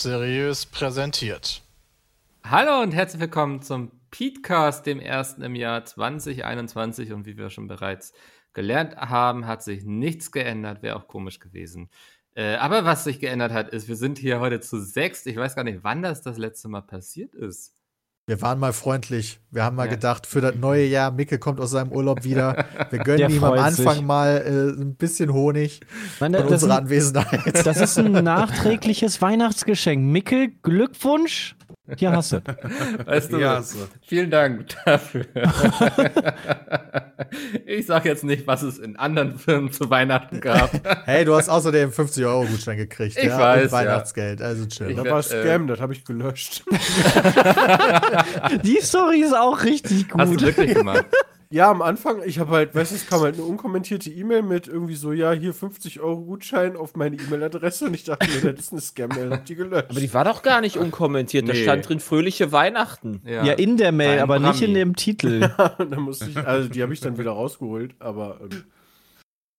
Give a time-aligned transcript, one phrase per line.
[0.00, 1.60] Seriös präsentiert.
[2.42, 7.12] Hallo und herzlich willkommen zum Petecast, dem ersten im Jahr 2021.
[7.12, 8.14] Und wie wir schon bereits
[8.54, 10.82] gelernt haben, hat sich nichts geändert.
[10.82, 11.90] Wäre auch komisch gewesen.
[12.34, 15.26] Äh, aber was sich geändert hat, ist, wir sind hier heute zu sechs.
[15.26, 17.76] Ich weiß gar nicht, wann das das letzte Mal passiert ist.
[18.26, 19.40] Wir waren mal freundlich.
[19.50, 19.94] Wir haben mal ja.
[19.94, 22.64] gedacht, für das neue Jahr, Micke kommt aus seinem Urlaub wieder.
[22.90, 24.02] Wir gönnen ihm am Anfang sich.
[24.04, 25.80] mal äh, ein bisschen Honig
[26.20, 27.66] Meine, von unserer Anwesenheit.
[27.66, 30.04] Das ist ein nachträgliches Weihnachtsgeschenk.
[30.04, 31.56] Micke, Glückwunsch.
[31.96, 32.42] Hier hast du.
[33.04, 33.62] Weißt du, ja,
[34.02, 35.26] vielen Dank dafür.
[37.66, 40.70] ich sag jetzt nicht, was es in anderen Firmen zu Weihnachten gab.
[41.06, 43.16] Hey, du hast außerdem 50 Euro Gutschein gekriegt.
[43.16, 43.72] Ich ja, weiß.
[43.72, 44.94] Weihnachtsgeld, also chill.
[44.94, 46.64] Das war Scam, äh, das habe ich gelöscht.
[48.64, 50.20] Die Story ist auch richtig gut.
[50.20, 51.06] Hast du wirklich gemacht?
[51.52, 54.68] Ja, am Anfang, ich habe halt, weißt du, es kam halt eine unkommentierte E-Mail mit
[54.68, 58.66] irgendwie so, ja, hier 50 Euro Gutschein auf meine E-Mail-Adresse und ich dachte mir, das
[58.66, 59.90] ist eine Scam-Mail, hab die gelöscht.
[59.90, 61.52] Aber die war doch gar nicht unkommentiert, nee.
[61.52, 63.20] da stand drin fröhliche Weihnachten.
[63.24, 64.58] Ja, ja in der Mail, Ein aber Programmi.
[64.60, 65.40] nicht in dem Titel.
[65.58, 68.64] ja, und dann musste ich, also die habe ich dann wieder rausgeholt, aber ähm,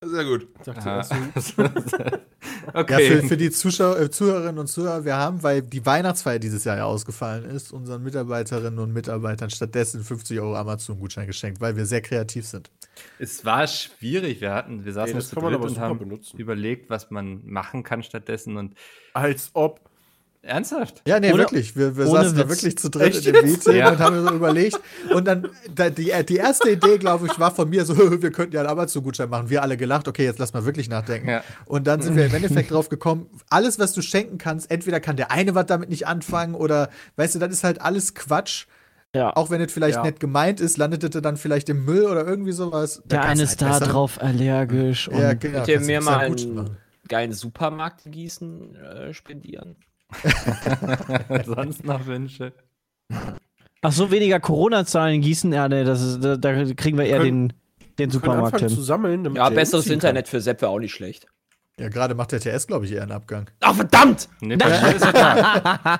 [0.03, 0.47] sehr gut.
[2.73, 2.89] okay.
[2.89, 6.63] Ja, für, für die Zuschauer, äh, Zuhörerinnen und Zuhörer, wir haben, weil die Weihnachtsfeier dieses
[6.63, 11.85] Jahr ja ausgefallen ist, unseren Mitarbeiterinnen und Mitarbeitern stattdessen 50 Euro Amazon-Gutschein geschenkt, weil wir
[11.85, 12.71] sehr kreativ sind.
[13.19, 14.41] Es war schwierig.
[14.41, 16.37] Wir hatten, wir saßen nee, und haben benutzen.
[16.37, 18.75] überlegt, was man machen kann stattdessen und
[19.13, 19.90] als ob
[20.43, 21.03] Ernsthaft?
[21.07, 21.75] Ja, nee, Oder wirklich.
[21.75, 22.41] Wir, wir saßen Witz.
[22.41, 23.91] da wirklich zu dritt Echt in dem Meeting ja.
[23.91, 24.79] und haben so überlegt.
[25.13, 28.61] Und dann, die, die erste Idee, glaube ich, war von mir so, wir könnten ja
[28.61, 29.51] einen Amazon-Gutschein machen.
[29.51, 31.29] Wir alle gelacht, okay, jetzt lass mal wirklich nachdenken.
[31.29, 31.43] Ja.
[31.65, 35.15] Und dann sind wir im Endeffekt drauf gekommen, alles, was du schenken kannst, entweder kann
[35.15, 38.65] der eine was damit nicht anfangen oder, weißt du, das ist halt alles Quatsch.
[39.13, 39.35] Ja.
[39.35, 40.03] Auch wenn es vielleicht ja.
[40.03, 43.03] nett gemeint ist, landet es dann vielleicht im Müll oder irgendwie sowas.
[43.05, 45.09] Der eine ist halt da drauf allergisch.
[45.11, 45.57] Ja, genau.
[45.57, 46.77] Könnt ihr mir mal einen
[47.09, 49.75] geilen Supermarkt gießen äh, spendieren?
[51.45, 52.53] Sonst noch Wünsche.
[53.81, 55.51] Ach so, weniger Corona-Zahlen gießen?
[55.51, 57.53] Ja, nee, das ist, da, da kriegen wir eher können, den,
[57.97, 58.69] den Supermarkt hin.
[58.69, 61.25] Zu sammeln, ja, besseres Internet für Sepp wäre auch nicht schlecht.
[61.79, 63.49] Ja, gerade macht der TS, glaube ich, eher einen Abgang.
[63.61, 64.29] Ach, verdammt!
[64.41, 65.99] Nee, bei, dir ist er da.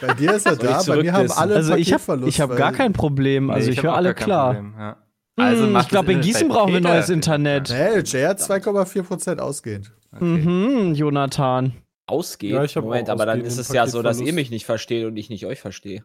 [0.00, 2.92] bei dir ist er da, bei mir haben alle Also ich habe hab gar kein
[2.92, 4.54] Problem, also nee, ich, ich höre alle klar.
[4.54, 4.96] Problem, ja.
[5.36, 7.70] Also hm, ich glaube, in Gießen brauchen wir neues Internet.
[7.70, 9.92] Nee, Jay hat 2,4% ausgehend.
[10.12, 10.24] Okay.
[10.24, 11.72] Mhm, Jonathan
[12.08, 12.52] ausgeht.
[12.52, 15.30] Ja, Moment, aber dann ist es ja so, dass ihr mich nicht versteht und ich
[15.30, 16.04] nicht euch verstehe.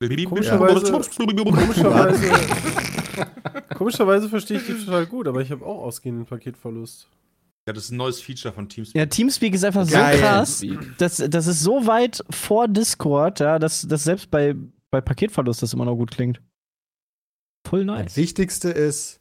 [0.00, 2.32] Komischerweise, komischerweise,
[3.74, 7.06] komischerweise verstehe ich die total gut, aber ich habe auch ausgehenden Paketverlust.
[7.66, 8.98] Ja, das ist ein neues Feature von Teamspeak.
[8.98, 10.16] Ja, Teamspeak ist einfach Geil.
[10.16, 10.64] so krass.
[10.96, 14.54] Das, das ist so weit vor Discord, ja, dass, dass selbst bei,
[14.90, 16.40] bei Paketverlust das immer noch gut klingt.
[17.68, 18.06] Voll nice.
[18.06, 19.20] Das Wichtigste ist,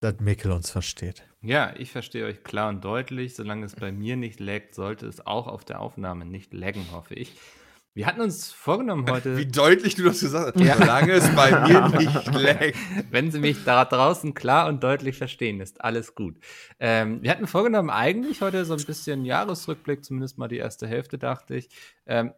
[0.00, 1.24] dass Mikkel uns versteht.
[1.42, 3.34] Ja, ich verstehe euch klar und deutlich.
[3.34, 7.14] Solange es bei mir nicht laggt, sollte es auch auf der Aufnahme nicht laggen, hoffe
[7.14, 7.34] ich.
[7.92, 9.36] Wir hatten uns vorgenommen heute.
[9.36, 10.64] Wie deutlich du das gesagt hast.
[10.64, 10.76] Ja.
[10.76, 12.76] Solange es bei mir nicht laggt.
[13.10, 16.36] Wenn Sie mich da draußen klar und deutlich verstehen, ist alles gut.
[16.78, 21.18] Ähm, wir hatten vorgenommen, eigentlich heute so ein bisschen Jahresrückblick, zumindest mal die erste Hälfte,
[21.18, 21.68] dachte ich.
[22.06, 22.32] Ähm,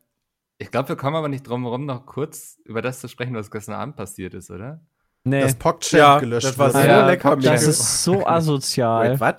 [0.56, 3.50] ich glaube, wir kommen aber nicht drum herum, noch kurz über das zu sprechen, was
[3.50, 4.80] gestern Abend passiert ist, oder?
[5.24, 5.42] Nee.
[5.42, 7.36] Das PogChamp ja, gelöscht das war so ja, lecker.
[7.36, 9.18] Das ist so asozial.
[9.20, 9.36] was?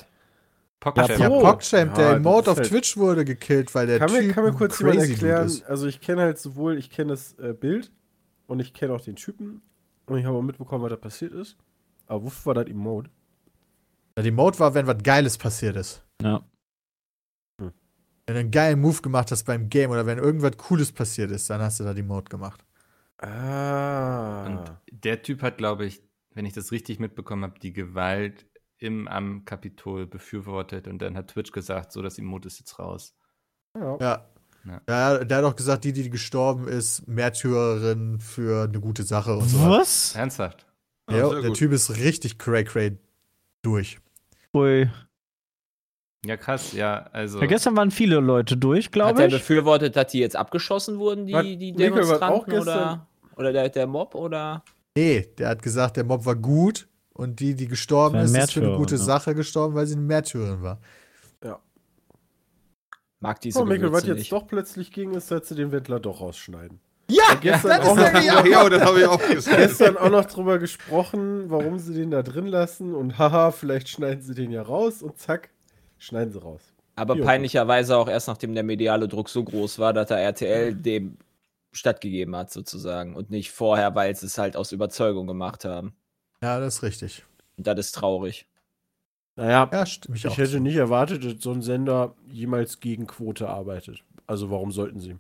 [0.80, 1.20] PogChamp.
[1.20, 4.34] Ja, PogChamp, der ja, Mode auf halt Twitch wurde gekillt, weil der kann Typ mir,
[4.34, 7.90] kann mir kurz jemand erklären, also ich kenne halt sowohl, ich kenne das äh, Bild
[8.48, 9.62] und ich kenne auch den Typen
[10.08, 11.58] und ich habe auch mitbekommen, was da passiert ist.
[12.08, 13.10] Aber wofür war das Emote?
[14.18, 16.04] Ja, die Mode war, wenn was Geiles passiert ist.
[16.22, 16.44] Ja.
[17.62, 17.72] Hm.
[18.26, 21.50] Wenn du einen geilen Move gemacht hast beim Game oder wenn irgendwas Cooles passiert ist,
[21.50, 22.64] dann hast du da die Mode gemacht.
[23.23, 24.45] Ah.
[24.45, 26.01] Und der Typ hat, glaube ich,
[26.34, 28.46] wenn ich das richtig mitbekommen habe, die Gewalt
[28.78, 33.16] im am Kapitol befürwortet und dann hat Twitch gesagt, so das Emote ist jetzt raus.
[33.75, 33.97] Ja.
[33.99, 34.29] ja.
[34.87, 35.23] Ja.
[35.23, 39.59] der hat auch gesagt, die, die gestorben ist, Märtyrerin für eine gute Sache und so.
[39.69, 40.16] Was?
[40.16, 40.66] Ernsthaft?
[41.09, 41.58] Ja, oh, der gut.
[41.58, 42.97] Typ ist richtig cray cray
[43.61, 43.99] durch.
[44.53, 44.90] Ui.
[46.26, 47.41] Ja, krass, ja, also.
[47.41, 49.26] Ja, gestern waren viele Leute durch, glaube ich.
[49.26, 53.08] Hat er befürwortet, dass die jetzt abgeschossen wurden, die, die Demonstranten, oder?
[53.35, 54.64] Oder der, der Mob oder?
[54.96, 58.62] Nee, der hat gesagt, der Mob war gut und die, die gestorben ist, ist für
[58.62, 59.02] eine gute ne?
[59.02, 60.80] Sache gestorben, weil sie eine Märtyrerin war.
[61.44, 61.59] Ja.
[63.20, 64.32] Mag diese Oh, Mikkel, was jetzt nicht.
[64.32, 66.80] doch plötzlich ging, ist, dass sie den Wendler doch rausschneiden.
[67.09, 69.58] Ja, gestern das auch noch, ja, ja, das habe ich auch gesagt.
[69.58, 74.22] Gestern auch noch drüber gesprochen, warum sie den da drin lassen und haha, vielleicht schneiden
[74.22, 75.50] sie den ja raus und zack,
[75.97, 76.62] schneiden sie raus.
[76.96, 81.18] Aber peinlicherweise auch erst nachdem der mediale Druck so groß war, dass der RTL dem
[81.73, 83.16] stattgegeben hat, sozusagen.
[83.16, 85.93] Und nicht vorher, weil sie es halt aus Überzeugung gemacht haben.
[86.41, 87.23] Ja, das ist richtig.
[87.58, 88.47] Und das ist traurig.
[89.35, 94.03] Naja, ja, ich, ich hätte nicht erwartet, dass so ein Sender jemals gegen Quote arbeitet.
[94.28, 95.17] Also warum sollten sie?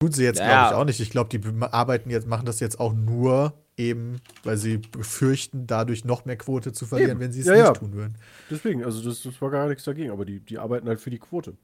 [0.00, 0.46] Tun sie jetzt, ja.
[0.46, 1.00] glaube ich, auch nicht.
[1.00, 6.04] Ich glaube, die arbeiten jetzt, machen das jetzt auch nur eben, weil sie befürchten, dadurch
[6.04, 7.20] noch mehr Quote zu verlieren, eben.
[7.20, 7.72] wenn sie es ja, nicht ja.
[7.72, 8.16] tun würden.
[8.50, 11.18] Deswegen, also das, das, war gar nichts dagegen, aber die, die arbeiten halt für die
[11.18, 11.56] Quote.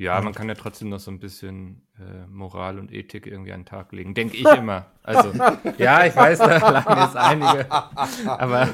[0.00, 3.60] Ja, man kann ja trotzdem noch so ein bisschen äh, Moral und Ethik irgendwie an
[3.60, 4.14] den Tag legen.
[4.14, 4.86] Denke ich immer.
[5.02, 5.30] Also,
[5.76, 7.70] ja, ich weiß, da lachen jetzt einige.
[7.70, 8.68] Aber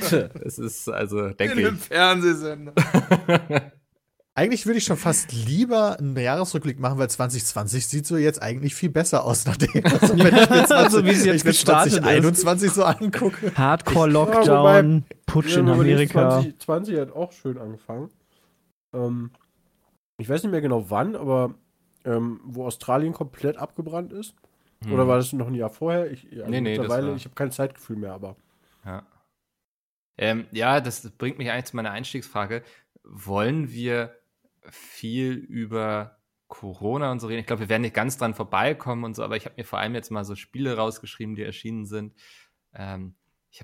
[0.44, 1.60] es ist, also, denke ich.
[1.60, 2.74] In einem Fernsehsender.
[4.34, 8.74] Eigentlich würde ich schon fast lieber einen Jahresrückblick machen, weil 2020 sieht so jetzt eigentlich
[8.74, 12.68] viel besser aus, nachdem also, wenn ich mir 20, also, wie es jetzt gestartet 2021
[12.68, 12.74] ist.
[12.74, 13.52] so angucke.
[13.54, 16.40] Hardcore-Lockdown, Putsch in Amerika.
[16.40, 18.08] 2020 hat auch schön angefangen.
[18.94, 19.32] Ähm,
[20.22, 21.54] ich weiß nicht mehr genau wann, aber
[22.04, 24.34] ähm, wo Australien komplett abgebrannt ist.
[24.84, 24.92] Hm.
[24.92, 26.10] Oder war das noch ein Jahr vorher?
[26.10, 28.36] Ich, also nee, nee, mittlerweile, ich habe kein Zeitgefühl mehr, aber.
[28.84, 29.06] Ja.
[30.18, 32.62] Ähm, ja, das bringt mich eigentlich zu meiner Einstiegsfrage.
[33.02, 34.14] Wollen wir
[34.70, 37.40] viel über Corona und so reden.
[37.40, 39.78] Ich glaube, wir werden nicht ganz dran vorbeikommen und so, aber ich habe mir vor
[39.78, 42.14] allem jetzt mal so Spiele rausgeschrieben, die erschienen sind.
[42.74, 43.14] Ähm,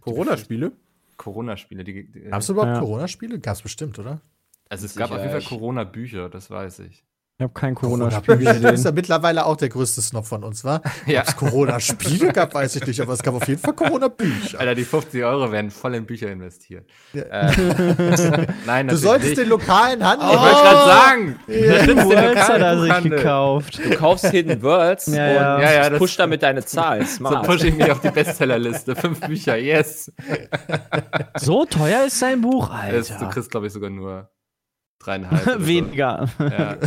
[0.00, 0.72] Corona-Spiele?
[1.16, 1.84] Corona-Spiele.
[2.30, 2.80] Gab es überhaupt ja.
[2.80, 3.40] Corona-Spiele?
[3.40, 4.20] Gab es bestimmt, oder?
[4.68, 7.04] Also es gab auf jeden Fall Corona-Bücher, das weiß ich.
[7.40, 8.62] Ich habe kein Corona-Spiel gesehen.
[8.62, 10.82] Das ist ja mittlerweile auch der größte Snob von uns, war.
[11.06, 11.20] Ja.
[11.20, 14.58] Ob es Corona-Spiele gab, weiß ich nicht, aber es gab auf jeden Fall Corona-Bücher.
[14.58, 16.90] Alter, die 50 Euro werden voll in Bücher investiert.
[17.12, 17.22] Ja.
[17.22, 19.42] Äh, Nein, Du solltest nicht.
[19.42, 20.28] den lokalen Handel.
[20.28, 21.40] Oh, ich wollte gerade sagen.
[21.46, 21.54] Ja.
[21.74, 23.78] Hidden Worlds hat er sich gekauft.
[23.84, 25.54] Du kaufst Hidden Worlds ja, ja.
[25.54, 27.06] und ja, ja, push damit deine Zahl.
[27.06, 27.46] Smart.
[27.46, 28.96] So push ich mich auf die Bestsellerliste.
[28.96, 30.10] Fünf Bücher, yes.
[31.36, 32.96] So teuer ist sein Buch, Alter.
[32.96, 34.28] Das, du kriegst, glaube ich, sogar nur
[34.98, 35.46] Dreieinhalb.
[35.66, 36.28] Weniger.
[36.38, 36.44] So.
[36.44, 36.74] Ja.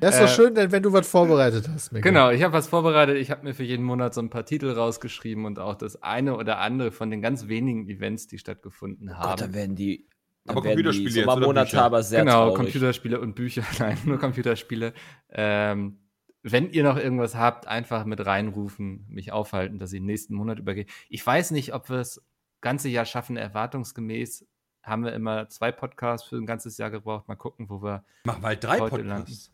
[0.00, 1.92] das ist doch äh, schön, wenn du was vorbereitet hast.
[1.92, 2.06] Mika.
[2.06, 3.16] Genau, ich habe was vorbereitet.
[3.16, 6.36] Ich habe mir für jeden Monat so ein paar Titel rausgeschrieben und auch das eine
[6.36, 9.30] oder andere von den ganz wenigen Events, die stattgefunden haben.
[9.30, 10.06] Gott, da werden die.
[10.46, 12.56] Aber Computerspiele die jetzt aber sehr Genau, traurig.
[12.56, 13.62] Computerspiele und Bücher.
[13.78, 14.92] Nein, nur Computerspiele.
[15.30, 15.98] Ähm,
[16.42, 20.86] wenn ihr noch irgendwas habt, einfach mit reinrufen, mich aufhalten, dass ich nächsten Monat übergehe.
[21.08, 22.22] Ich weiß nicht, ob wir es
[22.60, 24.46] ganze Jahr schaffen, erwartungsgemäß
[24.90, 27.28] haben wir immer zwei Podcasts für ein ganzes Jahr gebraucht.
[27.28, 28.04] Mal gucken, wo wir.
[28.24, 29.52] Machen wir halt drei Podcasts.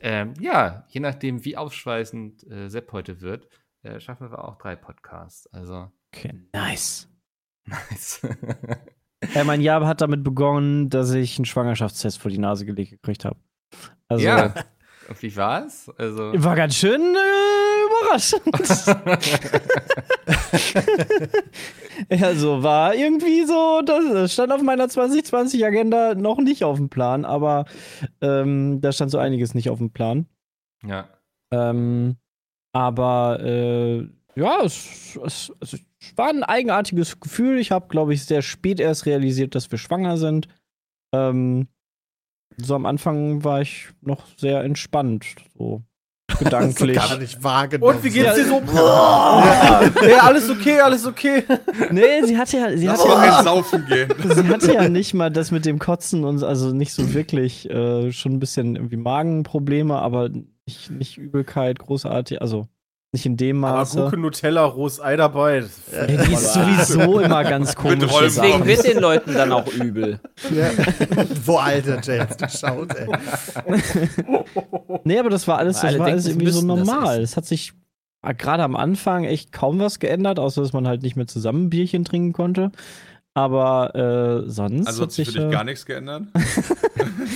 [0.00, 3.48] Ähm, ja, je nachdem, wie aufschweißend äh, Sepp heute wird,
[3.82, 5.46] äh, schaffen wir auch drei Podcasts.
[5.52, 5.90] Also.
[6.14, 7.08] Okay, nice.
[7.66, 8.26] Nice.
[9.34, 13.24] ja, mein Jahr hat damit begonnen, dass ich einen Schwangerschaftstest vor die Nase gelegt gekriegt
[13.24, 13.36] habe.
[14.08, 14.54] Also, ja.
[15.08, 15.90] Und wie war es?
[15.98, 17.69] Also war ganz schön äh,
[18.10, 18.54] überraschend.
[22.10, 27.66] also war irgendwie so, das stand auf meiner 2020-Agenda noch nicht auf dem Plan, aber
[28.20, 30.26] ähm, da stand so einiges nicht auf dem Plan.
[30.86, 31.08] Ja.
[31.52, 32.16] Ähm,
[32.72, 35.80] aber äh, ja, es, es, es,
[36.16, 37.58] war ein eigenartiges Gefühl.
[37.58, 40.48] Ich habe, glaube ich, sehr spät erst realisiert, dass wir schwanger sind.
[41.12, 41.68] Ähm,
[42.56, 45.26] so am Anfang war ich noch sehr entspannt.
[45.56, 45.82] So
[46.38, 46.96] gedanklich.
[46.96, 47.96] gar nicht wahrgenommen.
[47.96, 48.62] Und wie geht's dir so?
[48.74, 49.82] ja.
[50.08, 51.44] ja, alles okay, alles okay.
[51.90, 54.08] Nee, sie hatte ja, sie hatte ja, saufen gehen.
[54.22, 58.12] sie hatte ja nicht mal das mit dem Kotzen und also nicht so wirklich, äh,
[58.12, 62.68] schon ein bisschen irgendwie Magenprobleme, aber nicht, nicht Übelkeit, großartig, also
[63.12, 63.98] nicht in dem Maße.
[63.98, 65.64] Aber Gurke, Nutella, rohes Ei dabei.
[65.92, 68.12] Ja, die ist sowieso immer ganz komisch.
[68.20, 70.20] Deswegen wird den Leuten dann auch übel.
[70.54, 70.70] Ja.
[71.44, 73.08] Wo alter James, du schaut, ey.
[75.04, 77.20] nee, aber das war alles, das war alles irgendwie so normal.
[77.20, 77.72] Es hat sich
[78.38, 81.70] gerade am Anfang echt kaum was geändert, außer dass man halt nicht mehr zusammen ein
[81.70, 82.70] Bierchen trinken konnte.
[83.34, 84.86] Aber äh, sonst.
[84.86, 86.24] Also hat sich für dich äh, gar nichts geändert?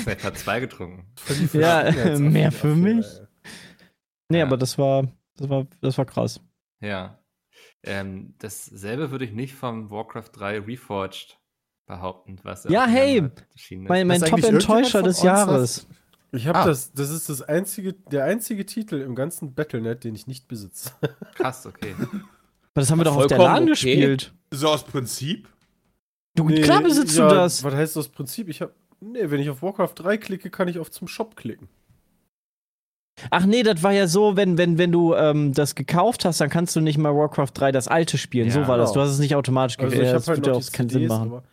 [0.02, 1.04] Vielleicht hat zwei getrunken.
[1.52, 3.06] Ja, mehr für mich.
[4.28, 4.46] Nee, ja.
[4.46, 6.40] aber das war, das war, das war krass.
[6.80, 7.18] Ja.
[7.82, 11.38] Ähm, dasselbe würde ich nicht vom Warcraft 3 Reforged
[11.86, 13.22] behaupten, was Ja, hey,
[13.72, 15.86] mein, mein Top-Enttäuscher des Jahres.
[16.32, 16.66] Ich habe ah.
[16.66, 20.90] das, das ist das einzige, der einzige Titel im ganzen Battlenet, den ich nicht besitze.
[21.34, 21.94] Krass, okay.
[22.00, 23.66] Aber das haben wir doch auf der LAN okay.
[23.66, 24.34] gespielt.
[24.50, 25.48] So aus Prinzip?
[26.34, 27.62] Du, nee, klar besitzt ja, du das.
[27.62, 28.48] Was heißt das Prinzip?
[28.48, 31.68] Ich habe, nee, wenn ich auf Warcraft 3 klicke, kann ich auf zum Shop klicken.
[33.30, 36.50] Ach nee, das war ja so, wenn, wenn, wenn du ähm, das gekauft hast, dann
[36.50, 38.48] kannst du nicht mal Warcraft 3 das alte spielen.
[38.48, 38.78] Ja, so war genau.
[38.78, 38.92] das.
[38.92, 40.12] Du hast es nicht automatisch also gekauft.
[40.12, 41.32] Also ich habe halt auch keinen Sinn machen.
[41.32, 41.44] Aber,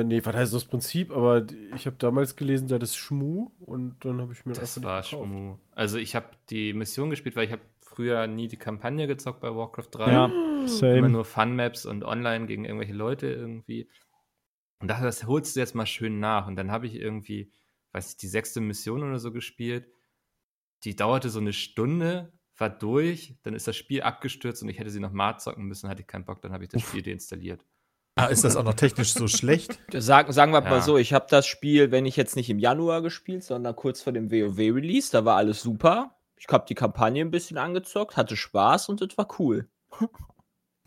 [0.00, 1.12] äh, nee, was heißt das Prinzip?
[1.12, 5.02] Aber ich habe damals gelesen, da das Schmu und dann habe ich mir das war
[5.02, 5.56] Schmu.
[5.74, 9.54] Also ich habe die Mission gespielt, weil ich habe früher nie die Kampagne gezockt bei
[9.54, 10.12] Warcraft 3.
[10.12, 10.30] Ja,
[10.66, 10.98] same.
[10.98, 13.88] Immer nur Fun-Maps und online gegen irgendwelche Leute irgendwie.
[14.80, 16.46] Und dachte, das holst du jetzt mal schön nach.
[16.48, 17.50] Und dann habe ich irgendwie,
[17.92, 19.86] weiß ich, die sechste Mission oder so gespielt
[20.84, 24.90] die dauerte so eine Stunde, war durch, dann ist das Spiel abgestürzt und ich hätte
[24.90, 27.64] sie noch mal zocken müssen, hatte ich keinen Bock, dann habe ich das Spiel deinstalliert.
[28.16, 29.78] Ah, ist das auch noch technisch so schlecht?
[29.94, 30.70] Sagen, sagen wir ja.
[30.70, 34.02] mal so, ich habe das Spiel, wenn ich jetzt nicht im Januar gespielt, sondern kurz
[34.02, 36.16] vor dem WoW-Release, da war alles super.
[36.36, 39.68] Ich habe die Kampagne ein bisschen angezockt, hatte Spaß und das war cool.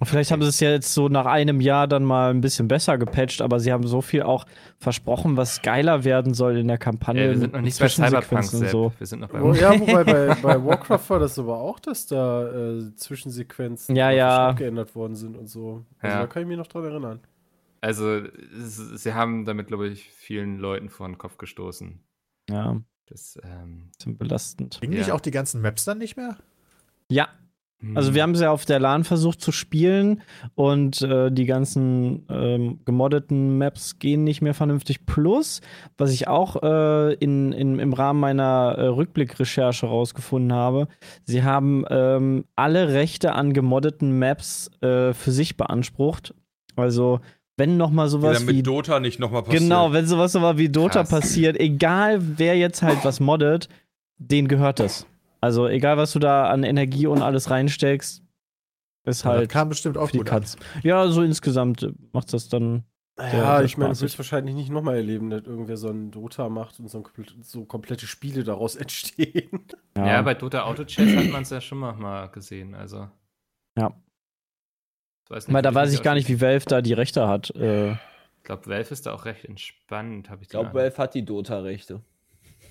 [0.02, 2.68] Und vielleicht haben sie es ja jetzt so nach einem Jahr dann mal ein bisschen
[2.68, 4.48] besser gepatcht, aber sie haben so viel auch
[4.80, 7.26] versprochen, was geiler werden soll in der Kampagne.
[7.26, 8.94] Ja, wir sind noch nicht bei Cyberpunk und so.
[8.98, 12.08] Wir sind noch bei oh, Ja, wobei bei, bei Warcraft war das aber auch, dass
[12.08, 14.50] da äh, Zwischensequenzen ja, ja.
[14.50, 15.86] abgeändert worden sind und so.
[16.00, 16.22] Also ja.
[16.22, 17.20] da kann ich mich noch dran erinnern.
[17.82, 22.00] Also, sie haben damit, glaube ich, vielen Leuten vor den Kopf gestoßen.
[22.50, 22.82] Ja.
[23.06, 24.80] Das ähm, ist belastend.
[24.80, 25.14] Kriegen ja.
[25.14, 26.38] auch die ganzen Maps dann nicht mehr?
[27.08, 27.30] Ja,
[27.96, 30.22] also wir haben es ja auf der LAN versucht zu spielen
[30.56, 35.06] und äh, die ganzen ähm, gemoddeten Maps gehen nicht mehr vernünftig.
[35.06, 35.62] Plus,
[35.98, 40.88] was ich auch äh, in, in, im Rahmen meiner äh, Rückblickrecherche rausgefunden habe,
[41.24, 46.36] sie haben ähm, alle Rechte an gemoddeten Maps äh, für sich beansprucht.
[46.76, 47.20] Also
[47.58, 49.64] wenn noch mal sowas ja, wie Dota nicht noch mal passiert.
[49.64, 51.10] Genau, wenn sowas mal wie Dota Krass.
[51.10, 53.70] passiert, egal wer jetzt halt was moddet,
[54.18, 55.06] den gehört das.
[55.42, 58.24] Also egal, was du da an Energie und alles reinsteckst,
[59.04, 59.42] ist halt.
[59.42, 60.56] Ja, kam bestimmt auch die Katz.
[60.84, 62.84] Ja, so insgesamt macht das dann.
[63.18, 66.80] Ja, ich meine, du willst wahrscheinlich nicht nochmal erleben, dass irgendwer so ein Dota macht
[66.80, 67.04] und so,
[67.42, 69.66] so komplette Spiele daraus entstehen.
[69.98, 73.10] Ja, ja bei Dota Auto Chess hat man es ja schon mal gesehen, also.
[73.78, 73.94] Ja.
[75.30, 77.56] Weiß nicht, Weil da weiß ich gar nicht, wie Valve da die Rechte hat.
[77.56, 77.92] Äh.
[77.92, 81.24] Ich glaube, Valve ist da auch recht entspannt, habe ich Ich glaube, Valve hat die
[81.24, 82.02] Dota-Rechte.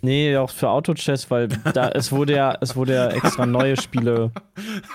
[0.03, 4.31] Nee, auch für Autochess, weil da es wurde ja, es wurde ja extra neue Spiele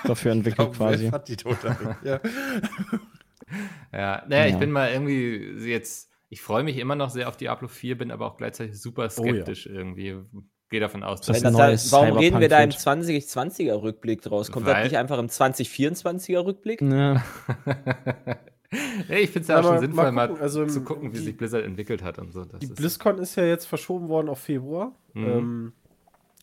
[0.04, 1.10] dafür entwickelt glaub, quasi.
[1.10, 2.20] Hat die total, ja.
[3.94, 4.48] ja, naja, ja.
[4.48, 8.12] ich bin mal irgendwie jetzt, ich freue mich immer noch sehr auf Diablo 4, bin
[8.12, 9.78] aber auch gleichzeitig super skeptisch oh, ja.
[9.78, 10.18] irgendwie.
[10.72, 14.52] Gehe davon aus, dass das das da, Warum reden wir da im 2020er Rückblick draus?
[14.52, 16.82] Kommt weil, das nicht einfach im 2024er Rückblick?
[16.82, 17.24] Ja.
[19.10, 21.24] Ja, ich finde es ja auch schon sinnvoll, mal, gucken, also, zu gucken, wie die,
[21.24, 22.46] sich Blizzard entwickelt hat und so.
[22.46, 24.94] Das die BlizzCon ist ja jetzt verschoben worden auf Februar.
[25.14, 25.26] Mhm.
[25.26, 25.74] Ähm,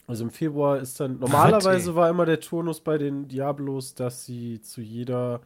[0.06, 1.18] also im Februar ist dann.
[1.18, 5.40] Normalerweise war immer der Turnus bei den Diablos, dass sie zu jeder,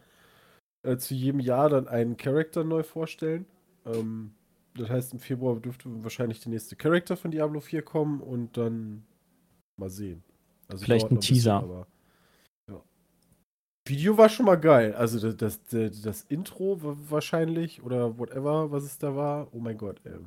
[0.82, 3.46] äh, zu jedem Jahr dann einen Charakter neu vorstellen.
[3.84, 4.32] Ähm,
[4.74, 9.04] das heißt, im Februar dürfte wahrscheinlich der nächste Charakter von Diablo 4 kommen und dann
[9.76, 10.22] mal sehen.
[10.68, 11.60] Also Vielleicht ein Teaser.
[11.60, 11.86] Bisschen, aber
[13.86, 14.94] Video war schon mal geil.
[14.94, 16.78] Also das, das, das, Intro
[17.08, 19.48] wahrscheinlich oder whatever, was es da war.
[19.52, 20.18] Oh mein Gott, ey.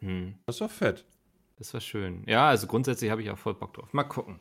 [0.00, 0.34] Hm.
[0.46, 1.04] Das war fett.
[1.62, 2.24] Das war schön.
[2.26, 3.92] Ja, also grundsätzlich habe ich auch voll Bock drauf.
[3.92, 4.40] Mal gucken.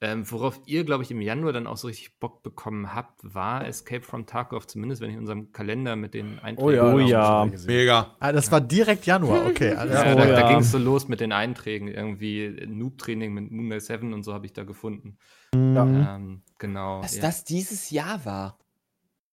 [0.00, 3.66] Ähm, worauf ihr, glaube ich, im Januar dann auch so richtig Bock bekommen habt, war
[3.66, 6.56] Escape from Tarkov, zumindest wenn ich in unserem Kalender mit den Einträgen.
[6.56, 7.46] Oh ja, oh ja.
[7.66, 8.16] mega.
[8.20, 9.72] Ah, das war direkt Januar, okay.
[9.74, 10.48] ja, da, da ja.
[10.48, 11.88] ging es so los mit den Einträgen.
[11.88, 15.18] Irgendwie Noob-Training mit Moonlight 7 und so habe ich da gefunden.
[15.54, 16.16] Ja.
[16.16, 17.02] Ähm, genau.
[17.02, 17.20] Dass ja.
[17.20, 18.58] das dieses Jahr war.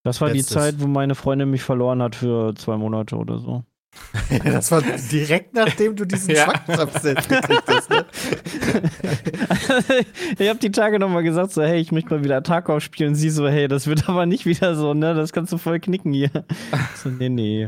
[0.03, 0.47] Das war Letztes.
[0.47, 3.63] die Zeit, wo meine Freundin mich verloren hat für zwei Monate oder so.
[4.43, 6.45] das war direkt nachdem du diesen ja.
[6.45, 7.89] Schwanzabsatz gekriegt hast.
[7.89, 8.05] Ne?
[10.39, 13.09] ich habe die Tage nochmal gesagt, so, hey, ich möchte mal wieder Tarkov spielen.
[13.09, 15.13] Und sie so, hey, das wird aber nicht wieder so, ne?
[15.13, 16.31] Das kannst du voll knicken hier.
[16.95, 17.67] So, nee, nee.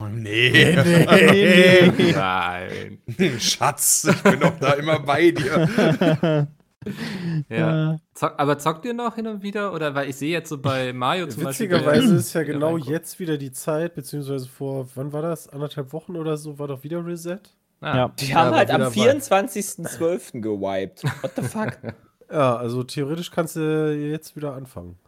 [0.00, 0.76] Oh, nee.
[0.76, 2.12] Nee, nee, nee.
[2.12, 2.98] Nein.
[3.40, 6.48] Schatz, ich bin doch da immer bei dir.
[7.48, 7.98] ja.
[8.14, 9.72] Zock, aber zockt ihr noch hin und wieder?
[9.72, 12.00] Oder weil ich sehe jetzt so bei Mario zum Witzigerweise Beispiel.
[12.02, 15.48] Witzigerweise ist ja genau jetzt wieder die Zeit, beziehungsweise vor, wann war das?
[15.48, 17.40] Anderthalb Wochen oder so, war doch wieder Reset.
[17.80, 17.96] Ah.
[17.96, 18.08] Ja.
[18.18, 20.40] Die haben halt am 24.12.
[20.40, 21.04] gewiped.
[21.22, 21.78] What the fuck?
[22.30, 24.98] ja, also theoretisch kannst du jetzt wieder anfangen.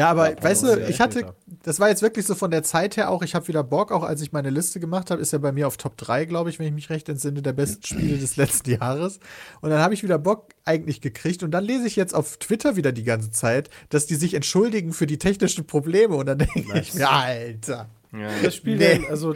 [0.00, 2.96] Ja, aber ja, weißt du, ich hatte, das war jetzt wirklich so von der Zeit
[2.96, 5.38] her auch, ich habe wieder Bock, auch als ich meine Liste gemacht habe, ist ja
[5.38, 8.16] bei mir auf Top 3, glaube ich, wenn ich mich recht entsinne, der besten Spiele
[8.16, 9.20] des letzten Jahres.
[9.60, 12.76] Und dann habe ich wieder Bock eigentlich gekriegt und dann lese ich jetzt auf Twitter
[12.76, 16.66] wieder die ganze Zeit, dass die sich entschuldigen für die technischen Probleme und dann denke
[16.66, 16.88] nice.
[16.88, 17.90] ich mir, Alter.
[18.12, 18.30] Ja.
[18.42, 19.00] Das Spiel nee.
[19.00, 19.34] denn, also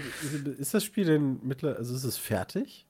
[0.58, 2.86] ist das Spiel denn mittlerweile, also ist es fertig?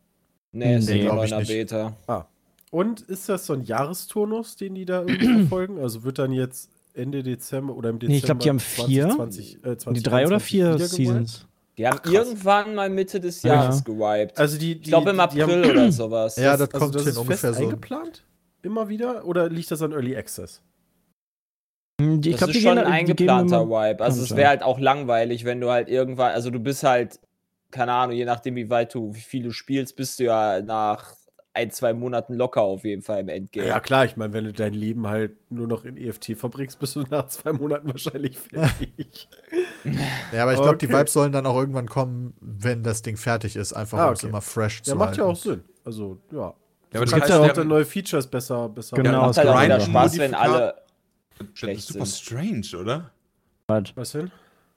[0.53, 1.97] Nee, es nee, ist noch in der Beta.
[2.07, 2.27] Ah.
[2.71, 5.81] Und ist das so ein Jahresturnus, den die da irgendwie verfolgen?
[5.81, 8.13] Also wird dann jetzt Ende Dezember oder im Dezember.
[8.13, 9.11] Nee, ich glaube, die haben vier.
[9.11, 11.47] 20, äh, 20, die drei oder vier Seasons.
[11.77, 13.85] Die haben Ach, irgendwann mal Mitte des Jahres ja.
[13.85, 14.39] gewiped.
[14.39, 16.37] Also die, die ich glaube im April oder sowas.
[16.45, 17.63] Ja, das, das kommt also das hin ungefähr so.
[17.63, 18.25] eingeplant?
[18.63, 19.25] Immer wieder?
[19.27, 20.63] Oder liegt das an Early Access?
[22.01, 24.03] Hm, ich das glaub, ist schon ein eingeplanter Wipe.
[24.03, 27.19] Also es wäre halt auch langweilig, wenn du halt irgendwann, also du bist halt,
[27.73, 31.17] keine Ahnung, je nachdem wie weit du, wie viel du spielst, bist du ja nach
[31.55, 33.69] ein, zwei Monaten locker auf jeden Fall im Endgame.
[33.69, 36.97] Ja, klar, ich meine, wenn du dein Leben halt nur noch in EFT verbringst, bist
[36.97, 39.29] du nach zwei Monaten wahrscheinlich fertig.
[40.33, 40.87] ja, aber ich glaube, okay.
[40.87, 44.13] die Vibes sollen dann auch irgendwann kommen, wenn das Ding fertig ist, einfach ah, um
[44.15, 45.21] es immer fresh ja, zu macht halten.
[45.21, 45.65] ja auch Sinn.
[45.85, 46.39] Also, ja.
[46.93, 49.49] Ja, aber du kannst ja auch dann neue Features besser, besser genau, ja, macht halt
[49.49, 50.75] auch wieder Spaß, wenn alle
[51.39, 53.11] Das ist super strange, oder?
[53.67, 54.31] Was denn?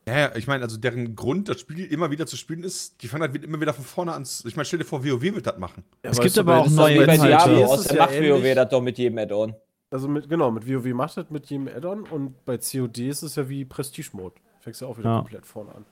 [0.08, 3.24] Ja, ich meine, also deren Grund, das Spiel immer wieder zu spielen ist, die fangen
[3.24, 4.24] halt immer wieder von vorne an.
[4.24, 5.84] Ich meine, stell dir vor, WoW wird das machen.
[6.02, 7.22] Ja, es gibt aber auch neue Inhalte.
[7.22, 9.54] Bei Diablo aus, der macht WoW das doch mit jedem Add-on.
[9.90, 13.36] Also mit, genau, mit WoW macht das mit jedem Add-on und bei COD ist es
[13.36, 14.36] ja wie Prestige-Mode.
[14.62, 15.18] Fängst du ja auch wieder ja.
[15.18, 15.86] komplett vorne an.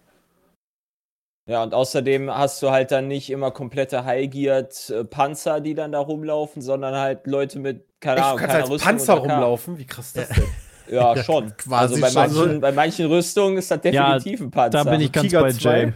[1.47, 5.91] Ja, und außerdem hast du halt dann nicht immer komplette High-Geared äh, Panzer, die dann
[5.91, 9.77] da rumlaufen, sondern halt Leute mit, keine Ahnung, keiner als Rüstung Panzer rumlaufen?
[9.77, 10.45] Wie krass ist das denn?
[10.87, 11.55] Ja, schon.
[11.57, 14.83] Quasi also bei manchen, bei manchen Rüstungen ist das definitiv ja, ein Panzer.
[14.83, 15.93] Da bin ich ganz Tiger bei Jay.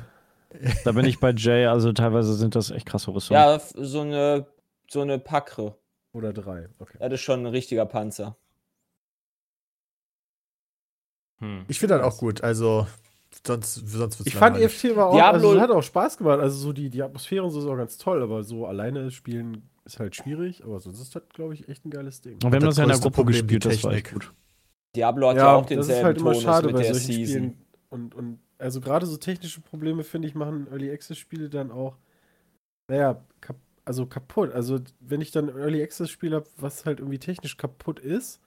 [0.83, 3.39] Da bin ich bei Jay, also teilweise sind das echt krasse Rüstungen.
[3.39, 4.47] Ja, so eine,
[4.89, 5.75] so eine Pakre.
[6.11, 6.97] Oder drei, okay.
[6.99, 8.35] Das ist schon ein richtiger Panzer.
[11.39, 11.65] Hm.
[11.67, 12.87] Ich finde das auch gut, also
[13.45, 16.73] sonst, sonst Ich fand EFT war auch, Diablo also, hat auch Spaß gemacht, also so
[16.73, 20.15] die, die Atmosphäre und so ist auch ganz toll, aber so alleine spielen ist halt
[20.15, 22.35] schwierig, aber sonst ist das, glaube ich, echt ein geiles Ding.
[22.43, 24.33] Und wir haben das ja in der Gruppe gespielt, das war echt gut.
[24.99, 27.25] Diablo hat ja, ja auch denselben halt immer Tonus schade bei solchen Season.
[27.25, 27.65] Spielen.
[27.89, 31.97] Und, und also gerade so technische Probleme, finde ich, machen Early Access Spiele dann auch,
[32.89, 34.51] naja, kap also kaputt.
[34.53, 38.39] Also wenn ich dann Early Access Spiel habe, was halt irgendwie technisch kaputt ist,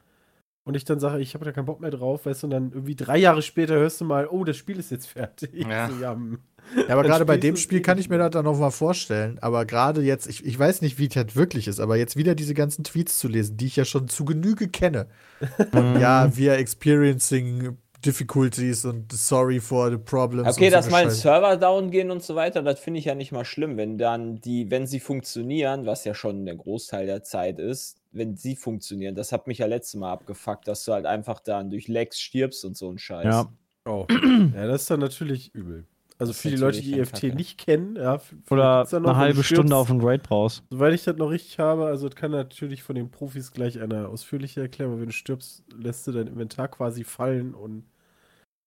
[0.65, 2.73] und ich dann sage, ich habe da keinen Bock mehr drauf, weißt du, und dann
[2.73, 5.51] irgendwie drei Jahre später hörst du mal, oh, das Spiel ist jetzt fertig.
[5.55, 6.39] Ja, so, ja, hm.
[6.77, 9.39] ja aber gerade bei dem Spiel kann ich mir das dann noch mal vorstellen.
[9.41, 12.55] Aber gerade jetzt, ich, ich weiß nicht, wie das wirklich ist, aber jetzt wieder diese
[12.55, 15.09] ganzen Tweets zu lesen, die ich ja schon zu Genüge kenne.
[15.73, 20.49] ja, wir experiencing difficulties und sorry for the problems.
[20.49, 23.33] Okay, dass mal ein Server down gehen und so weiter, das finde ich ja nicht
[23.33, 27.59] mal schlimm, wenn dann die, wenn sie funktionieren, was ja schon der Großteil der Zeit
[27.59, 29.15] ist, wenn sie funktionieren.
[29.15, 32.65] Das hat mich ja letztes Mal abgefuckt, dass du halt einfach dann durch Lags stirbst
[32.65, 33.25] und so ein Scheiß.
[33.25, 33.53] Ja.
[33.85, 34.07] Oh.
[34.55, 35.87] ja, das ist dann natürlich übel.
[36.19, 37.35] Also für die Leute, die EFT Kacke.
[37.35, 40.63] nicht kennen, ja, oder noch, eine halbe Stunde auf einen Raid brauchst.
[40.71, 44.09] Soweit ich das noch richtig habe, also das kann natürlich von den Profis gleich einer
[44.09, 47.87] ausführlicher erklären, aber wenn du stirbst, lässt du dein Inventar quasi fallen und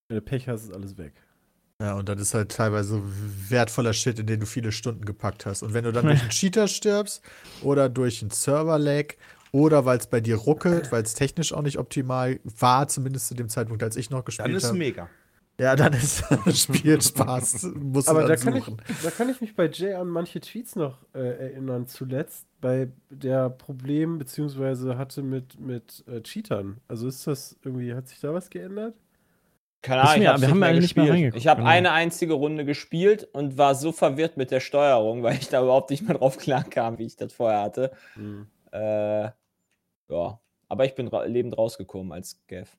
[0.10, 1.14] wenn du Pech hast, ist alles weg.
[1.82, 3.02] Ja, und das ist halt teilweise
[3.50, 5.62] wertvoller Shit, in den du viele Stunden gepackt hast.
[5.62, 7.22] Und wenn du dann durch einen Cheater stirbst
[7.62, 9.16] oder durch einen Server-Lag
[9.56, 13.36] oder weil es bei dir ruckelt, weil es technisch auch nicht optimal war, zumindest zu
[13.36, 14.52] dem Zeitpunkt, als ich noch gespielt habe.
[14.52, 14.76] Dann ist hab.
[14.76, 15.10] mega.
[15.58, 17.72] Ja, dann ist das Spiel Spaß.
[17.76, 18.66] Muss Aber da kann, ich,
[19.02, 23.50] da kann ich mich bei Jay an manche Tweets noch äh, erinnern, zuletzt, bei der
[23.50, 26.82] Problem beziehungsweise hatte mit, mit äh, Cheatern.
[26.90, 28.96] Also ist das irgendwie, hat sich da was geändert?
[29.82, 31.38] Keine Ahnung, ich wir haben ja nicht mehr reingeguckt.
[31.38, 31.72] Ich habe genau.
[31.72, 35.92] eine einzige Runde gespielt und war so verwirrt mit der Steuerung, weil ich da überhaupt
[35.92, 37.92] nicht mehr drauf klar kam, wie ich das vorher hatte.
[38.18, 38.48] Mhm.
[38.74, 39.30] Äh,
[40.10, 42.78] ja, aber ich bin lebend rausgekommen als Gav.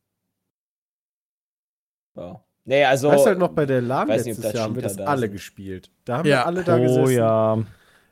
[2.16, 2.40] Ja.
[2.64, 3.08] Nee, also.
[3.08, 5.32] Weißt du halt noch bei der LAN letztes nicht, Jahr haben wir das alle sind.
[5.32, 5.90] gespielt.
[6.04, 6.38] Da haben ja.
[6.38, 7.16] wir alle da oh, gesessen.
[7.16, 7.58] ja.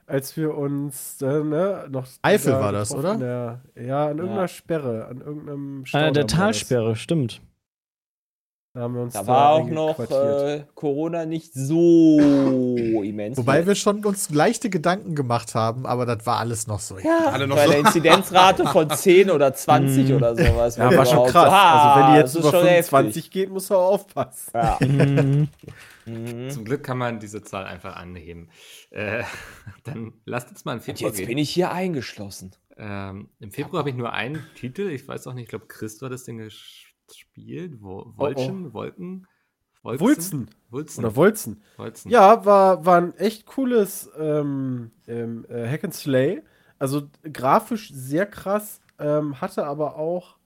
[0.07, 2.07] Als wir uns äh, ne, noch.
[2.23, 3.17] Eifel war das, oder?
[3.17, 4.49] Der, ja, an irgendeiner ja.
[4.49, 6.09] Sperre, an irgendeinem Staudamm.
[6.09, 7.41] Äh, der Talsperre, stimmt.
[8.75, 12.19] Da, haben wir uns da, da war auch noch äh, Corona nicht so
[13.05, 13.39] immens.
[13.39, 16.99] Wobei wir schon uns leichte Gedanken gemacht haben, aber das war alles noch so.
[16.99, 17.71] Ja, alle noch bei so.
[17.71, 20.13] der Inzidenzrate von 10 oder 20 mm.
[20.15, 20.77] oder sowas.
[20.77, 21.45] Ja, war schon krass.
[21.45, 23.31] So, also wenn die jetzt über 25 heftig.
[23.31, 24.51] geht, muss auch aufpassen.
[24.53, 24.79] Ja.
[26.07, 26.51] Mhm.
[26.51, 28.51] Zum Glück kann man diese Zahl einfach anheben.
[28.91, 29.23] Äh,
[29.85, 31.29] dann lasst uns mal in Februar Und jetzt gehen.
[31.29, 32.55] bin ich hier eingeschlossen.
[32.77, 34.91] Ähm, Im Februar habe ich nur einen Titel.
[34.91, 37.83] Ich weiß auch nicht, ich glaube, Christo hat das Ding gespielt spielt.
[37.83, 38.75] Wo, Wolchen, oh, oh.
[38.75, 39.27] Wolken.
[39.85, 40.49] Wolzen.
[40.71, 41.05] Wulzen.
[41.05, 41.63] Oder Wolzen.
[41.77, 42.11] Wolzen.
[42.11, 46.43] Ja, war, war ein echt cooles ähm, ähm, äh, Hack and Slay.
[46.79, 50.37] Also grafisch sehr krass, ähm, hatte aber auch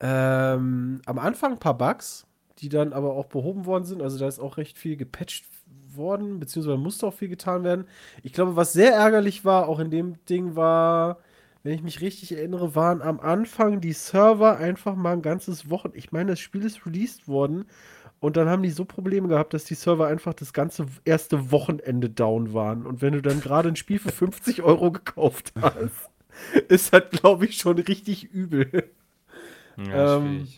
[0.00, 2.26] ähm, am Anfang ein paar Bugs,
[2.58, 4.02] die dann aber auch behoben worden sind.
[4.02, 5.44] Also da ist auch recht viel gepatcht
[5.94, 7.86] worden, beziehungsweise musste auch viel getan werden.
[8.22, 11.18] Ich glaube, was sehr ärgerlich war, auch in dem Ding, war
[11.62, 15.92] wenn ich mich richtig erinnere, waren am Anfang die Server einfach mal ein ganzes Wochen.
[15.94, 17.66] Ich meine, das Spiel ist released worden
[18.20, 22.10] und dann haben die so Probleme gehabt, dass die Server einfach das ganze erste Wochenende
[22.10, 22.86] down waren.
[22.86, 26.10] Und wenn du dann gerade ein Spiel für 50 Euro gekauft hast,
[26.68, 28.90] ist das, glaube ich, schon richtig übel.
[29.76, 30.48] Ja, ähm,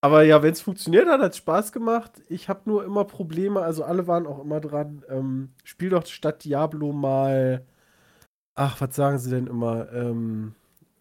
[0.00, 2.12] aber ja, wenn es funktioniert hat, hat es Spaß gemacht.
[2.28, 5.04] Ich habe nur immer Probleme, also alle waren auch immer dran.
[5.08, 7.64] Ähm, spiel doch statt Diablo mal
[8.56, 9.92] Ach, was sagen sie denn immer?
[9.92, 10.54] Ähm,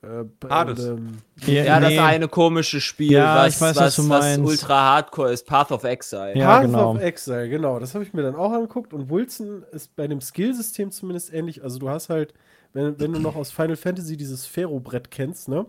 [0.03, 0.85] äh, Hades.
[0.85, 1.95] Ähm, ja, ja nee.
[1.95, 5.83] das eine komische Spiel, ja, was, weiß, was, was, was, ultra hardcore ist, Path of
[5.83, 6.37] Exile.
[6.37, 6.91] Ja, Path genau.
[6.91, 7.79] of Exile, genau.
[7.79, 8.93] Das habe ich mir dann auch angeguckt.
[8.93, 11.63] Und Wilson ist bei dem Skillsystem zumindest ähnlich.
[11.63, 12.33] Also du hast halt,
[12.73, 15.65] wenn, wenn du noch aus Final Fantasy dieses Pharaoh-Brett kennst, ne?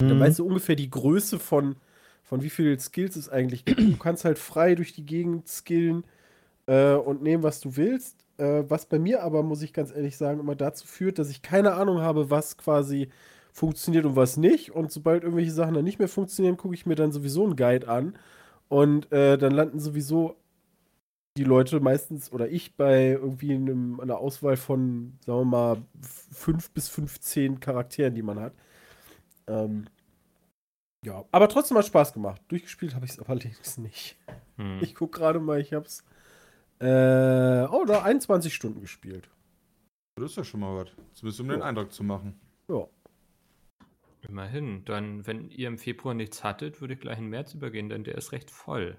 [0.00, 0.08] Mhm.
[0.08, 1.76] Dann weißt du ungefähr die Größe von,
[2.22, 3.80] von wie viel Skills es eigentlich gibt.
[3.80, 6.04] Du kannst halt frei durch die Gegend skillen
[6.66, 8.23] äh, und nehmen, was du willst.
[8.38, 11.42] Äh, was bei mir aber, muss ich ganz ehrlich sagen, immer dazu führt, dass ich
[11.42, 13.08] keine Ahnung habe, was quasi
[13.52, 14.72] funktioniert und was nicht.
[14.72, 17.88] Und sobald irgendwelche Sachen dann nicht mehr funktionieren, gucke ich mir dann sowieso einen Guide
[17.88, 18.16] an.
[18.68, 20.36] Und äh, dann landen sowieso
[21.36, 25.76] die Leute meistens oder ich bei irgendwie einem, einer Auswahl von, sagen wir mal,
[26.32, 28.54] 5 bis 15 Charakteren, die man hat.
[29.46, 29.86] Ähm,
[31.04, 32.40] ja, aber trotzdem hat Spaß gemacht.
[32.48, 34.16] Durchgespielt habe ich es allerdings nicht.
[34.56, 34.78] Hm.
[34.80, 36.04] Ich gucke gerade mal, ich habe es.
[36.80, 39.28] Äh, oh, da 21 Stunden gespielt.
[40.16, 40.88] Das ist ja schon mal was.
[41.14, 41.56] Zumindest um ja.
[41.56, 42.38] den Eindruck zu machen.
[42.68, 42.86] Ja.
[44.28, 44.84] Immerhin.
[44.84, 48.16] Dann, wenn ihr im Februar nichts hattet, würde ich gleich in März übergehen, denn der
[48.16, 48.96] ist recht voll.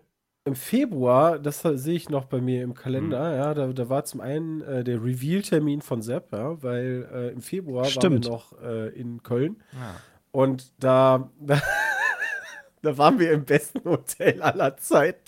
[0.47, 3.37] Im Februar, das sehe ich noch bei mir im Kalender, hm.
[3.37, 7.41] ja, da, da war zum einen äh, der Reveal-Termin von Sepp, ja, weil äh, im
[7.41, 8.03] Februar Stimmt.
[8.03, 9.63] waren wir noch äh, in Köln.
[9.73, 9.95] Ja.
[10.31, 11.59] Und da, da
[12.85, 15.19] Da waren wir im besten Hotel aller Zeiten.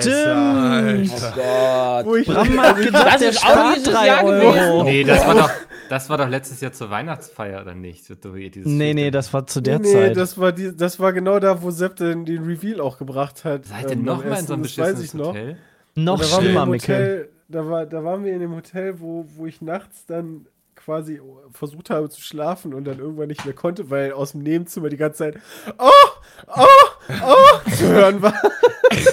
[0.00, 1.12] Stimmt.
[1.14, 2.06] Oh Gott.
[2.06, 4.84] Wo ich Bram hat gedacht, das ist auch dieses Jahr Euro.
[4.84, 5.50] Nee, das war, doch,
[5.90, 8.06] das war doch letztes Jahr zur Weihnachtsfeier, oder nicht?
[8.64, 10.08] Nee, nee, das war zu der nee, Zeit.
[10.08, 13.44] Nee, das war, die, das war genau da, wo Sepp den, den Reveal auch gebracht
[13.44, 13.66] hat.
[13.66, 15.56] Seid ihr ähm, noch mal in so einem beschissenen Hotel?
[15.94, 17.28] Noch schlimmer, Mikkel.
[17.48, 20.46] Da, war, da waren wir in dem Hotel, wo, wo ich nachts dann
[20.84, 21.20] quasi
[21.52, 24.96] versucht habe zu schlafen und dann irgendwann nicht mehr konnte, weil aus dem Nebenzimmer die
[24.96, 25.38] ganze Zeit
[25.78, 25.90] Oh!
[26.48, 26.66] Oh!
[27.08, 27.70] Oh!
[27.70, 28.34] zu hören war.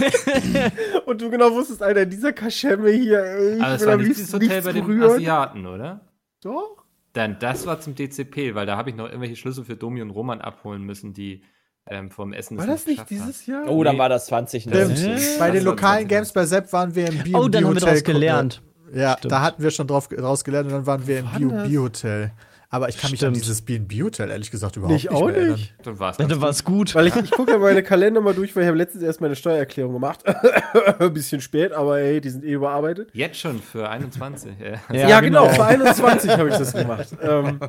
[1.06, 4.62] und du genau wusstest, Alter, dieser Kaschemme hier, ich Aber das war nicht dieses Hotel
[4.62, 5.12] bei den rühren.
[5.12, 6.02] Asiaten, oder?
[6.42, 6.86] Doch.
[7.14, 10.12] Dann das war zum DCP, weil da habe ich noch irgendwelche Schlüssel für Domi und
[10.12, 11.44] Roman abholen müssen, die
[11.88, 13.68] ähm, vom Essen War das nicht dieses Jahr?
[13.68, 15.40] Oh, dann war das 2019.
[15.40, 18.04] Bei den lokalen Games bei Sepp waren wir im B&B Oh, dann haben wir daraus
[18.04, 18.62] gelernt.
[18.94, 19.32] Ja, Stimmt.
[19.32, 22.32] da hatten wir schon drauf rausgelernt und dann waren wir im B&B-Hotel.
[22.72, 23.30] Aber ich kann mich Stimmt.
[23.30, 25.74] an dieses B&B-Hotel ehrlich gesagt überhaupt nicht, nicht auch mehr nicht.
[25.84, 26.94] Dann war es gut.
[26.94, 29.36] Weil ich, ich gucke ja meine Kalender mal durch, weil ich habe letztens erst meine
[29.36, 30.24] Steuererklärung gemacht.
[31.00, 33.10] Ein bisschen spät, aber hey, die sind eh überarbeitet.
[33.14, 34.52] Jetzt schon für 21.
[34.60, 35.46] Ja, ja, ja genau.
[35.46, 37.08] genau, für 21 habe ich das gemacht.
[37.24, 37.60] ähm,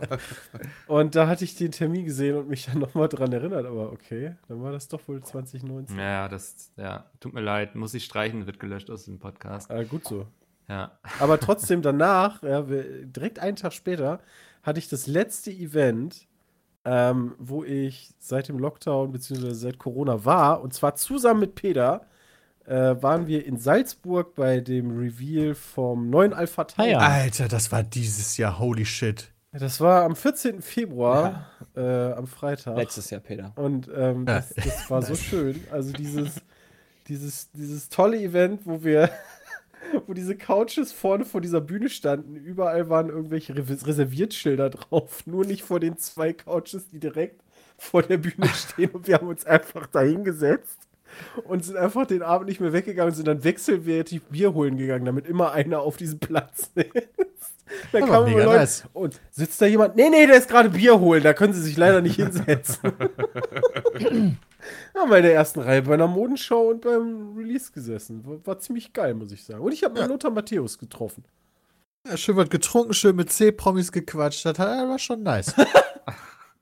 [0.87, 3.65] und da hatte ich den Termin gesehen und mich dann nochmal dran erinnert.
[3.65, 5.97] Aber okay, dann war das doch wohl 2019.
[5.99, 7.75] Ja, das, ja, tut mir leid.
[7.75, 9.71] Muss ich streichen, wird gelöscht aus dem Podcast.
[9.71, 10.27] Ah, gut so.
[10.71, 10.93] Ja.
[11.19, 14.21] Aber trotzdem danach, ja, direkt einen Tag später,
[14.63, 16.29] hatte ich das letzte Event,
[16.85, 19.53] ähm, wo ich seit dem Lockdown bzw.
[19.53, 20.63] seit Corona war.
[20.63, 22.07] Und zwar zusammen mit Peter
[22.67, 27.01] äh, waren wir in Salzburg bei dem Reveal vom neuen Alpha Tower.
[27.01, 27.15] Ah.
[27.15, 29.33] Alter, das war dieses Jahr, holy shit.
[29.53, 30.63] Das war am 14.
[30.63, 32.11] Februar, ja.
[32.11, 32.77] äh, am Freitag.
[32.77, 33.53] Letztes Jahr, Peter.
[33.57, 35.65] Und ähm, das, das, war so schön.
[35.73, 36.41] Also dieses,
[37.09, 39.11] dieses, dieses tolle Event, wo wir
[40.07, 42.37] wo diese Couches vorne vor dieser Bühne standen.
[42.37, 45.23] Überall waren irgendwelche Reserviertschilder drauf.
[45.27, 47.43] Nur nicht vor den zwei Couches, die direkt
[47.79, 48.90] vor der Bühne stehen.
[48.90, 50.79] Und wir haben uns einfach da hingesetzt
[51.45, 55.05] und sind einfach den Abend nicht mehr weggegangen und sind dann wechselwertig Bier holen gegangen,
[55.05, 56.87] damit immer einer auf diesem Platz ist.
[57.93, 58.85] Da kam immer Leute nice.
[58.93, 59.97] und sitzt da jemand?
[59.97, 62.79] Nee, nee, der ist gerade Bier holen, da können sie sich leider nicht hinsetzen.
[64.95, 68.25] Ja, bei der ersten Reihe bei einer Modenschau und beim Release gesessen.
[68.27, 69.61] War, war ziemlich geil, muss ich sagen.
[69.61, 70.07] Und ich habe ja.
[70.07, 71.25] Lothar Matthäus getroffen.
[72.07, 74.45] Ja, schön was getrunken, schön mit C-Promis gequatscht.
[74.47, 75.55] Das war schon nice.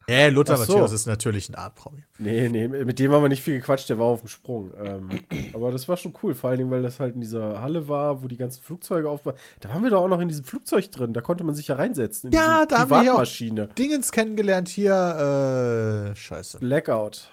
[0.09, 0.73] Ja, Lothar so.
[0.73, 2.03] Matthäus ist natürlich ein Art-Promi.
[2.19, 4.73] Nee, nee, mit dem haben wir nicht viel gequatscht, der war auf dem Sprung.
[4.83, 5.11] Ähm,
[5.53, 8.23] aber das war schon cool, vor allen Dingen, weil das halt in dieser Halle war,
[8.23, 9.37] wo die ganzen Flugzeuge auf waren.
[9.61, 11.75] Da waren wir doch auch noch in diesem Flugzeug drin, da konnte man sich ja
[11.75, 12.33] reinsetzen.
[12.33, 16.59] ja, da haben wir ja auch Dingens kennengelernt hier, äh, scheiße.
[16.59, 17.31] Blackout.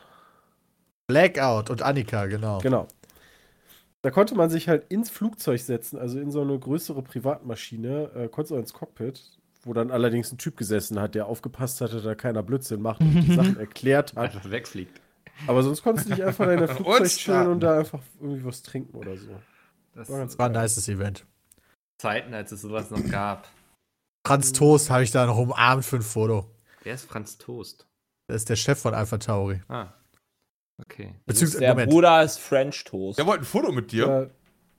[1.08, 2.60] Blackout und Annika, genau.
[2.60, 2.88] Genau.
[4.02, 8.28] Da konnte man sich halt ins Flugzeug setzen, also in so eine größere Privatmaschine, äh,
[8.28, 9.22] konnte so ins Cockpit
[9.66, 13.14] wo dann allerdings ein Typ gesessen hat, der aufgepasst hatte, da keiner Blödsinn macht und
[13.14, 14.36] die Sachen erklärt hat.
[14.36, 15.02] Einfach wegfliegt.
[15.48, 18.62] Aber sonst konntest du dich einfach in der Flugzeug chillen und da einfach irgendwie was
[18.62, 19.36] trinken oder so.
[19.96, 21.26] Das war, ganz war ein nices Event.
[21.98, 23.48] Zeiten, als es sowas noch gab.
[24.26, 26.50] Franz Toast habe ich da noch umarmt für ein Foto.
[26.84, 27.88] Wer ist Franz Toast?
[28.28, 29.62] Das ist der Chef von Alpha Tauri.
[29.68, 29.94] Ah.
[30.80, 31.16] Okay.
[31.26, 31.92] Beziehungsweise, der Moment.
[31.92, 33.18] Bruder ist French Toast.
[33.18, 34.08] Der wollte ein Foto mit dir.
[34.08, 34.28] Ja,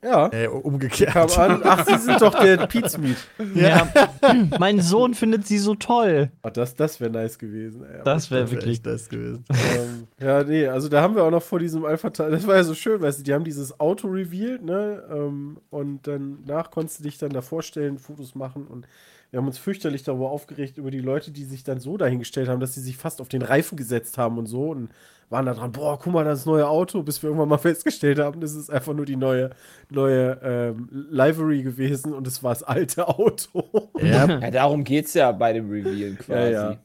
[0.06, 0.30] ja.
[0.32, 1.12] Äh, umgekehrt.
[1.12, 3.16] Kam an, ach, Sie sind doch der Pizmeat.
[3.54, 3.88] Ja.
[4.58, 6.30] mein Sohn findet sie so toll.
[6.42, 7.84] Ach, das, das wäre nice gewesen.
[7.84, 8.02] Ey.
[8.04, 9.44] Das wäre wirklich nice gewesen.
[9.50, 12.64] Ähm, ja, nee, also da haben wir auch noch vor diesem Alpha-Teil, das war ja
[12.64, 17.04] so schön, weißt du, die haben dieses Auto revealed, ne, ähm, und danach konntest du
[17.04, 18.86] dich dann da vorstellen, Fotos machen und
[19.36, 22.58] wir haben uns fürchterlich darüber aufgeregt, über die Leute, die sich dann so dahingestellt haben,
[22.58, 24.88] dass sie sich fast auf den Reifen gesetzt haben und so und
[25.28, 28.40] waren da dran, boah, guck mal, das neue Auto, bis wir irgendwann mal festgestellt haben,
[28.40, 29.50] das ist einfach nur die neue,
[29.90, 33.90] neue ähm, Livery gewesen und es war das alte Auto.
[34.00, 36.52] Ja, ja darum geht es ja bei dem Reveal quasi.
[36.52, 36.78] Ja, ja.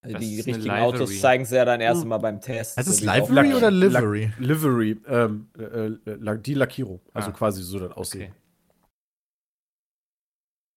[0.00, 2.08] Also die richtigen Autos zeigen sie ja dann erst hm.
[2.08, 2.78] mal beim Test.
[2.78, 4.32] Heißt es so Livery oder Livery?
[4.38, 7.00] La Livery, ähm, äh, äh, die Lackierung.
[7.12, 7.32] Also ah.
[7.32, 8.30] quasi so dann aussehen.
[8.30, 8.41] Okay.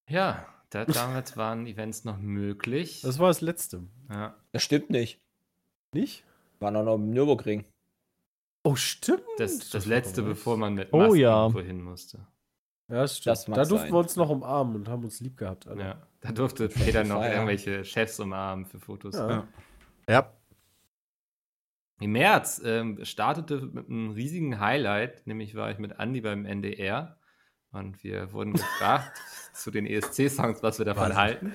[0.07, 3.01] Ja, da, damals waren Events noch möglich.
[3.01, 3.83] Das war das letzte.
[4.09, 4.35] Ja.
[4.51, 5.21] Das stimmt nicht.
[5.93, 6.23] Nicht?
[6.59, 7.65] War noch, noch im Nürburgring.
[8.63, 9.23] Oh, stimmt.
[9.37, 11.43] Das, das letzte, bevor man mit oh Masken oh, ja.
[11.43, 12.27] irgendwo hin musste.
[12.87, 13.47] Ja, stimmt.
[13.47, 13.91] da durften sein.
[13.91, 15.67] wir uns noch umarmen und haben uns lieb gehabt.
[15.67, 15.83] Alle.
[15.83, 19.15] Ja, da durfte Peter noch irgendwelche Chefs umarmen für Fotos.
[19.15, 19.47] Ja.
[20.09, 20.31] ja.
[21.99, 27.17] Im März ähm, startete mit einem riesigen Highlight, nämlich war ich mit Andy beim NDR
[27.71, 29.17] und wir wurden gefragt
[29.55, 31.15] zu den ESC-Songs, was wir davon was?
[31.15, 31.53] halten.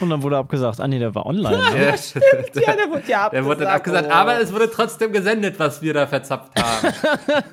[0.00, 1.58] Und dann wurde abgesagt, ah nee, der war online.
[1.58, 1.84] Ne?
[1.86, 2.24] ja, stimmt.
[2.54, 3.32] ja, der wurde ja abgesagt.
[3.32, 4.14] Der wurde dann abgesagt, oh.
[4.14, 6.94] aber es wurde trotzdem gesendet, was wir da verzapft haben.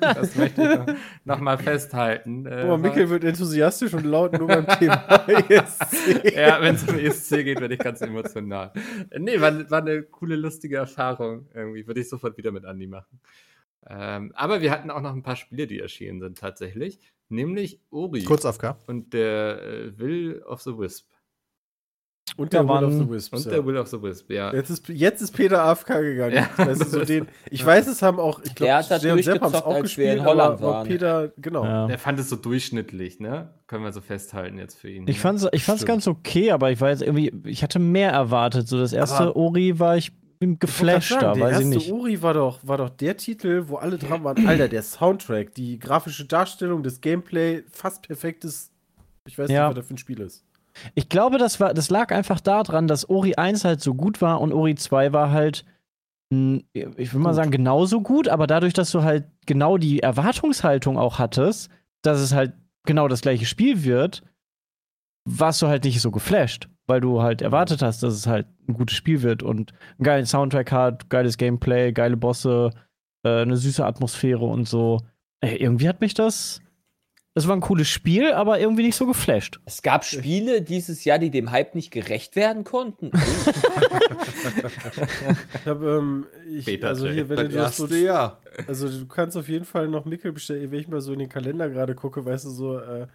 [0.00, 0.86] das möchte ich noch,
[1.24, 2.46] noch mal festhalten.
[2.46, 6.34] Äh, oh, Mikkel wird enthusiastisch und laut nur beim Thema ESC.
[6.36, 8.72] ja, wenn es um ESC geht, werde ich ganz emotional.
[9.18, 11.48] Nee, war, war eine coole, lustige Erfahrung.
[11.54, 13.20] Irgendwie würde ich sofort wieder mit Andi machen.
[13.88, 17.00] Ähm, aber wir hatten auch noch ein paar Spiele, die erschienen sind tatsächlich.
[17.28, 18.24] Nämlich Ori.
[18.24, 18.76] Kurz AFK.
[18.86, 21.12] Und der äh, Will of the Wisp.
[22.36, 23.34] Und der, der Will of the Wisp.
[23.34, 23.50] Und ja.
[23.50, 24.52] der Will of the Wisp, ja.
[24.54, 26.34] Jetzt ist, jetzt ist Peter AFK gegangen.
[26.34, 26.48] Ja.
[26.56, 29.54] Weißt du, so den, ich weiß, es haben auch, ich glaube, der und Sepp haben
[29.54, 31.64] es auch gespielt, in Holland aber, aber Peter, genau.
[31.64, 31.86] Ja.
[31.88, 33.50] Der fand es so durchschnittlich, ne?
[33.66, 35.06] Können wir so festhalten jetzt für ihn.
[35.08, 38.12] Ich fand es ich fand's ganz okay, aber ich war jetzt irgendwie, ich hatte mehr
[38.12, 38.66] erwartet.
[38.68, 40.12] So das erste aber Ori war ich
[40.58, 41.86] geflasht da, weiß ich nicht.
[41.86, 44.46] Der erste Ori war doch, war doch der Titel, wo alle dran waren.
[44.46, 48.70] Alter, der Soundtrack, die grafische Darstellung, das Gameplay, fast perfektes.
[49.26, 49.68] Ich weiß ja.
[49.68, 50.44] nicht, was das für ein Spiel ist.
[50.94, 54.40] Ich glaube, das, war, das lag einfach daran, dass Ori 1 halt so gut war
[54.40, 55.64] und Ori 2 war halt,
[56.30, 61.18] ich will mal sagen, genauso gut, aber dadurch, dass du halt genau die Erwartungshaltung auch
[61.18, 64.22] hattest, dass es halt genau das gleiche Spiel wird,
[65.24, 68.74] warst du halt nicht so geflasht, weil du halt erwartet hast, dass es halt ein
[68.74, 72.70] gutes Spiel wird und einen geilen Soundtrack hat, geiles Gameplay, geile Bosse,
[73.24, 75.00] äh, eine süße Atmosphäre und so.
[75.40, 76.62] Ey, irgendwie hat mich das
[77.34, 79.58] es war ein cooles Spiel, aber irgendwie nicht so geflasht.
[79.64, 83.10] Es gab Spiele dieses Jahr, die dem Hype nicht gerecht werden konnten.
[85.54, 88.38] ich habe, ähm, ich, also hier, wenn du das so, ja.
[88.66, 91.30] also du kannst auf jeden Fall noch Mickel bestellen, wenn ich mal so in den
[91.30, 93.06] Kalender gerade gucke, weißt du, so, äh,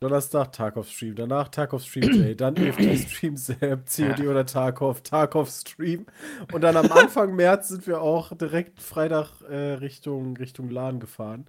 [0.00, 4.30] Donnerstag Tarkov Stream, danach Tarkov Stream Day, dann EFT Stream Zap, COD ja.
[4.30, 6.06] oder Tarkov, Tarkov Stream.
[6.52, 11.46] Und dann am Anfang März sind wir auch direkt Freitag äh, Richtung, Richtung LAN gefahren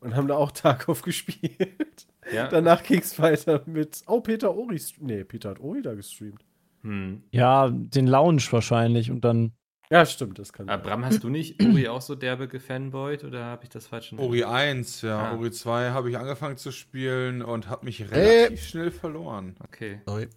[0.00, 2.06] und haben da auch Tarkov gespielt.
[2.32, 2.48] Ja.
[2.48, 6.44] Danach ging es weiter mit, oh, Peter Ori, nee, Peter hat Ori da gestreamt.
[6.82, 7.22] Hm.
[7.30, 9.52] Ja, den Lounge wahrscheinlich und dann.
[9.92, 10.70] Ja, stimmt, das kann.
[10.70, 14.42] Abram, hast du nicht Ori auch so derbe gefanboyt oder habe ich das falsch Ori
[14.42, 15.32] 1, ja.
[15.32, 15.36] Ah.
[15.36, 18.64] Ori 2 habe ich angefangen zu spielen und habe mich relativ äh.
[18.64, 19.54] schnell verloren.
[19.62, 20.00] Okay.
[20.06, 20.28] Sorry.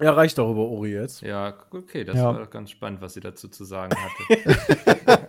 [0.00, 1.20] Ja, reicht doch über Ori jetzt.
[1.20, 2.24] Ja, okay, das ja.
[2.24, 5.28] war ganz spannend, was sie dazu zu sagen hatte.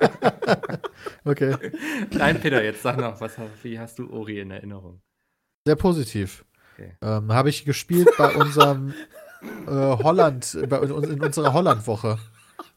[1.26, 1.58] okay.
[2.12, 5.02] Nein, Peter, jetzt sag noch, was, wie hast du Ori in Erinnerung?
[5.67, 6.46] Sehr positiv.
[6.76, 6.96] Okay.
[7.02, 8.93] Ähm, Habe ich gespielt bei unserem
[9.67, 12.17] äh, Holland, bei, in unserer Holland-Woche.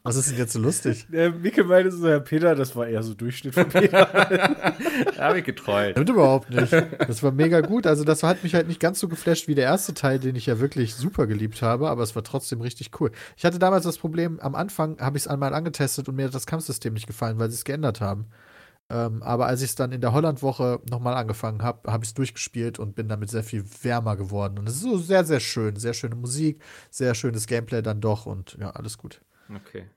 [0.03, 1.05] Was ist denn jetzt so lustig?
[1.11, 4.05] Der Micke meinte so, Herr Peter, das war eher so Durchschnitt von Peter.
[5.15, 5.91] da habe ich getreut.
[5.91, 6.71] Stimmt überhaupt nicht.
[6.71, 7.85] Das war mega gut.
[7.85, 10.45] Also, das hat mich halt nicht ganz so geflasht wie der erste Teil, den ich
[10.45, 13.11] ja wirklich super geliebt habe, aber es war trotzdem richtig cool.
[13.35, 16.33] Ich hatte damals das Problem, am Anfang habe ich es einmal angetestet und mir hat
[16.33, 18.27] das Kampfsystem nicht gefallen, weil sie es geändert haben.
[18.89, 22.13] Ähm, aber als ich es dann in der Holland-Woche nochmal angefangen habe, habe ich es
[22.13, 24.57] durchgespielt und bin damit sehr viel wärmer geworden.
[24.57, 25.75] Und es ist so sehr, sehr schön.
[25.75, 29.21] Sehr schöne Musik, sehr schönes Gameplay dann doch und ja, alles gut.
[29.53, 29.89] Okay.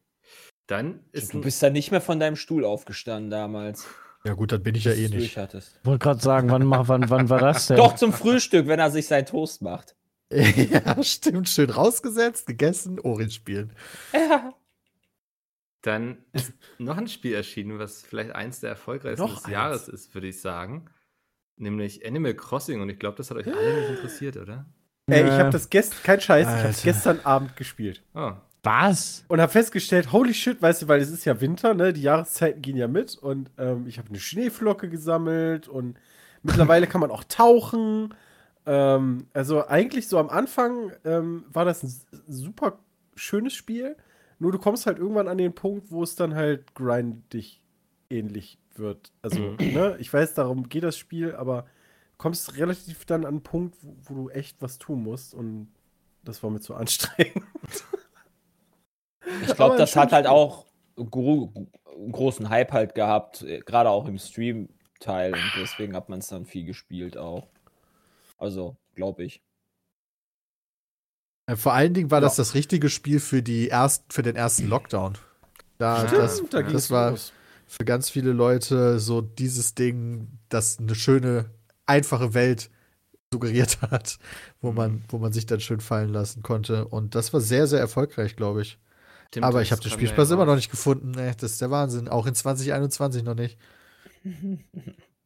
[0.67, 1.35] Dann ist.
[1.35, 3.87] Du bist dann nicht mehr von deinem Stuhl aufgestanden damals.
[4.25, 5.37] Ja, gut, dann bin ich ja eh nicht.
[5.37, 5.37] Ich
[5.83, 7.79] wollte gerade sagen, wann, wann, wann war das denn?
[7.79, 9.97] Doch zum Frühstück, wenn er sich seinen Toast macht.
[10.31, 11.49] ja, stimmt.
[11.49, 13.73] Schön rausgesetzt, gegessen, Orange spielen.
[14.13, 14.55] Ja.
[15.83, 19.53] Dann ist noch ein Spiel erschienen, was vielleicht eins der erfolgreichsten noch des eins.
[19.53, 20.91] Jahres ist, würde ich sagen.
[21.57, 22.81] Nämlich Animal Crossing.
[22.83, 24.67] Und ich glaube, das hat euch alle nicht interessiert, oder?
[25.07, 26.71] Ey, ich habe das gestern, kein Scheiß, Alter.
[26.71, 28.05] ich habe gestern Abend gespielt.
[28.15, 29.25] Oh, was?
[29.29, 31.93] Und habe festgestellt, holy shit, weißt du, weil es ist ja Winter, ne?
[31.93, 35.99] Die Jahreszeiten gehen ja mit und ähm, ich habe eine Schneeflocke gesammelt und
[36.43, 38.15] mittlerweile kann man auch tauchen.
[38.67, 41.93] Ähm, also eigentlich so am Anfang ähm, war das ein
[42.29, 42.79] super
[43.15, 43.97] schönes Spiel.
[44.39, 47.63] Nur du kommst halt irgendwann an den Punkt, wo es dann halt grindig
[48.09, 49.13] ähnlich wird.
[49.23, 49.57] Also, mhm.
[49.59, 51.67] ne, ich weiß, darum geht das Spiel, aber
[52.19, 55.69] kommst relativ dann an einen Punkt, wo, wo du echt was tun musst und
[56.25, 57.45] das war mir zu anstrengend.
[59.47, 60.67] Ich glaube, das hat halt auch
[60.97, 61.53] gro
[62.13, 66.47] großen Hype halt gehabt, äh, gerade auch im Stream-Teil und deswegen hat man es dann
[66.47, 67.49] viel gespielt auch.
[68.39, 69.43] Also, glaube ich.
[71.47, 72.23] Äh, vor allen Dingen war ja.
[72.23, 75.19] das das richtige Spiel für, die erst, für den ersten Lockdown.
[75.79, 77.33] Da, Stimmt, das, da das war los.
[77.67, 81.51] für ganz viele Leute so dieses Ding, das eine schöne,
[81.87, 82.71] einfache Welt
[83.33, 84.19] suggeriert hat,
[84.61, 86.87] wo man, wo man sich dann schön fallen lassen konnte.
[86.87, 88.79] Und das war sehr, sehr erfolgreich, glaube ich.
[89.31, 91.13] Tim Aber ich habe den Spielspaß immer noch nicht gefunden.
[91.13, 92.09] Nee, das ist der Wahnsinn.
[92.09, 93.59] Auch in 2021 noch nicht.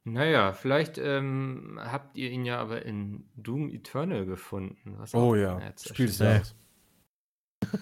[0.06, 4.98] Naja, vielleicht ähm, habt ihr ihn ja aber in Doom Eternal gefunden.
[5.14, 6.54] oh ja, spielst du aus.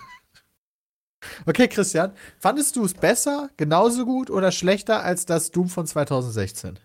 [1.46, 6.78] Okay, Christian, fandest du es besser, genauso gut oder schlechter als das Doom von 2016?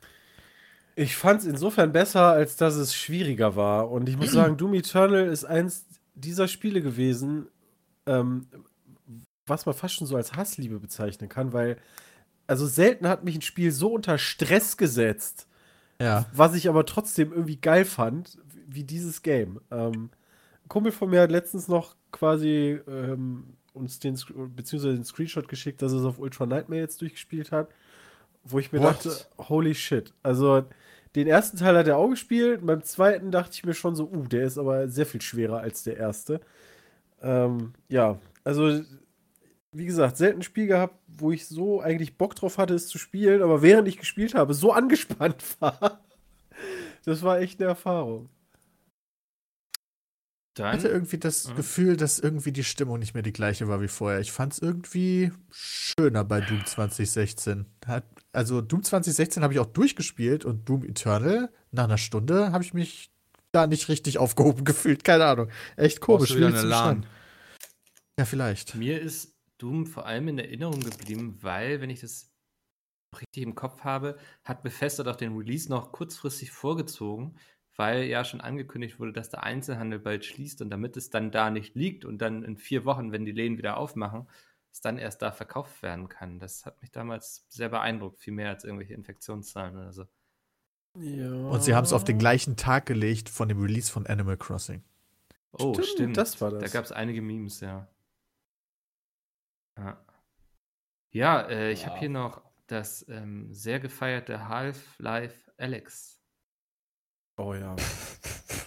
[0.95, 3.91] Ich fand es insofern besser, als dass es schwieriger war.
[3.91, 7.49] Und ich muss sagen, Doom Eternal ist eins dieser Spiele gewesen,
[8.05, 8.47] ähm,
[9.47, 11.77] was man fast schon so als Hassliebe bezeichnen kann, weil
[12.47, 15.47] also selten hat mich ein Spiel so unter Stress gesetzt,
[16.01, 16.25] ja.
[16.33, 19.59] was ich aber trotzdem irgendwie geil fand, wie dieses Game.
[19.71, 20.09] Ähm,
[20.63, 24.17] ein Kumpel von mir hat letztens noch quasi ähm, uns den,
[24.55, 27.69] beziehungsweise den Screenshot geschickt, dass er es auf Ultra Nightmare jetzt durchgespielt hat,
[28.43, 29.05] wo ich mir What?
[29.05, 30.13] dachte, holy shit.
[30.23, 30.65] Also,
[31.15, 34.27] den ersten Teil hat er auch gespielt, beim zweiten dachte ich mir schon so, uh,
[34.27, 36.41] der ist aber sehr viel schwerer als der erste.
[37.21, 38.81] Ähm, ja, also,
[39.77, 42.97] wie gesagt, selten ein Spiel gehabt, wo ich so eigentlich Bock drauf hatte, es zu
[42.97, 46.03] spielen, aber während ich gespielt habe, so angespannt war.
[47.05, 48.29] Das war echt eine Erfahrung.
[50.55, 51.55] Dann, ich hatte irgendwie das mhm.
[51.55, 54.19] Gefühl, dass irgendwie die Stimmung nicht mehr die gleiche war wie vorher.
[54.19, 57.67] Ich fand es irgendwie schöner bei Doom 2016.
[57.85, 62.63] Hat, also Doom 2016 habe ich auch durchgespielt und Doom Eternal, nach einer Stunde habe
[62.63, 63.11] ich mich
[63.51, 65.03] da nicht richtig aufgehoben gefühlt.
[65.03, 65.49] Keine Ahnung.
[65.75, 66.35] Echt komisch.
[66.35, 67.05] Wieder eine LAN.
[68.17, 68.73] Ja, vielleicht.
[68.73, 72.31] Mir ist Doom vor allem in Erinnerung geblieben, weil, wenn ich das
[73.19, 77.37] richtig im Kopf habe, hat Bethesda doch den Release noch kurzfristig vorgezogen,
[77.75, 81.49] weil ja schon angekündigt wurde, dass der Einzelhandel bald schließt und damit es dann da
[81.49, 84.27] nicht liegt und dann in vier Wochen, wenn die Läden wieder aufmachen,
[84.71, 86.39] es dann erst da verkauft werden kann.
[86.39, 90.05] Das hat mich damals sehr beeindruckt, viel mehr als irgendwelche Infektionszahlen oder so.
[90.95, 91.31] Ja.
[91.31, 94.83] Und sie haben es auf den gleichen Tag gelegt von dem Release von Animal Crossing.
[95.51, 95.87] Oh, stimmt.
[95.87, 96.17] stimmt.
[96.17, 96.61] Das war das.
[96.61, 97.87] Da gab es einige Memes, ja.
[99.77, 99.97] Ja,
[101.11, 101.89] ja äh, ich ja.
[101.89, 106.17] habe hier noch das ähm, sehr gefeierte Half-Life Alex
[107.37, 107.75] Oh ja.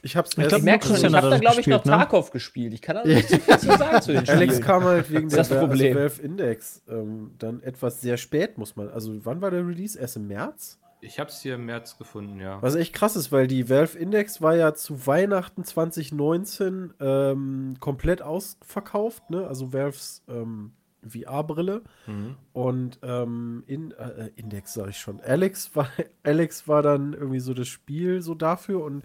[0.02, 1.90] Ich hab's ich glaub, merke schon, ich habe da glaube ich noch ne?
[1.90, 2.72] Tarkov gespielt.
[2.72, 4.38] Ich kann da nicht so viel zu sagen zu den Spielen.
[4.38, 5.94] Alex kam halt wegen der Problem.
[5.94, 8.88] Valve Index ähm, dann etwas sehr spät, muss man.
[8.88, 9.98] Also wann war der Release?
[9.98, 10.78] Erst im März?
[11.02, 12.62] Ich hab's hier im März gefunden, ja.
[12.62, 18.22] Was echt krass ist, weil die Valve Index war ja zu Weihnachten 2019 ähm, komplett
[18.22, 19.46] ausverkauft, ne?
[19.46, 20.72] Also Valves ähm,
[21.06, 21.82] VR-Brille.
[22.06, 22.36] Mhm.
[22.52, 25.20] Und ähm, in, äh, äh Index sage ich schon.
[25.20, 25.88] Alex war,
[26.22, 28.82] Alex war dann irgendwie so das Spiel so dafür.
[28.84, 29.04] Und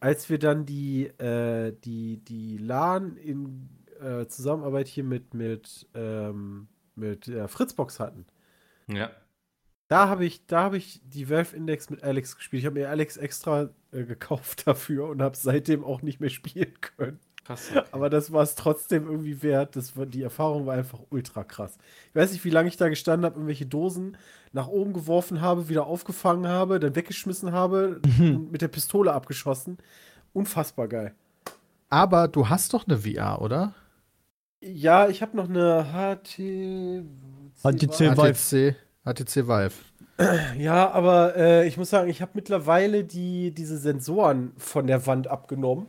[0.00, 3.68] als wir dann die, äh, die, die LAN in
[4.00, 8.26] äh, Zusammenarbeit hier mit, mit, ähm, mit der Fritzbox hatten.
[8.88, 9.10] Ja.
[9.88, 12.60] Da habe ich, hab ich die Valve Index mit Alex gespielt.
[12.60, 16.74] Ich habe mir Alex extra äh, gekauft dafür und habe seitdem auch nicht mehr spielen
[16.80, 17.18] können.
[17.50, 17.70] Krass.
[17.70, 17.82] Okay.
[17.90, 19.74] Aber das war es trotzdem irgendwie wert.
[19.74, 21.78] Das war, die Erfahrung war einfach ultra krass.
[22.08, 24.16] Ich weiß nicht, wie lange ich da gestanden habe, irgendwelche Dosen
[24.52, 28.36] nach oben geworfen habe, wieder aufgefangen habe, dann weggeschmissen habe mhm.
[28.36, 29.78] und mit der Pistole abgeschossen.
[30.32, 31.14] Unfassbar geil.
[31.88, 33.74] Aber du hast doch eine VR, oder?
[34.60, 36.38] Ja, ich habe noch eine HT
[37.62, 38.76] HTC Vive.
[39.04, 39.72] HTC Vive.
[40.58, 45.28] Ja, aber äh, ich muss sagen, ich habe mittlerweile die, diese Sensoren von der Wand
[45.28, 45.86] abgenommen.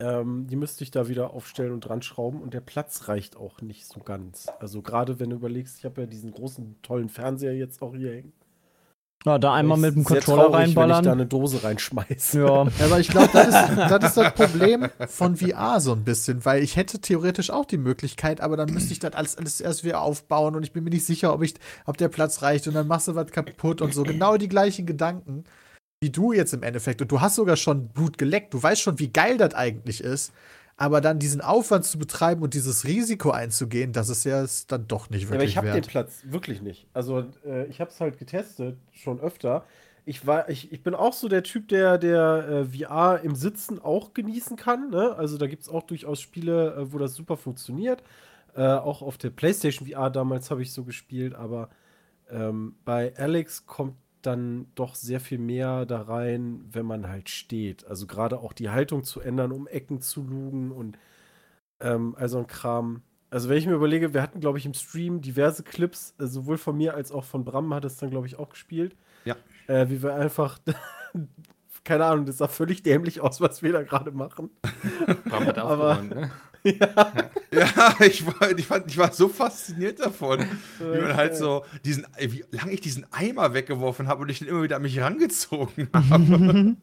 [0.00, 3.60] Ähm, die müsste ich da wieder aufstellen und dran schrauben und der Platz reicht auch
[3.60, 4.46] nicht so ganz.
[4.58, 8.12] Also gerade wenn du überlegst, ich habe ja diesen großen, tollen Fernseher jetzt auch hier
[8.12, 8.32] hängen.
[9.26, 10.90] Ja, da einmal mit dem Controller traurig, reinballern.
[10.90, 12.40] Wenn ich da eine Dose reinschmeiße.
[12.40, 16.42] Ja, aber ich glaube, das ist, das ist das Problem von VR so ein bisschen,
[16.46, 19.84] weil ich hätte theoretisch auch die Möglichkeit, aber dann müsste ich das alles, alles erst
[19.84, 22.72] wieder aufbauen und ich bin mir nicht sicher, ob, ich, ob der Platz reicht und
[22.72, 24.04] dann machst du was kaputt und so.
[24.04, 25.44] Genau die gleichen Gedanken
[26.00, 27.02] wie du jetzt im Endeffekt.
[27.02, 28.54] Und du hast sogar schon Blut geleckt.
[28.54, 30.32] Du weißt schon, wie geil das eigentlich ist.
[30.78, 34.88] Aber dann diesen Aufwand zu betreiben und dieses Risiko einzugehen, das ist ja ist dann
[34.88, 36.86] doch nicht wirklich ja, aber ich habe den Platz wirklich nicht.
[36.94, 39.66] Also äh, ich habe es halt getestet, schon öfter.
[40.06, 43.78] Ich, war, ich, ich bin auch so der Typ, der, der äh, VR im Sitzen
[43.78, 44.88] auch genießen kann.
[44.88, 45.14] Ne?
[45.16, 48.02] Also da gibt es auch durchaus Spiele, äh, wo das super funktioniert.
[48.56, 51.34] Äh, auch auf der PlayStation VR damals habe ich so gespielt.
[51.34, 51.68] Aber
[52.30, 57.86] ähm, bei Alex kommt dann doch sehr viel mehr da rein, wenn man halt steht.
[57.86, 60.98] Also gerade auch die Haltung zu ändern, um Ecken zu lugen und
[61.80, 63.02] ähm, also ein Kram.
[63.30, 66.58] Also wenn ich mir überlege, wir hatten, glaube ich, im Stream diverse Clips, äh, sowohl
[66.58, 68.96] von mir als auch von Bram hat es dann, glaube ich, auch gespielt.
[69.24, 69.36] Ja.
[69.66, 70.58] Äh, wie wir einfach,
[71.84, 74.50] keine Ahnung, das sah völlig dämlich aus, was wir da gerade machen.
[75.24, 76.30] Bram hat Aber, ne?
[76.62, 77.12] Ja.
[77.52, 80.40] ja, ich war, ich, fand, ich war so fasziniert davon,
[80.78, 84.48] wie man halt so diesen, wie lange ich diesen Eimer weggeworfen habe und ich den
[84.48, 86.76] immer wieder an mich herangezogen habe.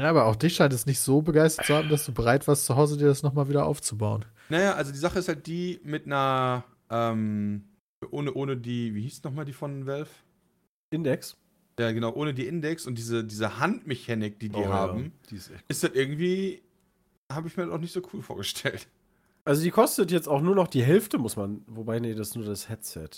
[0.00, 2.66] Ja, aber auch dich scheint es nicht so begeistert zu haben, dass du bereit warst,
[2.66, 4.24] zu Hause dir das nochmal wieder aufzubauen.
[4.48, 7.64] Naja, also die Sache ist halt die mit einer, ähm,
[8.10, 10.10] ohne, ohne die, wie hieß nochmal die von Valve?
[10.90, 11.36] Index?
[11.78, 15.10] Ja, genau, ohne die Index und diese, diese Handmechanik, die die oh, haben, ja.
[15.30, 16.62] die ist, ist das irgendwie,
[17.30, 18.88] habe ich mir auch nicht so cool vorgestellt.
[19.44, 22.36] Also die kostet jetzt auch nur noch die Hälfte, muss man, wobei, nee, das ist
[22.36, 23.10] nur das Headset.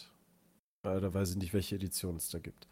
[0.85, 2.69] Äh, da weiß ich nicht, welche Edition es da gibt.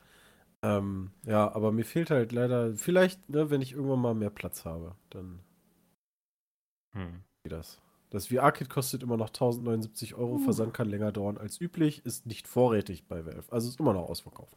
[0.62, 4.64] Ähm, ja, aber mir fehlt halt leider, vielleicht, ne, wenn ich irgendwann mal mehr Platz
[4.64, 5.41] habe, dann
[6.93, 7.22] hm.
[7.43, 7.80] geht das.
[8.11, 10.39] Das VR-Kit kostet immer noch 1079 Euro, uh.
[10.39, 13.53] Versand kann länger dauern als üblich, ist nicht vorrätig bei Valve.
[13.53, 14.57] Also ist immer noch ausverkauft.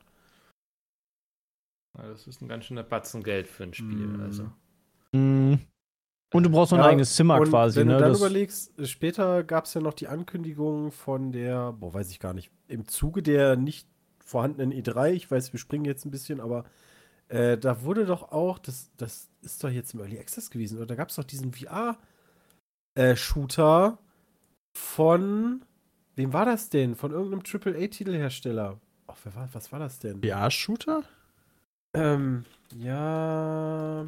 [1.93, 4.07] Das ist ein ganz schöner Batzen Geld für ein Spiel.
[4.07, 4.21] Mm.
[4.21, 4.51] Also.
[5.11, 5.55] Mm.
[6.33, 7.79] Und du brauchst noch ja, ein eigenes Zimmer quasi.
[7.79, 7.93] Wenn ne?
[7.95, 12.09] du dann das überlegst, später gab es ja noch die Ankündigung von der, boah, weiß
[12.09, 13.87] ich gar nicht, im Zuge der nicht
[14.19, 16.63] vorhandenen E3, ich weiß, wir springen jetzt ein bisschen, aber
[17.27, 20.85] äh, da wurde doch auch, das, das ist doch jetzt im Early Access gewesen, oder
[20.85, 21.97] da gab es doch diesen VR-
[22.95, 23.97] äh, Shooter
[24.73, 25.65] von.
[26.15, 26.95] Wem war das denn?
[26.95, 28.79] Von irgendeinem AAA-Titelhersteller.
[29.07, 30.21] Ach, wer war, was war das denn?
[30.21, 31.03] VR-Shooter?
[31.93, 34.05] Ähm, ja.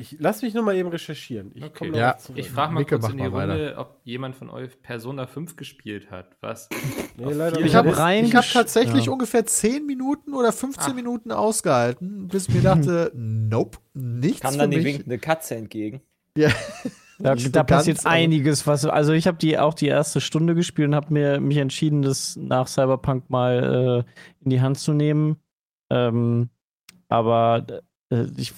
[0.00, 1.52] Ich lass mich noch mal eben recherchieren.
[1.54, 1.92] Ich okay.
[1.94, 2.16] ja.
[2.34, 3.80] Ich frage mal Micke, kurz in die Runde, weiter.
[3.80, 6.36] ob jemand von euch Persona 5 gespielt hat.
[6.40, 6.70] Was?
[7.18, 8.32] nee, leider ich habe rein.
[8.32, 9.12] hab tatsächlich ja.
[9.12, 10.94] ungefähr 10 Minuten oder 15 Ach.
[10.94, 16.00] Minuten ausgehalten, bis mir dachte, nope, nichts Kam dann die winkende Katze entgegen.
[16.36, 16.50] Ja.
[17.22, 20.94] Da, da passiert einiges, was also ich habe die auch die erste Stunde gespielt und
[20.94, 25.36] habe mir mich entschieden, das nach Cyberpunk mal äh, in die Hand zu nehmen.
[25.90, 26.48] Ähm,
[27.10, 27.66] aber
[28.10, 28.54] äh, ich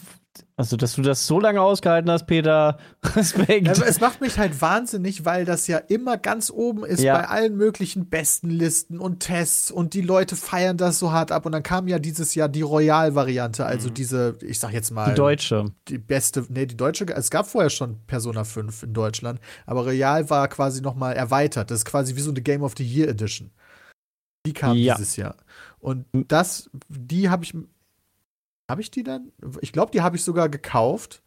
[0.63, 2.79] also, dass du das so lange ausgehalten hast, Peter,
[3.17, 3.67] Respekt.
[3.67, 7.19] Ja, es macht mich halt wahnsinnig, weil das ja immer ganz oben ist ja.
[7.19, 11.47] bei allen möglichen besten Listen und Tests und die Leute feiern das so hart ab.
[11.47, 13.95] Und dann kam ja dieses Jahr die Royal-Variante, also mhm.
[13.95, 15.09] diese, ich sag jetzt mal.
[15.09, 15.65] Die deutsche.
[15.89, 20.31] Die beste, nee, die deutsche, es gab vorher schon Persona 5 in Deutschland, aber Royal
[20.31, 21.73] war quasi nochmal erweitert.
[21.73, 23.51] Das ist quasi wie so eine Game of the Year Edition.
[24.47, 24.95] Die kam ja.
[24.95, 25.35] dieses Jahr.
[25.81, 27.53] Und das, die habe ich
[28.69, 29.33] habe ich die dann?
[29.61, 31.23] Ich glaube, die habe ich sogar gekauft.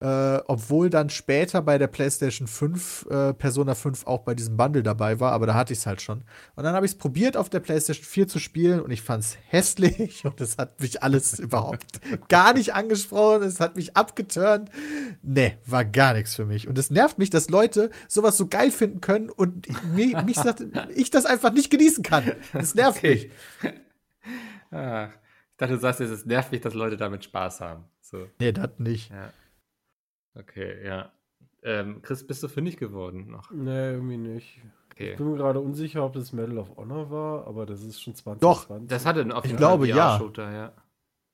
[0.00, 4.82] Äh, obwohl dann später bei der PlayStation 5 äh, Persona 5 auch bei diesem Bundle
[4.82, 6.24] dabei war, aber da hatte ich es halt schon.
[6.56, 9.22] Und dann habe ich es probiert, auf der PlayStation 4 zu spielen und ich fand
[9.24, 13.44] es hässlich und es hat mich alles überhaupt gar nicht angesprochen.
[13.44, 14.68] Es hat mich abgeturnt.
[15.22, 16.68] Nee, war gar nichts für mich.
[16.68, 20.66] Und es nervt mich, dass Leute sowas so geil finden können und mich, mich sagt,
[20.94, 22.32] ich das einfach nicht genießen kann.
[22.52, 23.30] Das nervt okay.
[23.62, 23.72] mich.
[24.70, 25.08] Ach.
[25.54, 27.84] Ich dachte, du sagst jetzt, es nervt mich, dass Leute damit Spaß haben.
[28.00, 28.28] So.
[28.40, 29.12] Nee, das nicht.
[29.12, 29.32] Ja.
[30.34, 31.12] Okay, ja.
[31.62, 33.52] Ähm, Chris, bist du fündig geworden noch?
[33.52, 34.60] Nee, irgendwie nicht.
[34.90, 35.12] Okay.
[35.12, 38.16] Ich bin mir gerade unsicher, ob das Medal of Honor war, aber das ist schon
[38.16, 38.68] 2020.
[38.68, 40.18] Doch, das hatte auf jeden ich glaube, ja.
[40.18, 40.72] Shooter, ja.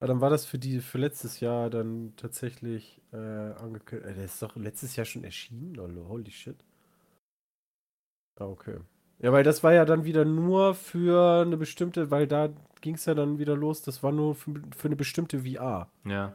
[0.01, 4.11] Aber dann war das für die für letztes Jahr dann tatsächlich äh, angekündigt.
[4.11, 6.09] Äh, der ist doch letztes Jahr schon erschienen, Lolo.
[6.09, 6.63] Holy shit.
[8.39, 8.81] Ah, okay.
[9.23, 12.49] Ja, weil das war ja dann wieder nur für eine bestimmte, weil da
[12.81, 15.91] ging es ja dann wieder los, das war nur für, für eine bestimmte VR.
[16.07, 16.35] Ja.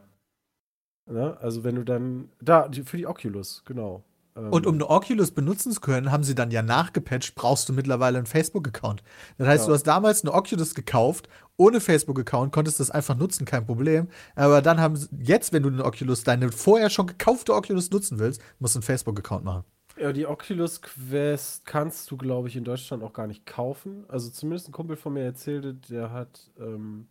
[1.10, 1.32] ja.
[1.34, 4.04] Also wenn du dann, da, für die Oculus, genau.
[4.36, 7.72] Ähm, Und um eine Oculus benutzen zu können, haben sie dann ja nachgepatcht, brauchst du
[7.72, 9.02] mittlerweile einen Facebook-Account.
[9.38, 9.68] Das heißt, ja.
[9.68, 14.08] du hast damals eine Oculus gekauft, ohne Facebook-Account, konntest das einfach nutzen, kein Problem.
[14.36, 18.20] Aber dann haben sie, jetzt, wenn du eine Oculus, deine vorher schon gekaufte Oculus nutzen
[18.20, 19.64] willst, musst du einen Facebook-Account machen.
[19.98, 24.04] Ja, die Oculus Quest kannst du, glaube ich, in Deutschland auch gar nicht kaufen.
[24.08, 27.08] Also zumindest ein Kumpel von mir erzählte, der hat, ähm,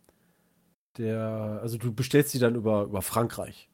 [0.96, 3.68] der, also du bestellst sie dann über, über Frankreich.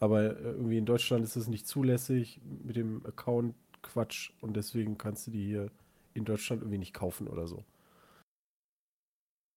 [0.00, 4.98] Aber äh, irgendwie in Deutschland ist es nicht zulässig mit dem Account Quatsch und deswegen
[4.98, 5.70] kannst du die hier
[6.14, 7.64] in Deutschland irgendwie nicht kaufen oder so.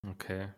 [0.07, 0.49] Okay.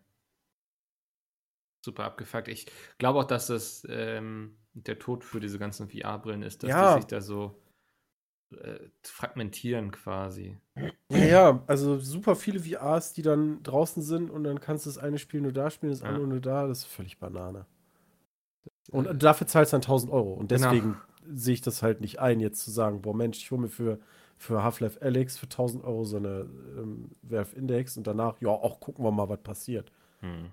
[1.85, 2.49] Super abgefuckt.
[2.49, 6.95] Ich glaube auch, dass das ähm, der Tod für diese ganzen VR-Brillen ist, dass ja.
[6.95, 7.59] die sich da so
[8.51, 10.57] äh, fragmentieren quasi.
[11.09, 15.17] Ja, also super viele VRs, die dann draußen sind und dann kannst du das eine
[15.17, 16.07] Spiel nur da spielen, das ja.
[16.07, 16.67] andere nur da.
[16.67, 17.65] Das ist völlig Banane.
[18.89, 20.33] Und äh, dafür zahlst du dann 1000 Euro.
[20.33, 20.69] Und genau.
[20.69, 21.35] deswegen genau.
[21.37, 23.99] sehe ich das halt nicht ein, jetzt zu sagen, boah Mensch, ich hole mir für,
[24.37, 28.79] für Half-Life Alex für 1000 Euro so eine ähm, Valve Index und danach, ja, auch
[28.79, 29.91] gucken wir mal, was passiert.
[30.19, 30.51] Hm.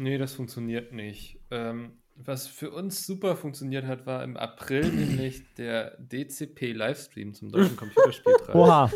[0.00, 1.40] Nee, das funktioniert nicht.
[1.50, 7.76] Ähm, was für uns super funktioniert hat, war im April nämlich der DCP-Livestream zum deutschen
[7.78, 8.54] Computerspielpreis.
[8.54, 8.90] Oha.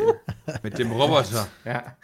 [0.62, 1.48] Mit dem Roboter.
[1.64, 1.96] Ja.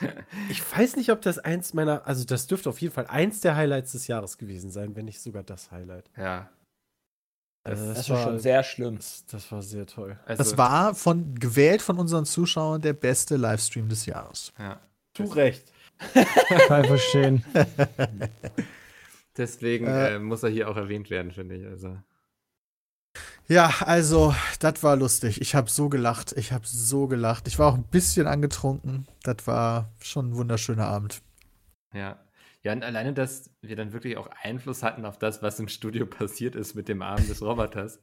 [0.49, 3.57] Ich weiß nicht, ob das eins meiner, also das dürfte auf jeden Fall eins der
[3.57, 6.11] Highlights des Jahres gewesen sein, wenn nicht sogar das Highlight.
[6.17, 6.51] Ja.
[7.63, 8.97] Also das, das, war schon sehr schlimm.
[8.97, 10.19] Das, das war sehr toll.
[10.25, 14.53] Also, das war von gewählt von unseren Zuschauern der beste Livestream des Jahres.
[14.59, 14.81] Ja.
[15.15, 15.71] Zu Recht.
[16.67, 17.45] Kann ich verstehen.
[19.37, 21.67] Deswegen äh, äh, muss er hier auch erwähnt werden, finde ich.
[21.67, 21.97] Also.
[23.49, 25.41] Ja, also, das war lustig.
[25.41, 26.33] Ich habe so gelacht.
[26.37, 27.49] Ich habe so gelacht.
[27.49, 29.07] Ich war auch ein bisschen angetrunken.
[29.23, 31.23] Das war schon ein wunderschöner Abend.
[31.93, 32.19] Ja.
[32.63, 36.05] Ja, und alleine, dass wir dann wirklich auch Einfluss hatten auf das, was im Studio
[36.07, 38.01] passiert ist mit dem Arm des Roboters.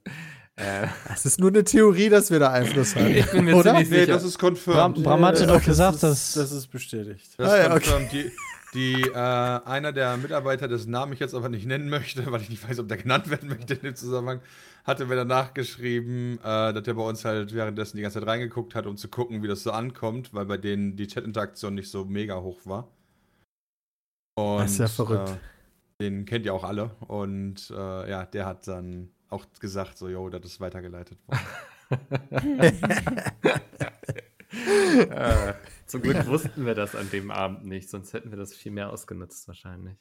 [0.56, 3.06] Äh, das ist nur eine Theorie, dass wir da Einfluss haben.
[3.08, 3.72] Ich bin mir Oder?
[3.72, 4.02] ziemlich sicher.
[4.02, 4.96] Nee, das ist confirmed.
[4.96, 6.34] Bram, Bram hatte doch gesagt, dass.
[6.34, 7.36] Das ist bestätigt.
[7.38, 8.10] Das ah, ja, okay.
[8.12, 8.32] Die,
[8.74, 12.50] die, äh, einer der Mitarbeiter, dessen Namen ich jetzt aber nicht nennen möchte, weil ich
[12.50, 14.42] nicht weiß, ob der genannt werden möchte in dem Zusammenhang,
[14.84, 18.76] hatte mir danach geschrieben, äh, dass er bei uns halt währenddessen die ganze Zeit reingeguckt
[18.76, 22.06] hat, um zu gucken, wie das so ankommt, weil bei denen die Chat-Interaktion nicht so
[22.06, 22.88] mega hoch war.
[24.36, 25.30] Und, das ist ja verrückt.
[25.30, 26.92] Äh, den kennt ihr auch alle.
[27.08, 31.40] Und äh, ja, der hat dann auch gesagt, so, yo, das ist weitergeleitet worden.
[35.10, 35.54] äh,
[35.88, 38.92] zum Glück wussten wir das an dem Abend nicht, sonst hätten wir das viel mehr
[38.92, 39.96] ausgenutzt wahrscheinlich.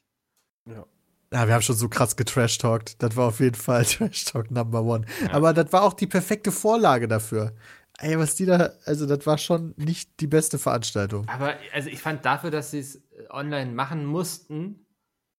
[0.67, 0.87] Ja.
[1.33, 3.03] Ja, wir haben schon so krass getrash-talkt.
[3.03, 5.07] Das war auf jeden Fall Trash-Talk Number One.
[5.23, 5.33] Ja.
[5.33, 7.53] Aber das war auch die perfekte Vorlage dafür.
[7.99, 11.29] Ey, was die da, also das war schon nicht die beste Veranstaltung.
[11.29, 14.87] Aber also ich fand dafür, dass sie es online machen mussten,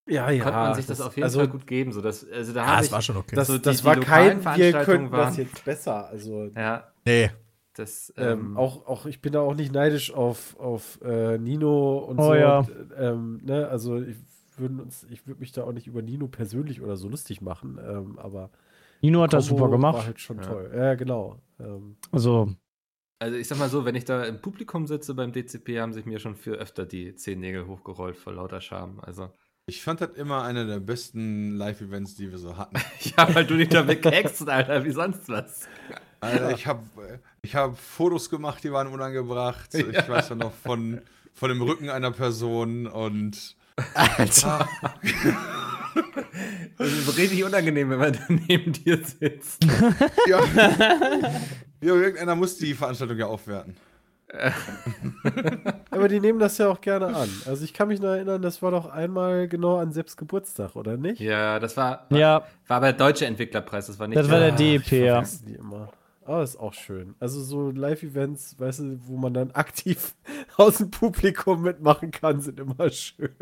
[0.07, 1.91] ja, ja, konnte man sich das, das auf jeden also, Fall gut geben.
[1.91, 3.35] So, dass, also da ja, das ich, war schon okay.
[3.35, 6.07] Das, so das die, war die kein, wir könnten waren, das jetzt besser.
[6.07, 6.91] Also, ja.
[7.05, 7.31] Nee.
[7.77, 11.99] Das, ähm, ähm, auch, auch, ich bin da auch nicht neidisch auf, auf äh, Nino
[11.99, 12.33] und oh, so.
[12.35, 12.65] Ja.
[12.97, 14.17] Ähm, ne, also ich
[14.57, 14.87] würde
[15.25, 18.49] würd mich da auch nicht über Nino persönlich oder so lustig machen, ähm, aber
[19.01, 19.97] Nino hat das super gemacht.
[19.97, 20.43] War halt schon ja.
[20.43, 20.71] toll.
[20.75, 21.39] Ja, genau.
[21.59, 22.49] Ähm, also
[23.19, 26.05] also ich sag mal so, wenn ich da im Publikum sitze beim DCP, haben sich
[26.05, 28.99] mir schon viel öfter die Zehennägel hochgerollt vor lauter Scham.
[28.99, 29.31] Also.
[29.65, 32.77] Ich fand das immer einer der besten Live-Events, die wir so hatten.
[33.17, 35.67] ja, weil du dich damit gehext, Alter, wie sonst was.
[36.19, 36.83] Alter, ich habe
[37.41, 39.73] ich hab Fotos gemacht, die waren unangebracht.
[39.73, 39.87] Ja.
[39.87, 41.01] Ich weiß ja noch von,
[41.33, 43.55] von dem Rücken einer Person und.
[43.93, 44.67] Alter.
[46.77, 49.65] Das ist richtig unangenehm, wenn man da neben dir sitzt.
[50.27, 50.39] ja.
[51.81, 53.75] Ja, irgendeiner muss die Veranstaltung ja aufwerten.
[55.89, 57.29] Aber die nehmen das ja auch gerne an.
[57.45, 60.97] Also ich kann mich noch erinnern, das war doch einmal genau an Seps Geburtstag, oder
[60.97, 61.21] nicht?
[61.21, 62.43] Ja, das war, war, ja.
[62.67, 65.23] war aber der Deutsche Entwicklerpreis, das war nicht Das war der DEP, ja.
[65.45, 65.91] Die immer.
[66.27, 67.15] Aber ist auch schön.
[67.21, 70.13] Also so Live-Events, weißt du, wo man dann aktiv
[70.57, 73.29] aus dem Publikum mitmachen kann, sind immer schön.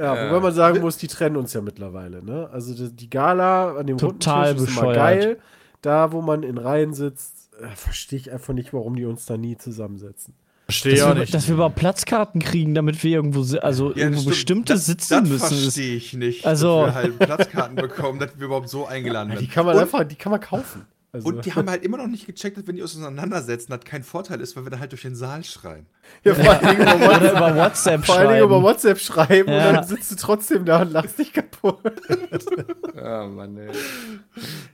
[0.00, 2.48] ja, wobei man sagen muss, die trennen uns ja mittlerweile, ne?
[2.50, 5.38] Also die Gala an dem Total ist immer geil.
[5.82, 9.36] Da, wo man in Reihen sitzt, äh, verstehe ich einfach nicht, warum die uns da
[9.36, 10.32] nie zusammensetzen.
[10.70, 11.32] Verstehe dass, wir, nicht.
[11.32, 15.28] dass wir überhaupt Platzkarten kriegen, damit wir irgendwo, also ja, irgendwo bestimmte das, sitzen das
[15.30, 15.48] müssen.
[15.48, 16.44] Das verstehe ich nicht.
[16.44, 19.40] Also, dass wir halt Platzkarten bekommen, dass wir überhaupt so eingeladen werden.
[19.40, 20.84] Die kann man und, einfach, die kann man kaufen.
[21.18, 21.28] Also.
[21.28, 24.02] Und die haben halt immer noch nicht gecheckt, dass wenn die uns auseinandersetzen, das kein
[24.02, 25.86] Vorteil ist, weil wir dann halt durch den Saal schreien.
[26.24, 29.68] Ja, vor allen Dingen über WhatsApp, über WhatsApp vor allen Dingen über WhatsApp schreiben ja.
[29.68, 31.80] und dann sitzt du trotzdem da und lachst dich kaputt.
[32.96, 33.70] ja, Mann, ey.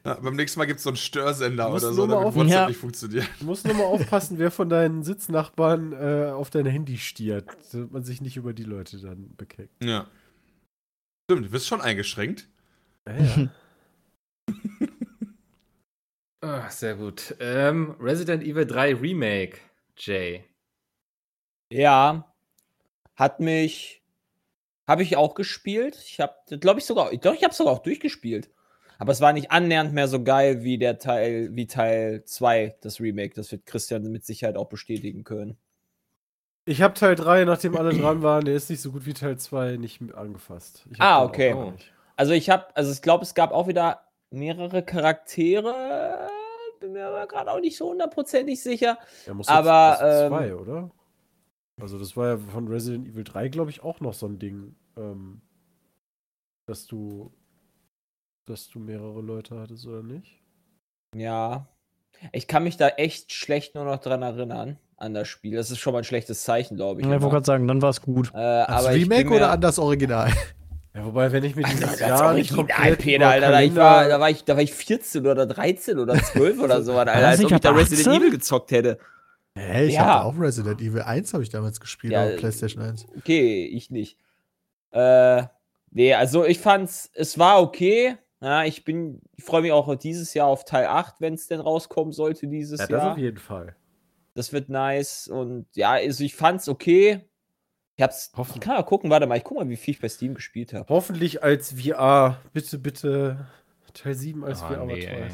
[0.05, 2.68] Ja, beim nächsten Mal gibt es so einen Störsender oder so, damit WhatsApp ja.
[2.68, 3.28] nicht funktioniert.
[3.40, 7.92] Du musst nur mal aufpassen, wer von deinen Sitznachbarn äh, auf dein Handy stiert, damit
[7.92, 9.82] man sich nicht über die Leute dann bekeckt.
[9.82, 10.07] Ja.
[11.30, 12.49] Stimmt, du bist schon eingeschränkt.
[13.09, 13.49] Ja, ja.
[16.47, 17.34] Oh, sehr gut.
[17.40, 19.57] Ähm, Resident Evil 3 Remake,
[19.97, 20.45] Jay.
[21.70, 22.34] Ja,
[23.16, 24.03] hat mich,
[24.86, 25.97] habe ich auch gespielt.
[26.07, 28.51] Ich habe, glaube ich sogar, doch, ich habe sogar auch durchgespielt.
[28.99, 33.01] Aber es war nicht annähernd mehr so geil wie der Teil, wie Teil 2, das
[33.01, 33.34] Remake.
[33.34, 35.57] Das wird Christian mit Sicherheit auch bestätigen können.
[36.66, 39.38] Ich habe Teil 3, nachdem alle dran waren, der ist nicht so gut wie Teil
[39.38, 40.86] 2 nicht angefasst.
[40.99, 41.55] Ah, okay.
[42.16, 44.04] Also ich habe, also ich glaube, es gab auch wieder
[44.35, 46.28] mehrere Charaktere.
[46.80, 48.99] Bin mir aber gerade auch nicht so hundertprozentig sicher.
[49.26, 50.91] Ja, muss aber ähm, zwei, oder?
[51.80, 54.76] Also das war ja von Resident Evil 3, glaube ich, auch noch so ein Ding,
[54.97, 55.41] ähm,
[56.66, 57.32] dass du,
[58.47, 60.41] dass du mehrere Leute hattest oder nicht?
[61.16, 61.66] Ja,
[62.32, 65.57] ich kann mich da echt schlecht nur noch dran erinnern an das Spiel.
[65.57, 67.07] Das ist schon mal ein schlechtes Zeichen, glaube ich.
[67.07, 68.28] Ja, ich wollte gerade sagen, dann war es gut.
[68.28, 70.30] Äh, das Remake oder an das Original?
[70.95, 74.09] Ja, wobei, wenn ich mir dieses Alter, Jahr nicht komplett Peter, Alter, da, ich war,
[74.09, 77.45] da, war ich, da war ich 14 oder 13 oder 12 oder so, Alter, als
[77.45, 78.22] ob ich da Resident 18?
[78.22, 78.99] Evil gezockt hätte.
[79.57, 80.07] Hä, ich ja.
[80.07, 83.07] hatte auch Resident Evil 1 habe ich damals gespielt ja, auf PlayStation 1.
[83.18, 84.18] Okay, ich nicht.
[84.92, 85.45] Äh,
[85.90, 88.16] nee, also ich fand's, es war okay.
[88.40, 91.61] Ja, ich bin, ich freue mich auch dieses Jahr auf Teil 8, wenn es denn
[91.61, 93.12] rauskommen sollte dieses ja, das Jahr.
[93.12, 93.74] auf jeden Fall.
[94.34, 97.24] Das wird nice und ja, also ich fand's okay.
[97.97, 98.32] Ich hab's.
[98.55, 100.72] Ich kann mal gucken, warte mal, ich guck mal, wie viel ich bei Steam gespielt
[100.72, 100.86] habe.
[100.88, 102.38] Hoffentlich als VR.
[102.53, 103.47] Bitte, bitte.
[103.92, 105.28] Teil 7 als oh, VR nee, toll.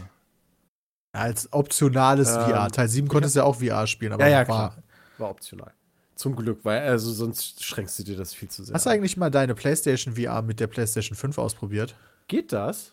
[1.12, 2.68] Als optionales ähm, VR.
[2.70, 4.82] Teil 7 konntest du ja auch VR spielen, aber ja, ja, war, klar.
[5.18, 5.72] war optional.
[6.14, 8.74] Zum Glück, weil also sonst schränkst du dir das viel zu sehr.
[8.74, 11.96] Hast du eigentlich mal deine PlayStation VR mit der PlayStation 5 ausprobiert?
[12.28, 12.92] Geht das?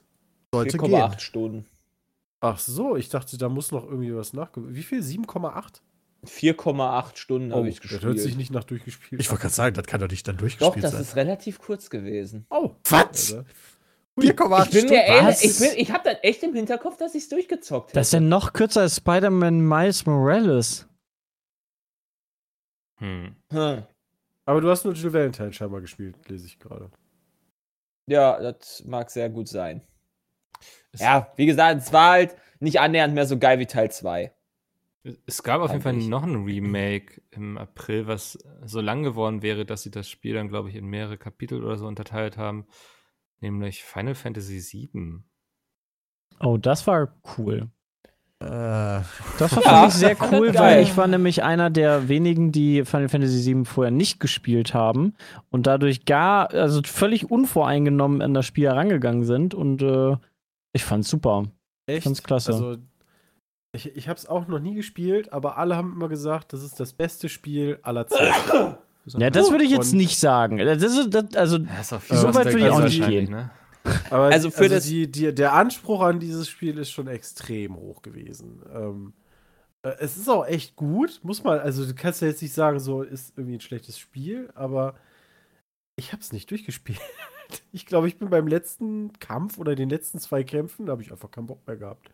[0.53, 1.65] Sollte 4,8 Stunden.
[2.39, 4.51] Ach so, ich dachte, da muss noch irgendwie was nach.
[4.55, 5.01] Wie viel?
[5.01, 5.81] 7,8?
[6.25, 8.01] 4,8 Stunden oh, habe ich gespielt.
[8.01, 9.21] Das hört sich nicht nach durchgespielt.
[9.21, 10.81] Ich wollte gerade sagen, das kann doch nicht dann durchgespielt sein.
[10.81, 11.01] Doch, das sein.
[11.01, 12.45] ist relativ kurz gewesen.
[12.49, 13.35] Oh, was?
[13.35, 13.43] 4,8
[14.17, 14.93] ich bin Stunden.
[14.93, 17.93] Ehrlich, ich, bin, ich habe dann echt im Hinterkopf, dass ich es durchgezockt habe.
[17.93, 20.87] Das ist ja noch kürzer als Spider-Man Miles Morales.
[22.99, 23.35] Hm.
[23.51, 23.83] hm.
[24.45, 26.89] Aber du hast nur Jill Valentine scheinbar gespielt, lese ich gerade.
[28.09, 29.81] Ja, das mag sehr gut sein.
[30.93, 34.33] Es ja, wie gesagt, es war halt nicht annähernd mehr so geil wie Teil 2.
[35.25, 39.65] Es gab auf jeden Fall noch ein Remake im April, was so lang geworden wäre,
[39.65, 42.65] dass sie das Spiel dann, glaube ich, in mehrere Kapitel oder so unterteilt haben.
[43.39, 45.19] Nämlich Final Fantasy VII.
[46.39, 47.69] Oh, das war cool.
[48.39, 49.01] Äh,
[49.39, 52.85] das war ja, für mich sehr cool, weil ich war nämlich einer der wenigen, die
[52.85, 55.15] Final Fantasy VII vorher nicht gespielt haben
[55.49, 60.17] und dadurch gar, also völlig unvoreingenommen an das Spiel herangegangen sind und äh,
[60.71, 61.45] ich fand's super.
[61.87, 61.99] Echt?
[61.99, 62.53] Ich fand's klasse.
[62.53, 62.77] Also,
[63.77, 66.79] ich, ich habe es auch noch nie gespielt, aber alle haben immer gesagt, das ist
[66.79, 68.75] das beste Spiel aller Zeiten.
[69.05, 70.57] ja, das würde ich jetzt nicht sagen.
[70.57, 73.31] Das ist, das, also, das ist so weit würde ich auch nicht gehen.
[73.31, 73.51] Ne?
[74.09, 77.75] Aber also für also das die, die, der Anspruch an dieses Spiel ist schon extrem
[77.75, 78.61] hoch gewesen.
[78.73, 79.13] Ähm,
[79.83, 82.79] äh, es ist auch echt gut, muss man, also du kannst ja jetzt nicht sagen,
[82.79, 84.95] so ist irgendwie ein schlechtes Spiel, aber
[85.95, 86.99] ich habe es nicht durchgespielt.
[87.71, 91.13] Ich glaube, ich bin beim letzten Kampf oder den letzten zwei Kämpfen, da habe ich
[91.13, 92.09] einfach keinen Bock mehr gehabt.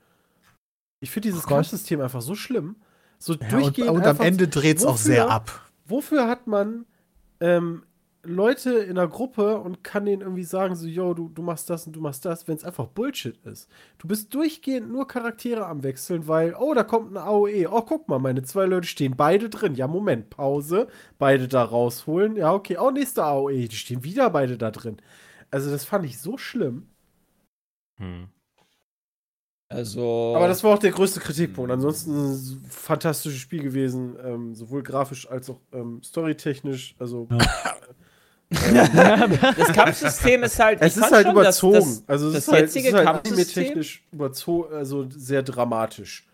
[1.04, 2.78] Ich finde dieses oh Kampfsystem einfach so schlimm.
[3.20, 3.90] So ja, durchgehend.
[3.90, 5.70] Und, und am Ende dreht es auch sehr ab.
[5.86, 6.86] Wofür hat man
[7.42, 7.84] ähm,
[8.24, 11.86] Leute in einer Gruppe und kann denen irgendwie sagen, so, yo, du, du machst das
[11.86, 13.70] und du machst das, wenn es einfach Bullshit ist.
[13.98, 17.68] Du bist durchgehend nur Charaktere am Wechseln, weil, oh, da kommt ein AOE.
[17.70, 19.76] Oh, guck mal, meine zwei Leute stehen beide drin.
[19.76, 20.88] Ja, Moment, Pause.
[21.20, 22.38] Beide da rausholen.
[22.38, 22.78] Ja, okay.
[22.78, 23.68] Oh, nächste AOE.
[23.68, 25.02] Die stehen wieder beide da drin.
[25.52, 26.88] Also, das fand ich so schlimm.
[27.98, 28.30] Hm.
[29.70, 30.34] Also.
[30.36, 31.72] Aber das war auch der größte Kritikpunkt.
[31.72, 36.96] Ansonsten ein fantastisches Spiel gewesen, ähm, sowohl grafisch als auch ähm, storytechnisch.
[37.00, 37.28] Also.
[37.32, 37.76] Ja.
[39.58, 40.80] das Kampfsystem ist halt.
[40.82, 41.76] Es ist halt schon, überzogen.
[41.76, 46.28] Das, das, also es das ist halt, jetzige halt, Kampfsystem technisch überzogen, also sehr dramatisch.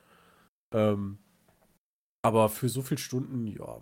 [0.73, 1.17] Ähm,
[2.21, 3.79] aber für so viele Stunden, ja.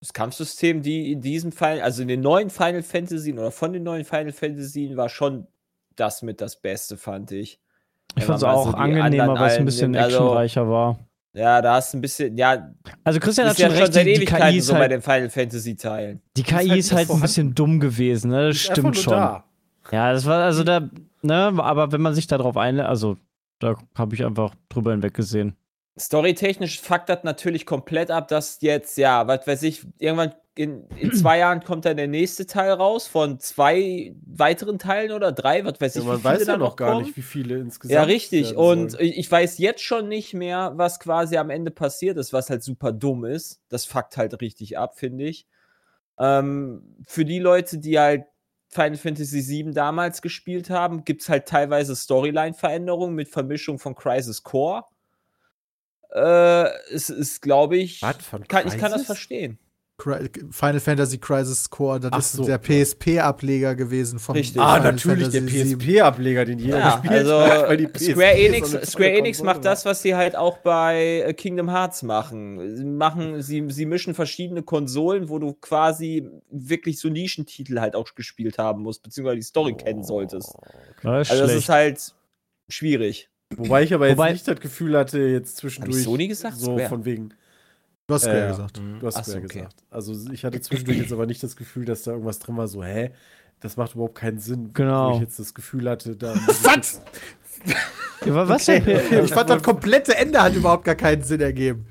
[0.00, 3.82] Das Kampfsystem, die in diesem Fall, also in den neuen Final Fantasy oder von den
[3.82, 5.46] neuen Final Fantasy war schon
[5.96, 7.58] das mit das Beste, fand ich.
[8.16, 10.98] Ich fand es auch so angenehmer, weil es ein bisschen also, actionreicher war.
[11.34, 12.72] Ja, da hast du ein bisschen, ja.
[13.04, 15.02] Also Christian hat schon ja recht, schon die, die KI ist so halt, bei den
[15.02, 16.22] Final Fantasy Teilen.
[16.34, 18.48] Die KI ist halt, ist halt ein bisschen dumm gewesen, ne?
[18.48, 19.12] Das stimmt schon.
[19.12, 19.44] Da.
[19.92, 20.88] Ja, das war also da,
[21.20, 23.18] ne, aber wenn man sich darauf einlässt, also
[23.58, 25.54] da habe ich einfach drüber hinweggesehen.
[25.98, 31.12] Storytechnisch fuckt das natürlich komplett ab, dass jetzt, ja, was weiß ich, irgendwann in, in
[31.12, 35.80] zwei Jahren kommt dann der nächste Teil raus von zwei weiteren Teilen oder drei, was
[35.80, 36.02] weiß ich.
[36.02, 37.04] Ja, man weiß ja noch gar kommen.
[37.04, 37.94] nicht, wie viele insgesamt.
[37.94, 38.56] Ja, richtig.
[38.56, 39.04] Und sollen.
[39.04, 42.92] ich weiß jetzt schon nicht mehr, was quasi am Ende passiert ist, was halt super
[42.92, 43.60] dumm ist.
[43.68, 45.46] Das fuckt halt richtig ab, finde ich.
[46.18, 48.24] Ähm, für die Leute, die halt
[48.68, 54.42] Final Fantasy VII damals gespielt haben, gibt es halt teilweise Storyline-Veränderungen mit Vermischung von Crisis
[54.42, 54.84] Core
[56.12, 59.58] äh, es ist, glaube ich, kann, ich kann das verstehen.
[59.98, 62.44] Final Fantasy Crisis Core, das Ach ist so.
[62.44, 64.60] der PSP-Ableger gewesen von Richtig.
[64.60, 67.68] Ah, Final natürlich Fantasy der PSP-Ableger, den jeder ja, gespielt also hat.
[67.68, 71.70] Weil die Square Enix, Square Enix macht das, was sie halt auch bei äh, Kingdom
[71.70, 72.76] Hearts machen.
[72.76, 78.14] Sie, machen sie, sie mischen verschiedene Konsolen, wo du quasi wirklich so Nischentitel halt auch
[78.14, 80.54] gespielt haben musst, beziehungsweise die Story oh, kennen solltest.
[80.98, 81.08] Okay.
[81.08, 82.14] Also das ist halt
[82.68, 83.30] schwierig.
[83.56, 85.94] Wobei ich aber jetzt Wobei, nicht das Gefühl hatte, jetzt zwischendurch.
[85.94, 86.56] Hab ich Sony gesagt?
[86.56, 86.88] So Square.
[86.88, 87.34] von wegen.
[88.06, 88.80] Du hast Square äh, gesagt.
[89.00, 89.58] Du hast Square so, okay.
[89.58, 89.84] gesagt.
[89.90, 92.84] Also ich hatte zwischendurch jetzt aber nicht das Gefühl, dass da irgendwas drin war, so,
[92.84, 93.10] hä?
[93.60, 94.72] Das macht überhaupt keinen Sinn.
[94.74, 95.12] Genau.
[95.12, 96.34] Wo ich jetzt das Gefühl hatte, da.
[96.62, 97.00] was?
[98.24, 99.22] ja, was okay.
[99.24, 101.86] Ich fand, das komplette Ende hat überhaupt gar keinen Sinn ergeben.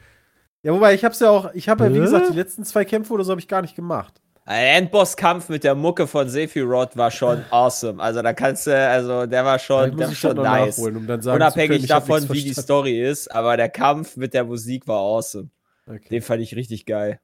[0.62, 3.14] Ja, wobei, ich hab's ja auch, ich habe ja, wie gesagt, die letzten zwei Kämpfe
[3.14, 4.22] oder so habe ich gar nicht gemacht.
[4.46, 8.02] Ein Endboss-Kampf mit der Mucke von Sephiroth war schon awesome.
[8.02, 10.78] Also da kannst du, also der war schon, der war schon nice.
[10.78, 14.88] Nachholen, um Unabhängig können, davon, wie die Story ist, aber der Kampf mit der Musik
[14.88, 15.50] war awesome.
[15.88, 16.10] Okay.
[16.10, 17.20] Den fand ich richtig geil.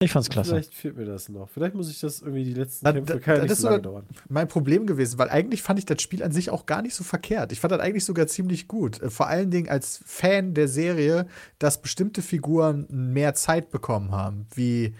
[0.00, 0.50] Ich fand's klasse.
[0.50, 1.48] Vielleicht fehlt mir das noch.
[1.48, 4.06] Vielleicht muss ich das irgendwie die letzten Kämpfe, kann ja nicht so lange dauern.
[4.28, 7.04] Mein Problem gewesen, weil eigentlich fand ich das Spiel an sich auch gar nicht so
[7.04, 7.52] verkehrt.
[7.52, 9.00] Ich fand das eigentlich sogar ziemlich gut.
[9.00, 11.26] Äh, vor allen Dingen als Fan der Serie,
[11.58, 14.94] dass bestimmte Figuren mehr Zeit bekommen haben, wie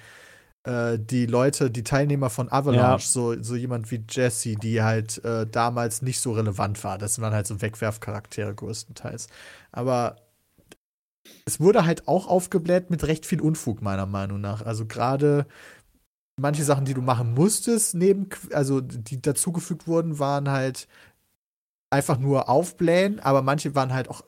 [0.62, 3.10] äh, die Leute, die Teilnehmer von Avalanche, ja.
[3.10, 6.98] so, so jemand wie Jesse, die halt äh, damals nicht so relevant war.
[6.98, 9.26] Das waren halt so Wegwerfcharaktere größtenteils.
[9.72, 10.23] Aber
[11.46, 14.62] es wurde halt auch aufgebläht mit recht viel Unfug, meiner Meinung nach.
[14.62, 15.46] Also gerade
[16.36, 20.88] manche Sachen, die du machen musstest, neben, also die dazugefügt wurden, waren halt
[21.90, 24.22] einfach nur aufblähen, aber manche waren halt auch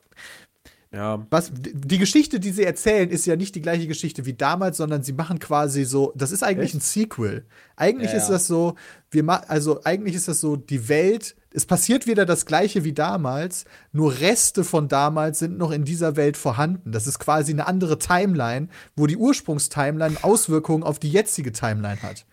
[0.93, 1.27] ja.
[1.31, 5.03] Was, die Geschichte, die sie erzählen, ist ja nicht die gleiche Geschichte wie damals, sondern
[5.03, 6.77] sie machen quasi so, das ist eigentlich Echt?
[6.77, 7.45] ein Sequel.
[7.77, 8.77] Eigentlich ja, ist das so,
[9.11, 13.65] wir also eigentlich ist das so, die Welt es passiert wieder das gleiche wie damals,
[13.91, 16.93] nur Reste von damals sind noch in dieser Welt vorhanden.
[16.93, 22.27] Das ist quasi eine andere Timeline, wo die Ursprungstimeline Auswirkungen auf die jetzige Timeline hat.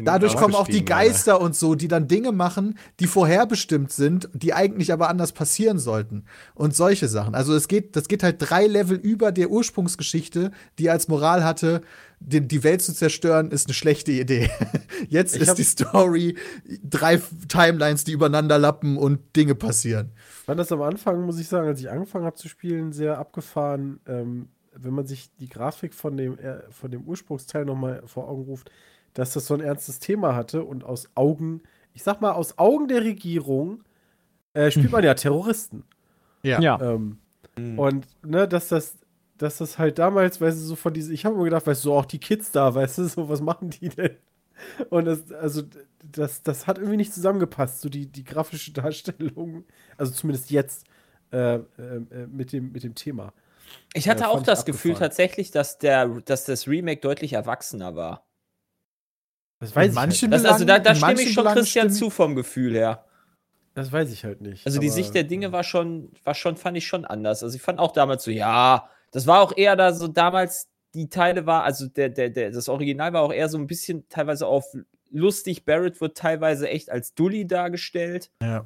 [0.00, 4.52] Dadurch kommen auch die Geister und so, die dann Dinge machen, die vorherbestimmt sind, die
[4.52, 6.26] eigentlich aber anders passieren sollten.
[6.54, 7.34] Und solche Sachen.
[7.34, 11.80] Also es geht, das geht halt drei Level über der Ursprungsgeschichte, die als Moral hatte,
[12.20, 14.50] die, die Welt zu zerstören, ist eine schlechte Idee.
[15.08, 16.36] Jetzt ich ist die Story
[16.82, 20.12] drei Timelines, die übereinander lappen und Dinge passieren.
[20.16, 23.18] Ich fand das am Anfang, muss ich sagen, als ich angefangen habe zu spielen, sehr
[23.18, 24.00] abgefahren.
[24.06, 28.44] Ähm, wenn man sich die Grafik von dem, äh, von dem Ursprungsteil nochmal vor Augen
[28.44, 28.70] ruft,
[29.14, 31.62] dass das so ein ernstes Thema hatte und aus Augen,
[31.94, 33.82] ich sag mal, aus Augen der Regierung
[34.54, 35.84] äh, spielt man ja Terroristen.
[36.42, 36.60] Ja.
[36.60, 36.80] ja.
[36.80, 37.18] Ähm,
[37.58, 37.78] mhm.
[37.78, 38.94] Und ne, dass das
[39.38, 41.90] dass das halt damals, weißt du, so von diesen, ich habe mir gedacht, weißt du,
[41.90, 44.16] so auch die Kids da, weißt du, so, was machen die denn?
[44.90, 45.62] Und das, also,
[46.02, 49.64] das, das hat irgendwie nicht zusammengepasst, so die, die grafische Darstellung,
[49.96, 50.86] also zumindest jetzt
[51.30, 51.62] äh, äh,
[52.30, 53.32] mit, dem, mit dem Thema.
[53.94, 58.26] Ich hatte äh, auch das Gefühl tatsächlich, dass, der, dass das Remake deutlich erwachsener war.
[59.60, 60.32] Das weiß ich halt.
[60.32, 63.04] das, Also da, da stimme ich schon Christian zu vom Gefühl her.
[63.74, 64.66] Das weiß ich halt nicht.
[64.66, 67.42] Also die Sicht der Dinge war schon, war schon, fand ich schon anders.
[67.42, 71.08] Also ich fand auch damals so, ja, das war auch eher da so damals, die
[71.08, 74.46] Teile war, also der, der, der, das Original war auch eher so ein bisschen teilweise
[74.46, 74.64] auf
[75.10, 75.64] lustig.
[75.64, 78.30] Barrett wird teilweise echt als Dully dargestellt.
[78.42, 78.64] Ja.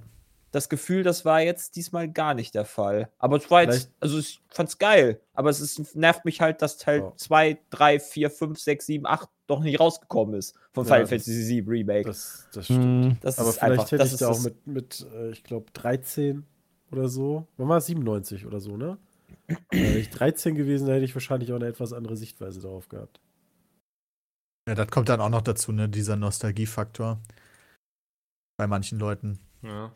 [0.51, 3.09] Das Gefühl, das war jetzt diesmal gar nicht der Fall.
[3.19, 5.19] Aber es war jetzt, also ich fand's geil.
[5.33, 9.31] Aber es ist, nervt mich halt, dass Teil 2, 3, 4, 5, 6, 7, 8
[9.47, 12.07] doch nicht rausgekommen ist von Final ja, Fantasy VII Remake.
[12.07, 13.17] Das, das stimmt.
[13.23, 16.45] Das aber vielleicht einfach, hätte ich da auch mit, mit äh, ich glaube, 13
[16.91, 17.47] oder so.
[17.57, 17.87] Wann war es?
[17.87, 18.99] 97 oder so, ne?
[19.71, 23.21] Wäre ich 13 gewesen, hätte ich wahrscheinlich auch eine etwas andere Sichtweise darauf gehabt.
[24.69, 27.21] Ja, das kommt dann auch noch dazu, ne, dieser Nostalgiefaktor.
[28.57, 29.39] Bei manchen Leuten.
[29.63, 29.93] Ja.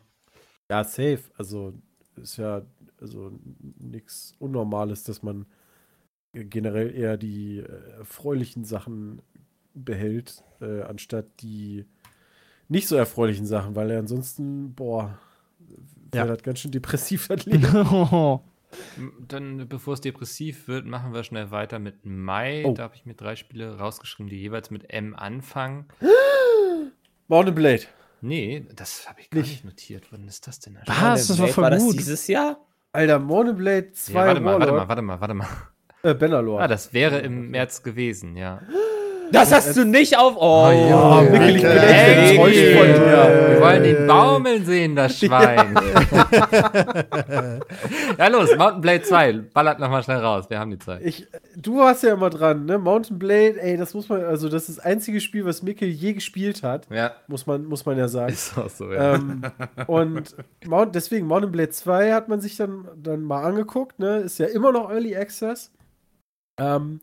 [0.69, 1.21] Ja, safe.
[1.37, 1.73] Also
[2.15, 2.63] ist ja
[2.99, 3.31] also
[3.79, 5.45] nichts Unnormales, dass man
[6.33, 9.21] generell eher die äh, erfreulichen Sachen
[9.73, 11.85] behält, äh, anstatt die
[12.67, 15.17] nicht so erfreulichen Sachen, weil er ansonsten, boah,
[16.11, 16.33] wäre ja.
[16.33, 17.63] das ganz schön depressiv das Leben.
[19.27, 22.63] Dann, bevor es depressiv wird, machen wir schnell weiter mit Mai.
[22.65, 22.73] Oh.
[22.73, 25.85] Da habe ich mir drei Spiele rausgeschrieben, die jeweils mit M anfangen.
[27.27, 27.83] Mountain Blade.
[28.21, 29.51] Nee, das habe ich gar nicht.
[29.51, 29.65] nicht.
[29.65, 30.07] notiert.
[30.11, 30.77] Wann ist das denn?
[30.85, 31.27] Was?
[31.27, 31.89] Das war voll war gut.
[31.89, 32.59] das dieses Jahr?
[32.91, 34.13] Alter, Mountain Blade 2.
[34.13, 35.47] Ja, warte mal, warte mal, warte mal, warte mal.
[36.03, 36.61] Äh, Bannerlord.
[36.61, 38.61] Ah, das wäre im März gewesen, ja.
[39.31, 40.35] Das hast du nicht auf.
[40.37, 43.49] Oh, oh ja, Mikkel, ich bin echt enttäuscht von dir.
[43.49, 45.75] Wir wollen ihn baumeln sehen, das Schwein.
[47.29, 47.59] Ja,
[48.17, 49.33] ja los, Mountain Blade 2.
[49.53, 50.49] Ballert nochmal schnell raus.
[50.49, 51.01] Wir haben die Zeit.
[51.03, 52.77] Ich, du warst ja immer dran, ne?
[52.77, 56.13] Mountain Blade, ey, das muss man, also das ist das einzige Spiel, was Mikkel je
[56.13, 56.87] gespielt hat.
[56.89, 57.11] Ja.
[57.27, 58.33] Muss man, muss man ja sagen.
[58.33, 59.15] Ist auch so, ja.
[59.15, 59.41] Ähm,
[59.87, 64.17] und Mount, deswegen, Mountain Blade 2 hat man sich dann, dann mal angeguckt, ne?
[64.17, 65.71] Ist ja immer noch Early Access.
[66.59, 67.01] Ähm,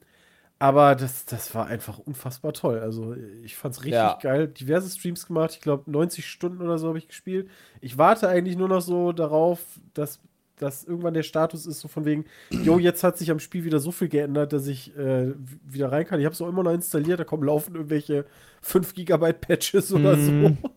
[0.65, 2.79] aber das, das war einfach unfassbar toll.
[2.79, 4.19] Also ich fand es richtig ja.
[4.23, 4.49] geil.
[4.49, 5.51] Diverse Streams gemacht.
[5.53, 7.51] Ich glaube 90 Stunden oder so habe ich gespielt.
[7.83, 9.61] Ich warte eigentlich nur noch so darauf,
[9.93, 10.21] dass,
[10.57, 13.79] dass irgendwann der Status ist, so von wegen, jo, jetzt hat sich am Spiel wieder
[13.79, 15.35] so viel geändert, dass ich äh,
[15.67, 16.19] wieder rein kann.
[16.19, 17.21] Ich habe es auch immer noch installiert.
[17.21, 18.25] Da kommen laufen irgendwelche
[18.63, 20.57] 5 Gigabyte Patches oder mhm.
[20.57, 20.71] so.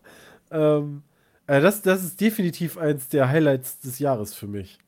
[0.50, 1.02] ähm,
[1.46, 4.80] äh, das, das ist definitiv eins der Highlights des Jahres für mich.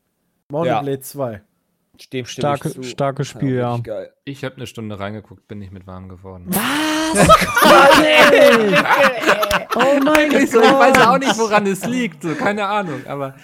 [0.51, 0.83] Mountain ja.
[0.83, 1.41] Blade 2.
[2.09, 3.79] Dem Starke, starkes Spiel, ja.
[3.85, 4.05] ja.
[4.25, 6.47] Ich habe eine Stunde reingeguckt, bin nicht mit warm geworden.
[6.49, 7.29] Was?
[9.75, 10.43] oh mein Gott.
[10.43, 12.23] Ich weiß auch nicht, woran es liegt.
[12.23, 13.35] So, keine Ahnung, aber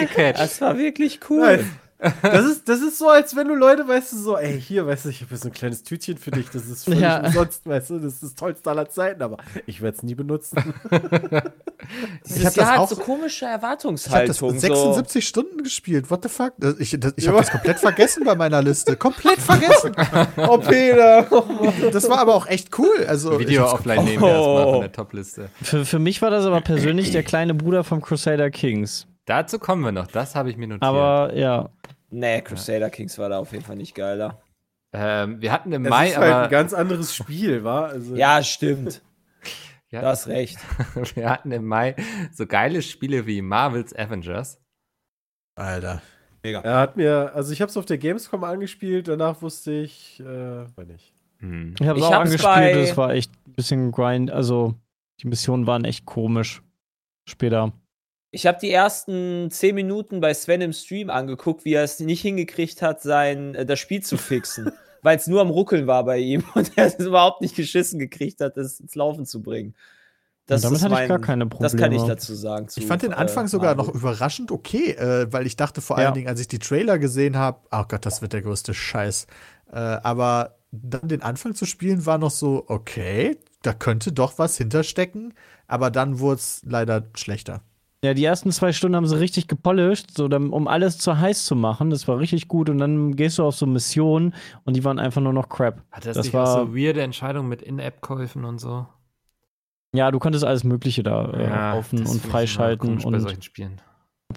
[0.00, 0.40] gecatcht.
[0.40, 1.40] Das war wirklich cool.
[1.40, 1.80] Nein.
[2.22, 5.04] Das ist, das ist so, als wenn du Leute, weißt du, so, ey, hier, weißt
[5.04, 7.26] du, ich habe hier so ein kleines Tütchen für dich, das ist völlig ja.
[7.26, 9.36] umsonst, weißt du, das ist das tollste aller Zeiten, aber
[9.66, 10.74] ich werde es nie benutzen.
[12.26, 14.30] Dieses ich Jahr hat so komische Erwartungshaltung.
[14.30, 15.28] Ich habe das 76 so.
[15.28, 16.54] Stunden gespielt, what the fuck?
[16.78, 19.94] Ich, das, ich habe das komplett vergessen bei meiner Liste, komplett vergessen.
[20.36, 21.26] oh, Peter.
[21.92, 23.04] das war aber auch echt cool.
[23.06, 25.50] Also, Video offline nehmen wir erstmal von der Top-Liste.
[25.62, 29.06] Für, für mich war das aber persönlich der kleine Bruder vom Crusader Kings.
[29.26, 30.82] Dazu kommen wir noch, das habe ich mir notiert.
[30.82, 31.68] Aber ja,
[32.10, 34.42] Nee, Crusader Kings war da auf jeden Fall nicht geiler.
[34.92, 37.88] Ähm, wir hatten im es Mai ist halt aber ein ganz anderes Spiel, war?
[37.88, 39.02] Also ja, stimmt.
[39.90, 40.00] ja.
[40.00, 40.58] Du hast recht.
[41.14, 41.94] wir hatten im Mai
[42.32, 44.60] so geile Spiele wie Marvel's Avengers.
[45.54, 46.02] Alter.
[46.42, 46.60] Mega.
[46.60, 50.24] Er hat mir, also ich habe es auf der Gamescom angespielt, danach wusste ich, äh,
[50.24, 51.12] war nicht.
[51.38, 51.74] Hm.
[51.78, 54.74] Ich habe es auch angespielt, es war echt ein bisschen grind, also
[55.20, 56.62] die Missionen waren echt komisch.
[57.28, 57.72] Später.
[58.32, 62.22] Ich habe die ersten zehn Minuten bei Sven im Stream angeguckt, wie er es nicht
[62.22, 64.70] hingekriegt hat, sein äh, das Spiel zu fixen,
[65.02, 68.40] weil es nur am Ruckeln war bei ihm und er es überhaupt nicht geschissen gekriegt
[68.40, 69.74] hat, es ins Laufen zu bringen.
[70.46, 71.70] Das damit hatte mein, ich gar keine Probleme.
[71.70, 72.68] Das kann ich dazu sagen.
[72.68, 75.98] Zu, ich fand den Anfang äh, sogar noch überraschend okay, äh, weil ich dachte vor
[75.98, 76.06] ja.
[76.06, 79.28] allen Dingen, als ich die Trailer gesehen habe, oh Gott, das wird der größte Scheiß.
[79.72, 84.56] Äh, aber dann den Anfang zu spielen war noch so, okay, da könnte doch was
[84.56, 85.34] hinterstecken,
[85.68, 87.62] aber dann wurde es leider schlechter.
[88.02, 91.54] Ja, die ersten zwei Stunden haben sie richtig gepolished, so, um alles zu heiß zu
[91.54, 91.90] machen.
[91.90, 92.70] Das war richtig gut.
[92.70, 94.34] Und dann gehst du auf so Missionen
[94.64, 95.82] und die waren einfach nur noch Crap.
[95.90, 98.86] Hat das, das nicht war auch so weirde Entscheidung mit In-App-Käufen und so?
[99.92, 103.02] Ja, du konntest alles Mögliche da äh, ja, offen und freischalten.
[103.04, 103.82] Und bei solchen Spielen.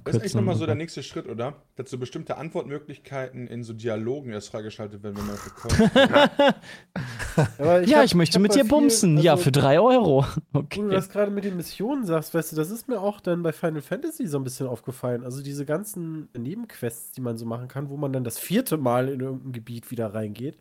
[0.04, 1.56] Das ist echt nochmal so der nächste Schritt, oder?
[1.76, 5.74] Dass so bestimmte Antwortmöglichkeiten in so Dialogen erst freigeschaltet werden, wenn man bekommt.
[7.84, 9.18] ich ja, hab, ich möchte ich mit dir bumsen.
[9.18, 10.26] also, ja, für drei Euro.
[10.56, 10.82] Okay.
[10.82, 13.44] Wo du das gerade mit den Missionen sagst, weißt du, das ist mir auch dann
[13.44, 15.24] bei Final Fantasy so ein bisschen aufgefallen.
[15.24, 19.10] Also diese ganzen Nebenquests, die man so machen kann, wo man dann das vierte Mal
[19.10, 20.58] in irgendein Gebiet wieder reingeht.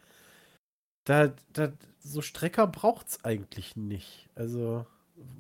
[1.05, 4.31] Da, da so Strecker braucht es eigentlich nicht.
[4.35, 4.87] Also,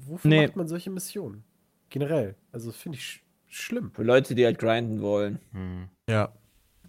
[0.06, 0.46] wofür nee.
[0.46, 1.44] macht man solche Missionen?
[1.88, 2.36] Generell.
[2.52, 3.22] Also, finde ich
[3.54, 3.92] schlimm.
[3.94, 5.38] Für Leute, die halt grinden wollen.
[5.52, 5.88] Hm.
[6.08, 6.32] Ja.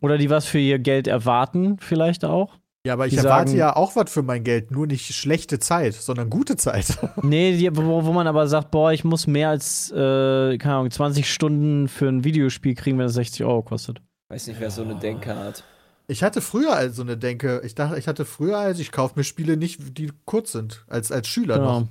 [0.01, 2.57] Oder die was für ihr Geld erwarten, vielleicht auch.
[2.86, 5.57] Ja, aber ich die erwarte sagen, ja auch was für mein Geld, nur nicht schlechte
[5.59, 6.97] Zeit, sondern gute Zeit.
[7.22, 10.91] nee, die, wo, wo, man aber sagt, boah, ich muss mehr als, äh, keine Ahnung,
[10.91, 14.01] 20 Stunden für ein Videospiel kriegen, wenn es 60 Euro kostet.
[14.28, 15.64] Weiß nicht, wer so eine Denke hat.
[16.07, 17.61] Ich hatte früher also eine Denke.
[17.64, 21.11] Ich dachte, ich hatte früher als ich kaufe mir Spiele nicht, die kurz sind, als,
[21.11, 21.64] als Schüler ja.
[21.64, 21.88] noch.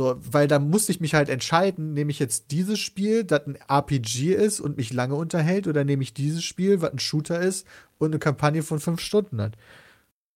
[0.00, 3.56] So, weil da musste ich mich halt entscheiden, nehme ich jetzt dieses Spiel, das ein
[3.56, 7.66] RPG ist und mich lange unterhält, oder nehme ich dieses Spiel, was ein Shooter ist
[7.98, 9.58] und eine Kampagne von fünf Stunden hat.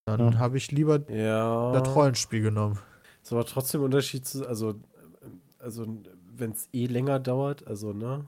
[0.05, 0.37] Dann ja.
[0.37, 1.71] habe ich lieber ja.
[1.71, 2.77] das Rollenspiel genommen.
[3.23, 4.75] Ist aber trotzdem ein Unterschied zu, also,
[5.57, 5.87] also
[6.37, 8.25] wenn es eh länger dauert, also, ne,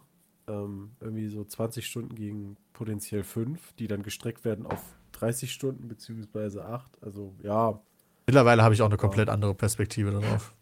[0.47, 4.81] ähm, irgendwie so 20 Stunden gegen potenziell 5, die dann gestreckt werden auf
[5.11, 6.97] 30 Stunden beziehungsweise 8.
[7.03, 7.79] Also ja.
[8.25, 10.55] Mittlerweile habe ich auch eine komplett andere Perspektive darauf.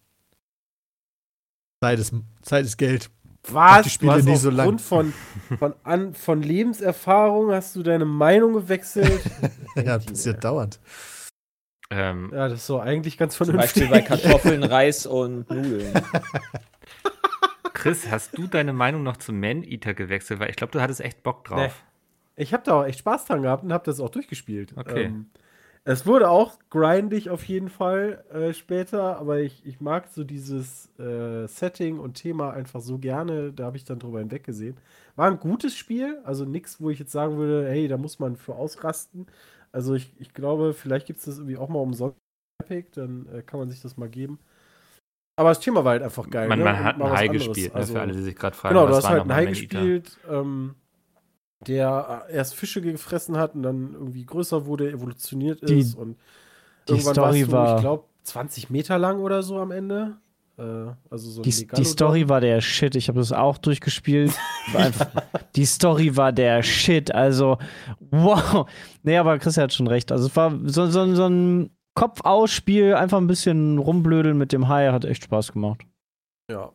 [1.82, 3.10] Zeit ist, Zeit ist Geld.
[3.48, 3.84] Was?
[3.84, 4.80] Die Spiele du hast nicht so lang.
[4.80, 5.14] von,
[5.60, 9.22] von, an, von Lebenserfahrung hast du deine Meinung gewechselt.
[9.76, 10.80] ja, passiert dauernd.
[11.92, 13.84] Ähm, ja, das ist so eigentlich ganz vernünftig.
[13.84, 15.94] Zum Beispiel bei Kartoffeln, Reis und Nudeln.
[17.74, 20.40] Chris, hast du deine Meinung noch zum Man-Eater gewechselt?
[20.40, 21.84] Weil ich glaube, du hattest echt Bock drauf.
[22.38, 22.44] Nee.
[22.44, 24.74] Ich habe da auch echt Spaß dran gehabt und habe das auch durchgespielt.
[24.76, 25.04] Okay.
[25.04, 25.28] Ähm,
[25.88, 30.90] es wurde auch grindig auf jeden Fall äh, später, aber ich, ich mag so dieses
[30.98, 33.54] äh, Setting und Thema einfach so gerne.
[33.54, 34.78] Da habe ich dann drüber hinweggesehen.
[35.16, 38.36] War ein gutes Spiel, also nichts, wo ich jetzt sagen würde, hey, da muss man
[38.36, 39.28] für ausrasten.
[39.72, 42.18] Also ich, ich glaube, vielleicht gibt es das irgendwie auch mal umsonst.
[42.96, 44.40] Dann äh, kann man sich das mal geben.
[45.38, 46.48] Aber das Thema war halt einfach geil.
[46.48, 46.66] Man, ne?
[46.66, 48.74] man hat ein High gespielt, ne, also, für alle, die sich gerade fragen.
[48.74, 50.74] Genau, du hast halt ein High gespielt, ähm,
[51.62, 55.94] der erst Fische gefressen hat und dann irgendwie größer wurde, evolutioniert ist.
[55.94, 56.18] Die, und
[56.88, 60.18] irgendwann die Story war, ich glaube, 20 Meter lang oder so am Ende.
[60.58, 60.62] Äh,
[61.10, 62.96] also so die, die Story war der Shit.
[62.96, 64.34] Ich habe das auch durchgespielt.
[64.74, 65.08] einfach,
[65.56, 67.14] die Story war der Shit.
[67.14, 67.58] Also,
[68.12, 68.70] wow.
[69.04, 70.12] Nee, aber Chris hat schon recht.
[70.12, 74.92] Also, es war so, so, so ein Kopf-Aus-Spiel, einfach ein bisschen rumblödeln mit dem Hai,
[74.92, 75.82] hat echt Spaß gemacht.
[76.52, 76.72] Ja.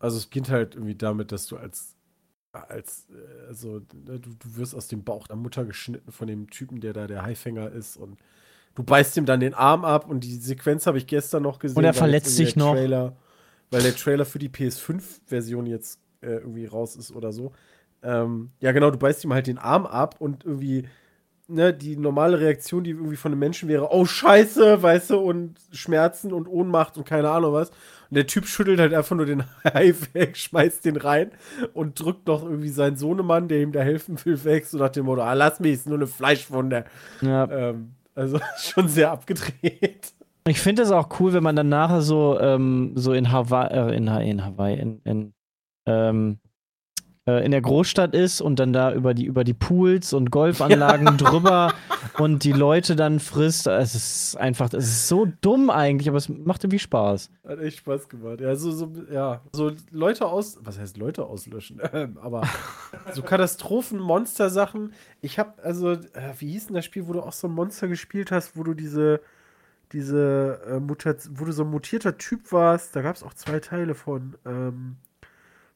[0.00, 1.93] Also es beginnt halt irgendwie damit, dass du als,
[2.54, 6.50] als, äh, also ne, du, du wirst aus dem Bauch der Mutter geschnitten von dem
[6.50, 8.18] Typen, der da der Haifänger ist und
[8.74, 11.76] du beißt ihm dann den Arm ab und die Sequenz habe ich gestern noch gesehen.
[11.76, 12.74] Und er verletzt sich noch.
[12.74, 13.16] Trailer,
[13.70, 17.52] weil der Trailer für die PS5-Version jetzt äh, irgendwie raus ist oder so.
[18.02, 20.86] Ähm, ja, genau, du beißt ihm halt den Arm ab und irgendwie
[21.48, 25.58] ne, die normale Reaktion, die irgendwie von einem Menschen wäre, oh Scheiße, weißt du, und
[25.72, 27.70] Schmerzen und Ohnmacht und keine Ahnung was.
[27.70, 31.30] Und der Typ schüttelt halt einfach nur den Hai weg, schmeißt den rein
[31.72, 35.06] und drückt noch irgendwie seinen Sohnemann, der ihm da helfen will, weg, so nach dem
[35.06, 36.84] Motto, ah, lass mich, ist nur eine Fleischwunde.
[37.20, 37.50] Ja.
[37.50, 40.12] Ähm, also schon sehr abgedreht.
[40.46, 43.96] Ich finde es auch cool, wenn man dann nachher so, ähm, so in Hawaii, äh,
[43.96, 45.34] in, in Hawaii, in, in
[45.86, 46.43] ähm, äh,
[47.26, 51.12] in der Großstadt ist und dann da über die, über die Pools und Golfanlagen ja.
[51.16, 51.72] drüber
[52.18, 53.66] und die Leute dann frisst.
[53.66, 57.30] Es ist einfach, es ist so dumm eigentlich, aber es macht irgendwie Spaß.
[57.48, 58.42] Hat echt Spaß gemacht.
[58.42, 61.80] Ja, so, so, ja, so Leute aus, was heißt Leute auslöschen?
[62.20, 62.42] aber
[63.14, 64.92] so Katastrophen-Monster-Sachen.
[65.22, 67.88] Ich hab, also, äh, wie hieß denn das Spiel, wo du auch so ein Monster
[67.88, 69.20] gespielt hast, wo du diese
[69.92, 73.60] diese äh, Mutation, wo du so ein mutierter Typ warst, da gab es auch zwei
[73.60, 74.36] Teile von.
[74.44, 74.96] Ähm,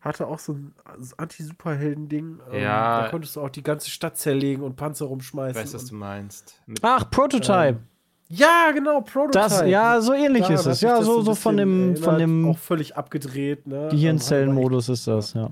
[0.01, 0.75] hatte auch so ein
[1.17, 2.41] Anti-Superhelden-Ding.
[2.53, 3.03] Ähm, ja.
[3.03, 5.61] Da konntest du auch die ganze Stadt zerlegen und Panzer rumschmeißen.
[5.61, 6.61] Ich weiß, was du meinst.
[6.67, 7.79] Mit, Ach, Prototype.
[7.79, 7.87] Ähm,
[8.29, 9.33] Ja, genau, Prototype.
[9.33, 10.81] Das, ja, so ähnlich da, ist es.
[10.83, 12.47] Ja, so, so von dem, von dem.
[12.49, 13.89] Auch völlig abgedreht, ne?
[13.91, 15.51] Gehirnzellenmodus ist das, ja.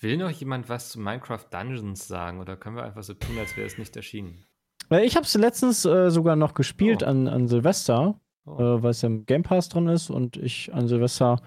[0.00, 3.56] Will noch jemand was zu Minecraft Dungeons sagen oder können wir einfach so tun, als
[3.56, 4.44] wäre es nicht erschienen?
[4.90, 7.06] Ich habe es letztens äh, sogar noch gespielt oh.
[7.06, 8.58] an, an Silvester, oh.
[8.60, 11.40] äh, weil es ja im Game Pass drin ist und ich an Silvester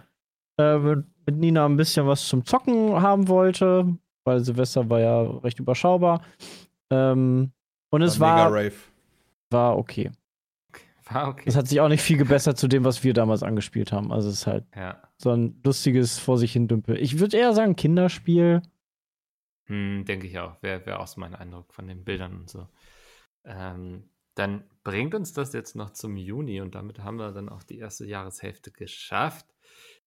[0.60, 5.60] äh, mit Nina ein bisschen was zum Zocken haben wollte, weil Silvester war ja recht
[5.60, 6.22] überschaubar.
[6.92, 7.52] Ähm,
[7.92, 8.72] und es war, war,
[9.50, 10.12] war okay.
[11.06, 11.44] War okay.
[11.46, 14.12] Es hat sich auch nicht viel gebessert zu dem, was wir damals angespielt haben.
[14.12, 15.02] Also es ist halt ja.
[15.18, 16.98] so ein lustiges vor sich hin Dümpel.
[16.98, 18.62] Ich würde eher sagen Kinderspiel.
[19.68, 20.62] Hm, denke ich auch.
[20.62, 22.68] Wäre wär auch so mein Eindruck von den Bildern und so.
[23.46, 27.64] Ähm, dann bringt uns das jetzt noch zum Juni und damit haben wir dann auch
[27.64, 29.48] die erste Jahreshälfte geschafft.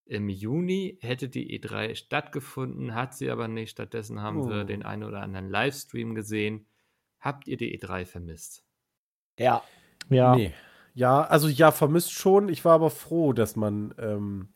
[0.04, 3.70] Im Juni hätte die E3 stattgefunden, hat sie aber nicht.
[3.70, 4.48] Stattdessen haben oh.
[4.48, 6.66] wir den einen oder anderen Livestream gesehen.
[7.20, 8.64] Habt ihr die E3 vermisst?
[9.38, 9.62] Ja.
[10.10, 10.34] Ja.
[10.34, 10.52] Nee.
[10.94, 12.48] Ja, also ja, vermisst schon.
[12.48, 14.48] Ich war aber froh, dass man, ähm,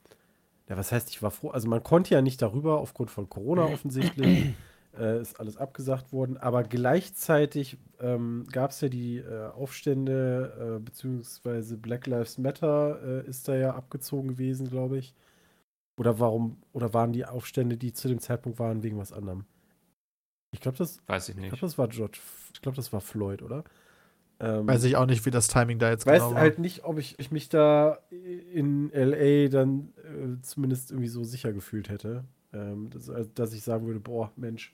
[0.68, 1.50] ja, was heißt, ich war froh?
[1.50, 4.52] Also man konnte ja nicht darüber, aufgrund von Corona offensichtlich,
[4.98, 6.36] äh, ist alles abgesagt worden.
[6.36, 13.28] Aber gleichzeitig ähm, gab es ja die äh, Aufstände, äh, beziehungsweise Black Lives Matter äh,
[13.28, 15.14] ist da ja abgezogen gewesen, glaube ich.
[15.96, 19.44] Oder warum, oder waren die Aufstände, die zu dem Zeitpunkt waren, wegen was anderem?
[20.52, 21.00] Ich glaube, das.
[21.06, 21.44] Weiß ich nicht.
[21.44, 22.18] Ich glaube, das war George.
[22.52, 23.64] Ich glaube, das war Floyd, oder?
[24.38, 26.30] Ähm, Weiß ich auch nicht, wie das Timing da jetzt genau war.
[26.30, 31.24] Weiß halt nicht, ob ich, ich, mich da in LA dann äh, zumindest irgendwie so
[31.24, 32.24] sicher gefühlt hätte.
[32.52, 34.72] Ähm, dass, also, dass, ich sagen würde, boah, Mensch.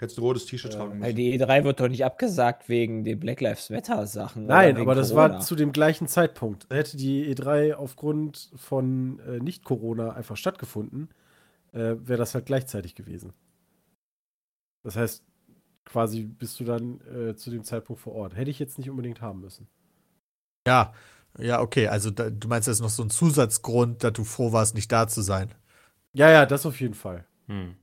[0.00, 1.14] Jetzt ein rotes T-Shirt äh, tragen müssen.
[1.14, 4.46] Die E3 wird doch nicht abgesagt wegen den Black Lives Matter Sachen.
[4.46, 5.34] Nein, aber das Corona.
[5.34, 6.66] war zu dem gleichen Zeitpunkt.
[6.70, 11.08] Hätte die E3 aufgrund von äh, Nicht-Corona einfach stattgefunden,
[11.72, 13.32] äh, wäre das halt gleichzeitig gewesen.
[14.82, 15.24] Das heißt,
[15.84, 18.36] quasi bist du dann äh, zu dem Zeitpunkt vor Ort.
[18.36, 19.68] Hätte ich jetzt nicht unbedingt haben müssen.
[20.66, 20.92] Ja,
[21.38, 21.88] ja, okay.
[21.88, 25.08] Also da, du meinst jetzt noch so ein Zusatzgrund, dass du froh warst, nicht da
[25.08, 25.52] zu sein.
[26.12, 27.26] Ja, ja, das auf jeden Fall.
[27.46, 27.76] Hm.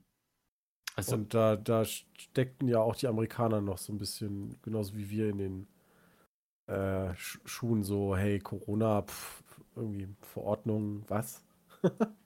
[1.07, 5.09] Also, Und da, da steckten ja auch die Amerikaner noch so ein bisschen, genauso wie
[5.09, 5.67] wir in den
[6.67, 9.43] äh, Schuhen, so, hey, Corona, pff,
[9.75, 11.43] irgendwie Verordnung, was?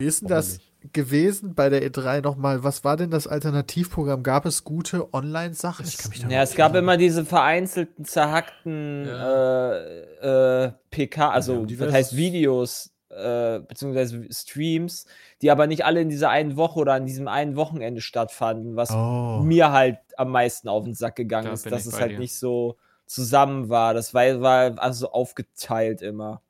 [0.00, 0.94] Wie ist denn das nicht?
[0.94, 2.64] gewesen bei der E3 nochmal?
[2.64, 4.22] Was war denn das Alternativprogramm?
[4.22, 5.84] Gab es gute Online-Sachen?
[6.30, 9.72] Ja, es gab immer diese vereinzelten, zerhackten ja.
[9.74, 15.04] äh, äh, PK, also ja, das heißt Videos, äh, beziehungsweise Streams,
[15.42, 18.90] die aber nicht alle in dieser einen Woche oder an diesem einen Wochenende stattfanden, was
[18.90, 19.40] oh.
[19.42, 22.18] mir halt am meisten auf den Sack gegangen da ist, dass es halt dir.
[22.18, 22.76] nicht so
[23.06, 23.94] zusammen war.
[23.94, 26.42] Das war, war also aufgeteilt immer.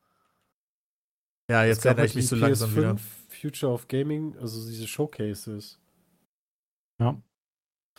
[1.48, 2.96] Ja, jetzt erinnere ich mich so langsam wieder.
[3.28, 5.80] Future of Gaming, also diese Showcases.
[6.98, 7.20] Ja.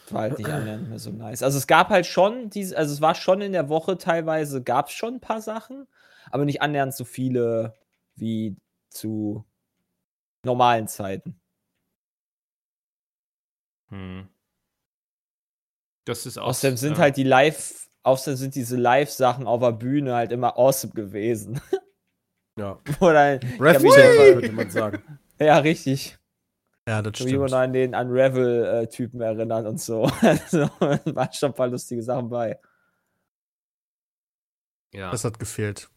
[0.09, 1.41] War halt nicht annähernd mehr so nice.
[1.41, 4.87] Also es gab halt schon, diese, also es war schon in der Woche teilweise, gab
[4.87, 5.87] es schon ein paar Sachen,
[6.31, 7.75] aber nicht annähernd so viele
[8.15, 8.57] wie
[8.89, 9.45] zu
[10.43, 11.39] normalen Zeiten.
[13.89, 14.27] Hm.
[16.05, 16.47] Das ist auch.
[16.47, 16.99] Außerdem sind ja.
[16.99, 21.61] halt die Live, außerdem sind diese Live-Sachen auf der Bühne halt immer awesome gewesen.
[22.59, 22.77] Ja.
[22.99, 25.01] Oder Referee, würde man sagen.
[25.39, 26.19] Ja, richtig.
[26.87, 27.31] Ja, das stimmt.
[27.31, 30.03] Wie man an den Unravel-Typen erinnert und so.
[30.21, 32.59] also, waren schon ein paar lustige Sachen bei.
[34.93, 35.09] Ja.
[35.09, 35.89] Das hat gefehlt.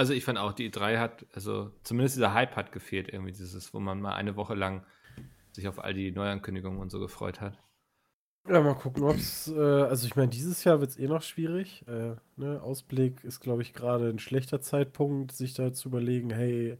[0.00, 3.74] Also ich fand auch, die E3 hat, also zumindest dieser Hype hat gefehlt, irgendwie dieses,
[3.74, 4.82] wo man mal eine Woche lang
[5.52, 7.58] sich auf all die Neuankündigungen und so gefreut hat.
[8.48, 11.20] Ja, mal gucken, ob es, äh, also ich meine, dieses Jahr wird es eh noch
[11.20, 11.84] schwierig.
[11.86, 12.62] Äh, ne?
[12.62, 16.78] Ausblick ist, glaube ich, gerade ein schlechter Zeitpunkt, sich da zu überlegen, hey,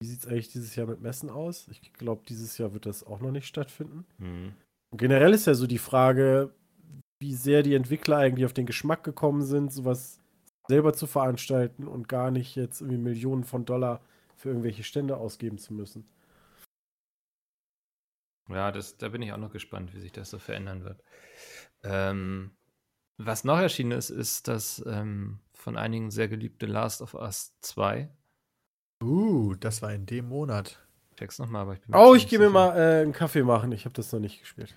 [0.00, 1.66] wie sieht es eigentlich dieses Jahr mit Messen aus?
[1.66, 4.06] Ich glaube, dieses Jahr wird das auch noch nicht stattfinden.
[4.18, 4.52] Mhm.
[4.96, 6.54] generell ist ja so die Frage,
[7.20, 10.20] wie sehr die Entwickler eigentlich auf den Geschmack gekommen sind, sowas
[10.68, 14.00] selber zu veranstalten und gar nicht jetzt irgendwie Millionen von Dollar
[14.36, 16.06] für irgendwelche Stände ausgeben zu müssen.
[18.48, 21.02] Ja, das, da bin ich auch noch gespannt, wie sich das so verändern wird.
[21.82, 22.52] Ähm,
[23.18, 28.08] was noch erschienen ist, ist das ähm, von einigen sehr geliebte Last of Us 2.
[29.02, 30.78] Uh, das war in dem Monat.
[31.16, 33.72] Check's nochmal, aber ich bin Oh, ich gehe mir mal äh, einen Kaffee machen.
[33.72, 34.74] Ich habe das noch nicht gespielt.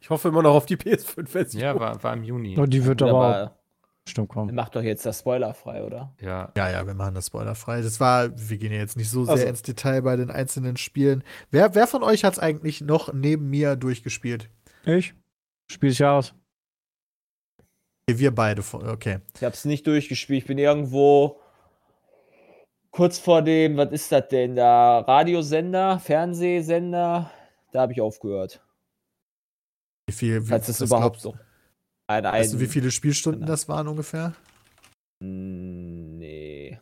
[0.00, 1.62] Ich hoffe immer noch auf die PS5-Version.
[1.62, 2.58] Ja, war, war im Juni.
[2.58, 3.58] Oh, die wird aber, aber
[4.06, 4.54] Stimmt, komm.
[4.54, 6.12] Macht doch jetzt das Spoiler frei, oder?
[6.20, 6.52] Ja.
[6.56, 7.80] Ja, ja, wir machen das Spoiler frei.
[7.80, 9.46] Das war, wir gehen ja jetzt nicht so sehr also.
[9.46, 11.24] ins Detail bei den einzelnen Spielen.
[11.50, 14.50] Wer, wer von euch hat es eigentlich noch neben mir durchgespielt?
[14.84, 15.14] Ich.
[15.70, 16.34] Spiel ich aus.
[18.06, 19.20] Wir beide, okay.
[19.34, 20.42] Ich hab's nicht durchgespielt.
[20.42, 21.40] Ich bin irgendwo
[22.90, 25.00] kurz vor dem, was ist das denn da?
[25.00, 27.30] Radiosender, Fernsehsender,
[27.72, 28.60] da habe ich aufgehört.
[30.06, 30.42] Wie viel?
[30.42, 31.34] Wie, Falls das überhaupt so.
[32.06, 33.52] Ein, weißt du, wie viele Spielstunden genau.
[33.52, 34.34] das waren ungefähr?
[35.20, 36.78] Nee.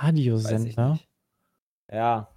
[0.00, 0.98] Radiosender?
[1.90, 2.28] Ja.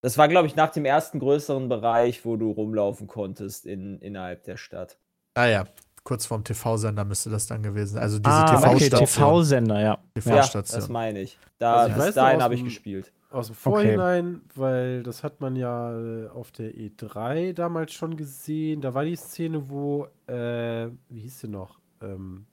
[0.00, 4.44] Das war, glaube ich, nach dem ersten größeren Bereich, wo du rumlaufen konntest in, innerhalb
[4.44, 4.98] der Stadt.
[5.34, 5.66] Ah ja,
[6.04, 8.02] kurz vorm TV-Sender müsste das dann gewesen sein.
[8.02, 9.02] Also diese ah, TV-Station.
[9.02, 9.98] Okay, TV-Sender, ja.
[10.14, 10.74] TV-Station.
[10.74, 11.38] Ja, das meine ich.
[11.58, 13.12] Da, also ich bis dahin habe ich gespielt.
[13.30, 14.52] Aus dem Vorhinein, okay.
[14.54, 18.80] weil das hat man ja äh, auf der E3 damals schon gesehen.
[18.80, 21.78] Da war die Szene, wo, äh, wie hieß sie noch?
[22.00, 22.46] Ähm,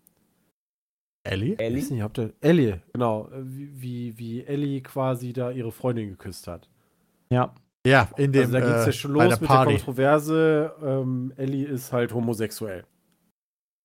[1.24, 1.58] Ellie?
[1.58, 1.80] Ellie?
[1.80, 3.30] Ich nicht, ob der, Ellie, genau.
[3.30, 6.70] Äh, wie, wie, wie Ellie quasi da ihre Freundin geküsst hat.
[7.30, 7.54] Ja.
[7.86, 8.42] Ja, in dem.
[8.42, 10.74] Also da geht es ja schon los der mit der Kontroverse.
[10.84, 12.84] Ähm, Ellie ist halt homosexuell.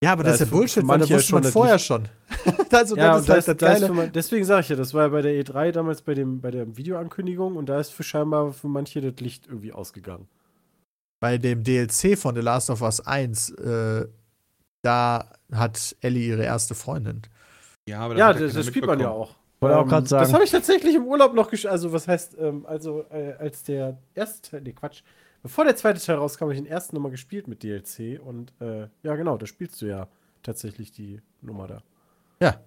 [0.03, 2.09] Ja, aber das, das ist ja Bullshit, weil das wusste man vorher schon.
[2.71, 5.09] also, ja, das, das, halt das, das man, deswegen sage ich ja, das war ja
[5.09, 8.69] bei der E3 damals bei, dem, bei der Videoankündigung und da ist für scheinbar für
[8.69, 10.27] manche das Licht irgendwie ausgegangen.
[11.21, 14.07] Bei dem DLC von The Last of Us 1, äh,
[14.81, 17.21] da hat Ellie ihre erste Freundin.
[17.87, 19.35] Ja, aber das, ja, das, das spielt man ja auch.
[19.61, 20.25] Wollte ähm, auch gerade sagen.
[20.25, 21.73] Das habe ich tatsächlich im Urlaub noch gespielt.
[21.73, 25.03] Also, was heißt, ähm, also, äh, als der erste Teil, nee, Quatsch,
[25.43, 28.21] bevor der zweite Teil rauskam, habe ich den ersten nochmal gespielt mit DLC.
[28.21, 30.09] Und äh, ja, genau, da spielst du ja
[30.43, 31.83] tatsächlich die Nummer da.
[32.41, 32.61] Ja.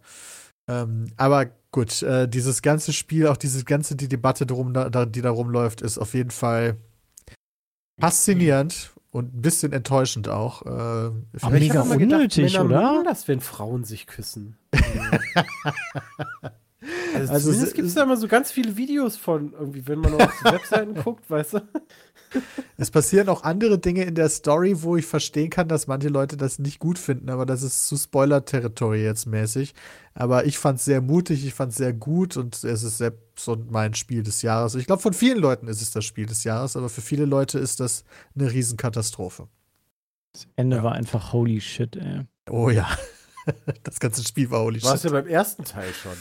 [0.67, 5.21] Ähm, aber gut, äh, dieses ganze Spiel, auch diese ganze die Debatte, drum, da, die
[5.21, 6.77] da rumläuft, ist auf jeden Fall
[7.99, 10.61] faszinierend und ein bisschen enttäuschend auch.
[10.63, 13.03] Äh, aber mega unnötig, gedacht, oder?
[13.05, 14.57] das, wenn Frauen sich küssen.
[17.13, 20.15] Also, also zumindest gibt es da immer so ganz viele Videos von, irgendwie, wenn man
[20.15, 21.61] auf die Webseiten guckt, weißt du?
[22.77, 26.37] Es passieren auch andere Dinge in der Story, wo ich verstehen kann, dass manche Leute
[26.37, 29.73] das nicht gut finden, aber das ist zu Spoiler-Territory jetzt mäßig.
[30.15, 33.47] Aber ich fand es sehr mutig, ich fand es sehr gut und es ist selbst
[33.47, 34.75] und mein Spiel des Jahres.
[34.75, 37.59] Ich glaube, von vielen Leuten ist es das Spiel des Jahres, aber für viele Leute
[37.59, 38.03] ist das
[38.35, 39.47] eine Riesenkatastrophe.
[40.33, 40.83] Das Ende ja.
[40.83, 42.21] war einfach holy shit, ey.
[42.49, 42.87] Oh ja.
[43.83, 44.89] Das ganze Spiel war holy War's shit.
[44.89, 46.13] War es ja beim ersten Teil schon.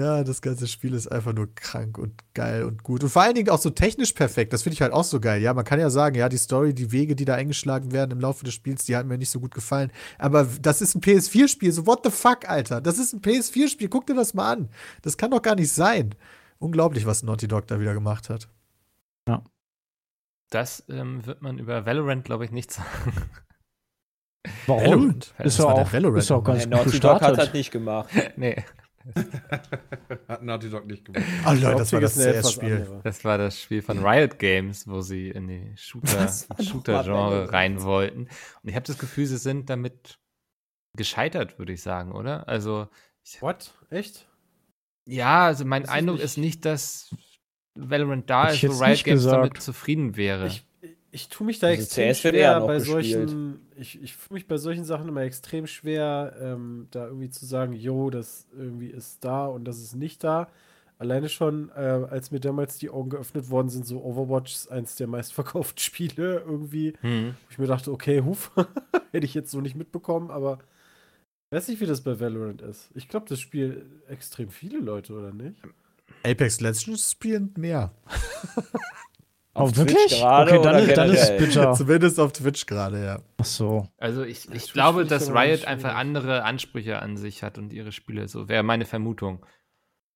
[0.00, 3.02] Ja, das ganze Spiel ist einfach nur krank und geil und gut.
[3.02, 4.54] Und vor allen Dingen auch so technisch perfekt.
[4.54, 5.42] Das finde ich halt auch so geil.
[5.42, 8.20] Ja, man kann ja sagen, ja, die Story, die Wege, die da eingeschlagen werden im
[8.20, 9.92] Laufe des Spiels, die haben mir nicht so gut gefallen.
[10.16, 11.70] Aber das ist ein PS4-Spiel.
[11.70, 12.80] So, what the fuck, Alter?
[12.80, 13.90] Das ist ein PS4-Spiel.
[13.90, 14.70] Guck dir das mal an.
[15.02, 16.14] Das kann doch gar nicht sein.
[16.58, 18.48] Unglaublich, was Naughty Dog da wieder gemacht hat.
[19.28, 19.42] Ja.
[20.48, 23.12] Das ähm, wird man über Valorant, glaube ich, nicht sagen.
[24.66, 24.82] Warum?
[24.82, 25.34] Valorant?
[25.40, 28.08] Ist ja auch, Valorant ist auch ganz nee, Naughty Dog hat das nicht gemacht.
[28.36, 28.64] nee.
[30.28, 31.24] Hat Naughty Dog nicht gemacht.
[31.46, 32.76] Oh Leute, das war das CS-Spiel.
[32.76, 33.00] Andere.
[33.02, 38.22] Das war das Spiel von Riot Games, wo sie in die Shooter-Genre Shooter rein wollten.
[38.62, 40.18] Und ich habe das Gefühl, sie sind damit
[40.96, 42.46] gescheitert, würde ich sagen, oder?
[42.48, 42.88] Also.
[43.40, 43.72] What?
[43.90, 44.28] Echt?
[45.06, 47.14] Ja, also mein Eindruck ist nicht, dass
[47.74, 49.36] Valorant da ist, wo Riot Games gesagt.
[49.36, 50.46] damit zufrieden wäre.
[50.46, 50.66] Ich,
[51.12, 54.84] ich tue mich da also extrem schwer bei solchen, ich, ich fühle mich bei solchen
[54.84, 59.64] Sachen immer extrem schwer, ähm, da irgendwie zu sagen, jo, das irgendwie ist da und
[59.64, 60.48] das ist nicht da.
[60.98, 64.96] Alleine schon, äh, als mir damals die Augen geöffnet worden sind, so Overwatch ist eins
[64.96, 66.92] der meistverkauften Spiele irgendwie.
[67.02, 67.28] Mhm.
[67.28, 68.52] Wo ich mir dachte, okay, huf,
[69.10, 70.58] hätte ich jetzt so nicht mitbekommen, aber
[71.50, 72.90] ich weiß nicht, wie das bei Valorant ist.
[72.94, 75.56] Ich glaube, das spielen extrem viele Leute, oder nicht?
[76.22, 77.92] Apex Legends spielen mehr.
[79.52, 80.22] Auf oh, wirklich?
[80.22, 81.72] Okay, dann, ist, dann ist bitter.
[81.74, 83.18] Zumindest auf Twitch gerade, ja.
[83.38, 83.88] Ach so.
[83.98, 88.28] Also ich, ich glaube, dass Riot einfach andere Ansprüche an sich hat und ihre Spiele.
[88.28, 89.44] So wäre meine Vermutung.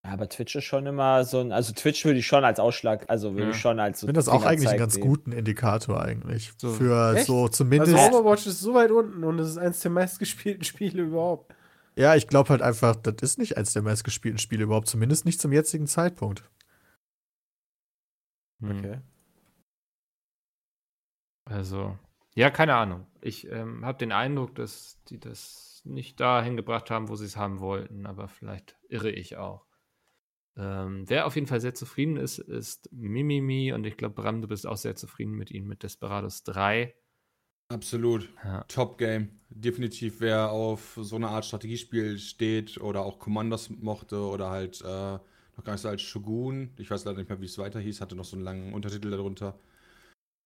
[0.04, 3.06] Ja, aber Twitch ist schon immer so ein, also Twitch würde ich schon als Ausschlag,
[3.08, 3.50] also würde ja.
[3.50, 4.04] ich schon als so.
[4.04, 5.02] Ich finde das auch eigentlich einen ganz sehen.
[5.02, 6.52] guten Indikator eigentlich.
[6.58, 6.70] So.
[6.72, 7.26] Für Echt?
[7.26, 7.96] so zumindest.
[7.96, 11.54] Also Overwatch ist so weit unten und es ist eins der meistgespielten Spiele überhaupt.
[11.96, 15.40] Ja, ich glaube halt einfach, das ist nicht eins der meistgespielten Spiele überhaupt, zumindest nicht
[15.40, 16.44] zum jetzigen Zeitpunkt.
[18.60, 18.78] Hm.
[18.78, 18.98] Okay.
[21.44, 21.98] Also,
[22.34, 23.06] ja, keine Ahnung.
[23.20, 27.36] Ich ähm, habe den Eindruck, dass die das nicht dahin gebracht haben, wo sie es
[27.36, 29.66] haben wollten, aber vielleicht irre ich auch.
[30.56, 34.48] Ähm, wer auf jeden Fall sehr zufrieden ist, ist Mimimi und ich glaube, Bram, du
[34.48, 36.94] bist auch sehr zufrieden mit ihm, mit Desperados 3.
[37.68, 38.28] Absolut.
[38.44, 38.62] Ja.
[38.64, 39.40] Top Game.
[39.48, 45.18] Definitiv, wer auf so eine Art Strategiespiel steht oder auch Commandos mochte oder halt äh,
[45.56, 48.00] noch gar nicht so als Shogun, ich weiß leider nicht mehr, wie es weiter hieß,
[48.00, 49.58] hatte noch so einen langen Untertitel darunter.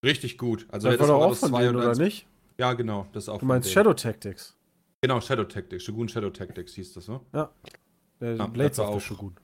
[0.02, 0.66] Richtig gut.
[0.70, 2.26] Also das war doch auch von denen, oder nicht?
[2.58, 3.06] Ja, genau.
[3.12, 4.56] Das ist auch du meinst Shadow Tactics?
[5.00, 5.84] Genau, Shadow Tactics.
[5.84, 7.20] Shogun Shadow Tactics hieß das, ne?
[7.32, 7.50] Ja.
[8.20, 9.36] Der ja, Blades of the Shogun.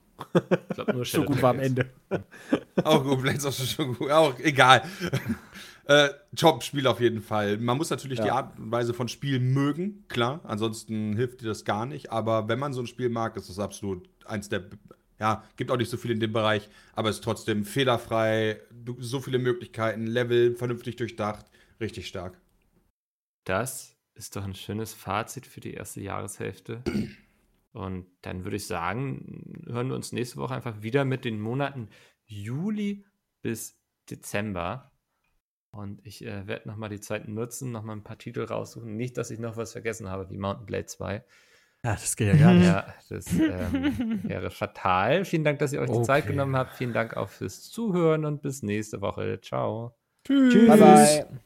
[0.69, 1.89] Ich glaube nur Shogun war am Ende.
[2.83, 4.11] auch gut, Blades of the Shogun.
[4.11, 4.83] Auch egal.
[5.85, 7.57] äh, Top-Spiel auf jeden Fall.
[7.57, 8.25] Man muss natürlich ja.
[8.25, 10.41] die Art und Weise von Spielen mögen, klar.
[10.43, 12.11] Ansonsten hilft dir das gar nicht.
[12.11, 14.65] Aber wenn man so ein Spiel mag, ist das absolut eins der
[15.19, 18.59] ja, gibt auch nicht so viel in dem Bereich, aber ist trotzdem fehlerfrei,
[18.99, 21.45] so viele Möglichkeiten, Level vernünftig durchdacht,
[21.79, 22.39] richtig stark.
[23.45, 26.83] Das ist doch ein schönes Fazit für die erste Jahreshälfte.
[27.73, 31.89] Und dann würde ich sagen, hören wir uns nächste Woche einfach wieder mit den Monaten
[32.25, 33.05] Juli
[33.41, 33.77] bis
[34.09, 34.91] Dezember.
[35.71, 38.95] Und ich äh, werde nochmal die Zeit nutzen, nochmal ein paar Titel raussuchen.
[38.95, 41.25] Nicht, dass ich noch was vergessen habe, wie Mountain Blade 2.
[41.85, 42.65] Ja, das geht ja gar nicht.
[42.65, 45.23] Ja, das ähm, wäre fatal.
[45.23, 46.05] Vielen Dank, dass ihr euch die okay.
[46.05, 46.75] Zeit genommen habt.
[46.77, 49.39] Vielen Dank auch fürs Zuhören und bis nächste Woche.
[49.39, 49.95] Ciao.
[50.25, 50.67] Tschüss.
[50.67, 51.39] Bye, bye.